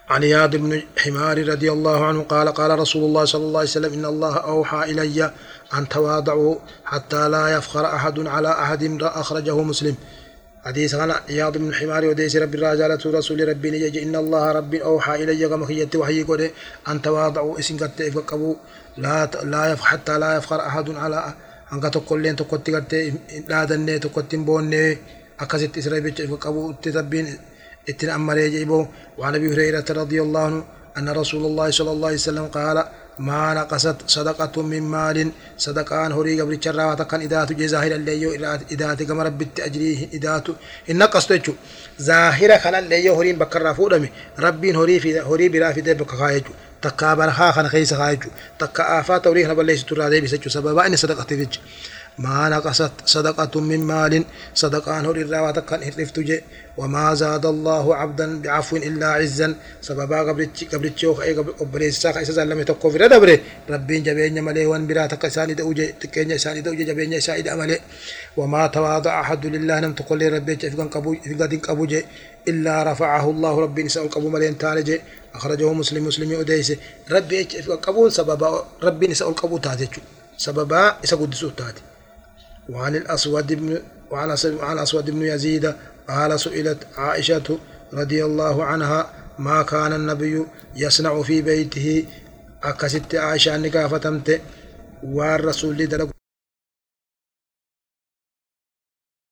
عن 0.08 0.22
اياد 0.22 0.56
بن 0.56 0.82
حمار 0.98 1.48
رضي 1.48 1.72
الله 1.72 2.04
عنه 2.04 2.22
قال 2.22 2.48
قال 2.48 2.78
رسول 2.78 3.04
الله 3.04 3.24
صلى 3.24 3.44
الله 3.44 3.58
عليه 3.58 3.68
وسلم 3.68 3.92
إن 3.92 4.04
الله 4.04 4.36
أوحى 4.36 4.90
إلي 4.90 5.32
أن 5.74 5.88
تواضعوا 5.88 6.56
حتى 6.84 7.28
لا 7.28 7.48
يفخر 7.48 7.86
أحد 7.86 8.26
على 8.26 8.48
أحد 8.48 9.02
أخرجه 9.02 9.62
مسلم. 9.62 9.96
حديث 10.64 10.94
عن 10.94 11.10
اياد 11.10 11.58
بن 11.58 11.74
حمار 11.74 12.04
وديس 12.06 12.36
رب 12.36 12.54
الرجالة 12.54 12.98
رسول 13.06 13.48
ربي 13.48 13.70
نجي 13.70 14.02
إن 14.02 14.16
الله 14.16 14.52
ربي 14.52 14.82
أوحى 14.82 15.24
إلي 15.24 15.48
كما 15.48 15.66
خيت 15.66 15.96
وحي 15.96 16.22
قد 16.22 16.50
أن 16.88 17.02
تواضعوا 17.02 17.58
إسن 17.58 17.76
قد 17.76 18.56
لا 18.96 19.30
لا 19.44 19.76
حتى 19.76 20.18
لا 20.18 20.36
يفخر 20.36 20.60
أحد 20.66 20.90
على 20.90 21.34
أن 21.72 21.80
تقول 21.80 22.22
لين 22.22 22.36
تقول 22.36 22.60
قد 22.60 23.12
لا 23.48 23.64
دني 23.64 23.98
تقول 23.98 24.24
بوني 24.32 24.98
اكست 25.40 25.78
إسرائيل 25.78 26.28
فقبوا 26.28 26.72
تتبين 26.82 27.38
إتن 27.88 28.08
أمر 28.08 28.38
يجيبه 28.38 28.88
وعن 29.18 29.34
أبي 29.34 29.54
هريرة 29.54 29.84
رضي 29.90 30.22
الله 30.22 30.40
عنه 30.40 30.64
أن 30.98 31.08
رسول 31.08 31.46
الله 31.46 31.70
صلى 31.70 31.90
الله 31.90 32.06
عليه 32.06 32.16
وسلم 32.16 32.46
قال 32.46 32.84
ما 33.18 33.54
نقصت 33.54 33.96
صدقة 34.06 34.62
من 34.62 34.82
مال 34.82 35.30
صدقان 35.58 36.12
هوري 36.12 36.40
قبل 36.40 36.54
الشرا 36.54 36.84
وتكن 36.84 37.20
إدات 37.22 37.52
جزاهر 37.52 37.92
الليو 37.92 38.34
إدات 38.72 39.02
كما 39.02 39.22
رب 39.22 39.46
أجريه 39.60 40.08
إدات 40.14 40.46
إن 40.90 40.98
نقصت 40.98 41.50
ظاهرة 42.02 42.56
كان 42.56 42.74
الليو 42.74 43.14
هورين 43.14 43.38
بكر 43.38 43.74
فودمي 43.74 44.10
ربين 44.38 44.76
هوري 44.76 45.00
في 45.00 45.20
هوري 45.20 45.48
برا 45.48 45.72
في 45.72 45.80
دبك 45.80 46.10
خايجو 46.10 46.52
تكا 46.82 47.14
برخا 47.14 47.50
خان 47.50 47.68
خيس 47.68 47.94
خايجو 47.94 48.28
تكا 48.58 49.00
آفات 49.00 49.26
وريه 49.26 49.46
نبليس 49.52 49.84
ترى 49.84 50.10
دي 50.10 50.20
بسجو 50.20 50.50
سببا 50.50 50.86
إن 50.86 50.96
صدقة 50.96 51.24
فيج 51.24 51.58
ما 52.18 52.48
نقصت 52.48 52.92
صدقة 53.06 53.60
من 53.60 53.80
مال 53.90 54.24
صدقان 54.54 55.04
هوري 55.06 55.22
الراوة 55.22 55.52
كان 55.52 55.82
هرفت 55.82 56.18
جي 56.20 56.42
وما 56.76 57.14
زاد 57.14 57.46
الله 57.46 57.96
عبدا 57.96 58.42
بعفو 58.42 58.76
إلا 58.76 59.06
عزا. 59.06 59.54
سببا 59.82 60.18
قبرتش 60.28 60.64
قبرتش 60.64 61.04
أي 61.04 61.32
قبرتش 61.34 61.94
ساق 61.94 62.16
إسا 62.18 62.44
لم 62.44 62.60
يتقو 62.60 62.90
في 62.90 62.98
ردبره 62.98 63.38
ربين 63.70 64.02
جبين 64.02 64.44
ملي 64.44 64.66
وان 64.66 64.86
برا 64.86 65.06
تك 65.06 65.28
ساني 65.28 65.54
دوجي 65.54 65.86
تكين 66.00 66.38
ساني 66.38 66.60
دوجي 66.60 66.84
جبين 66.84 67.20
سايد 67.20 67.48
أملي. 67.48 67.78
وما 68.36 68.66
تواضع 68.66 69.20
أحد 69.20 69.46
لله 69.46 69.80
نم 69.80 69.92
تقول 69.92 70.32
ربي 70.32 70.56
فقن 70.56 70.88
قبو 70.88 71.14
فقن 71.14 71.58
قبو 71.58 71.84
جي 71.86 72.04
إلا 72.48 72.92
رفعه 72.92 73.30
الله 73.30 73.60
ربي 73.60 73.82
نسأل 73.82 74.02
القبو 74.02 74.28
ملين 74.28 74.58
تالجي 74.58 75.00
أخرجه 75.34 75.72
مسلم 75.72 76.06
مسلم 76.06 76.40
أديس 76.40 76.72
ربي 77.10 77.44
فقن 77.44 77.76
قبو 77.76 78.08
سببا 78.08 78.66
ربي 78.82 79.06
نسأل 79.06 79.28
القبو 79.28 79.58
تاتي 79.58 79.88
سببا 80.36 80.96
إسا 81.04 81.16
قدسو 81.16 81.48
تاتي. 81.48 81.87
وعن 82.68 82.96
الأسود 82.96 83.52
بن 83.52 83.78
وعن 84.10 84.30
الأسود 84.72 85.10
بن 85.10 85.22
يزيد 85.22 85.74
قال 86.08 86.40
سئلت 86.40 86.78
عائشة 86.96 87.58
رضي 87.92 88.24
الله 88.24 88.64
عنها 88.64 89.10
ما 89.38 89.62
كان 89.62 89.92
النبي 89.92 90.46
يصنع 90.76 91.22
في 91.22 91.42
بيته؟ 91.42 92.04
أكست 92.62 93.14
عائشة 93.14 93.56
نكافتمت 93.56 94.40
والرسول 95.02 95.86
دلق 95.86 96.17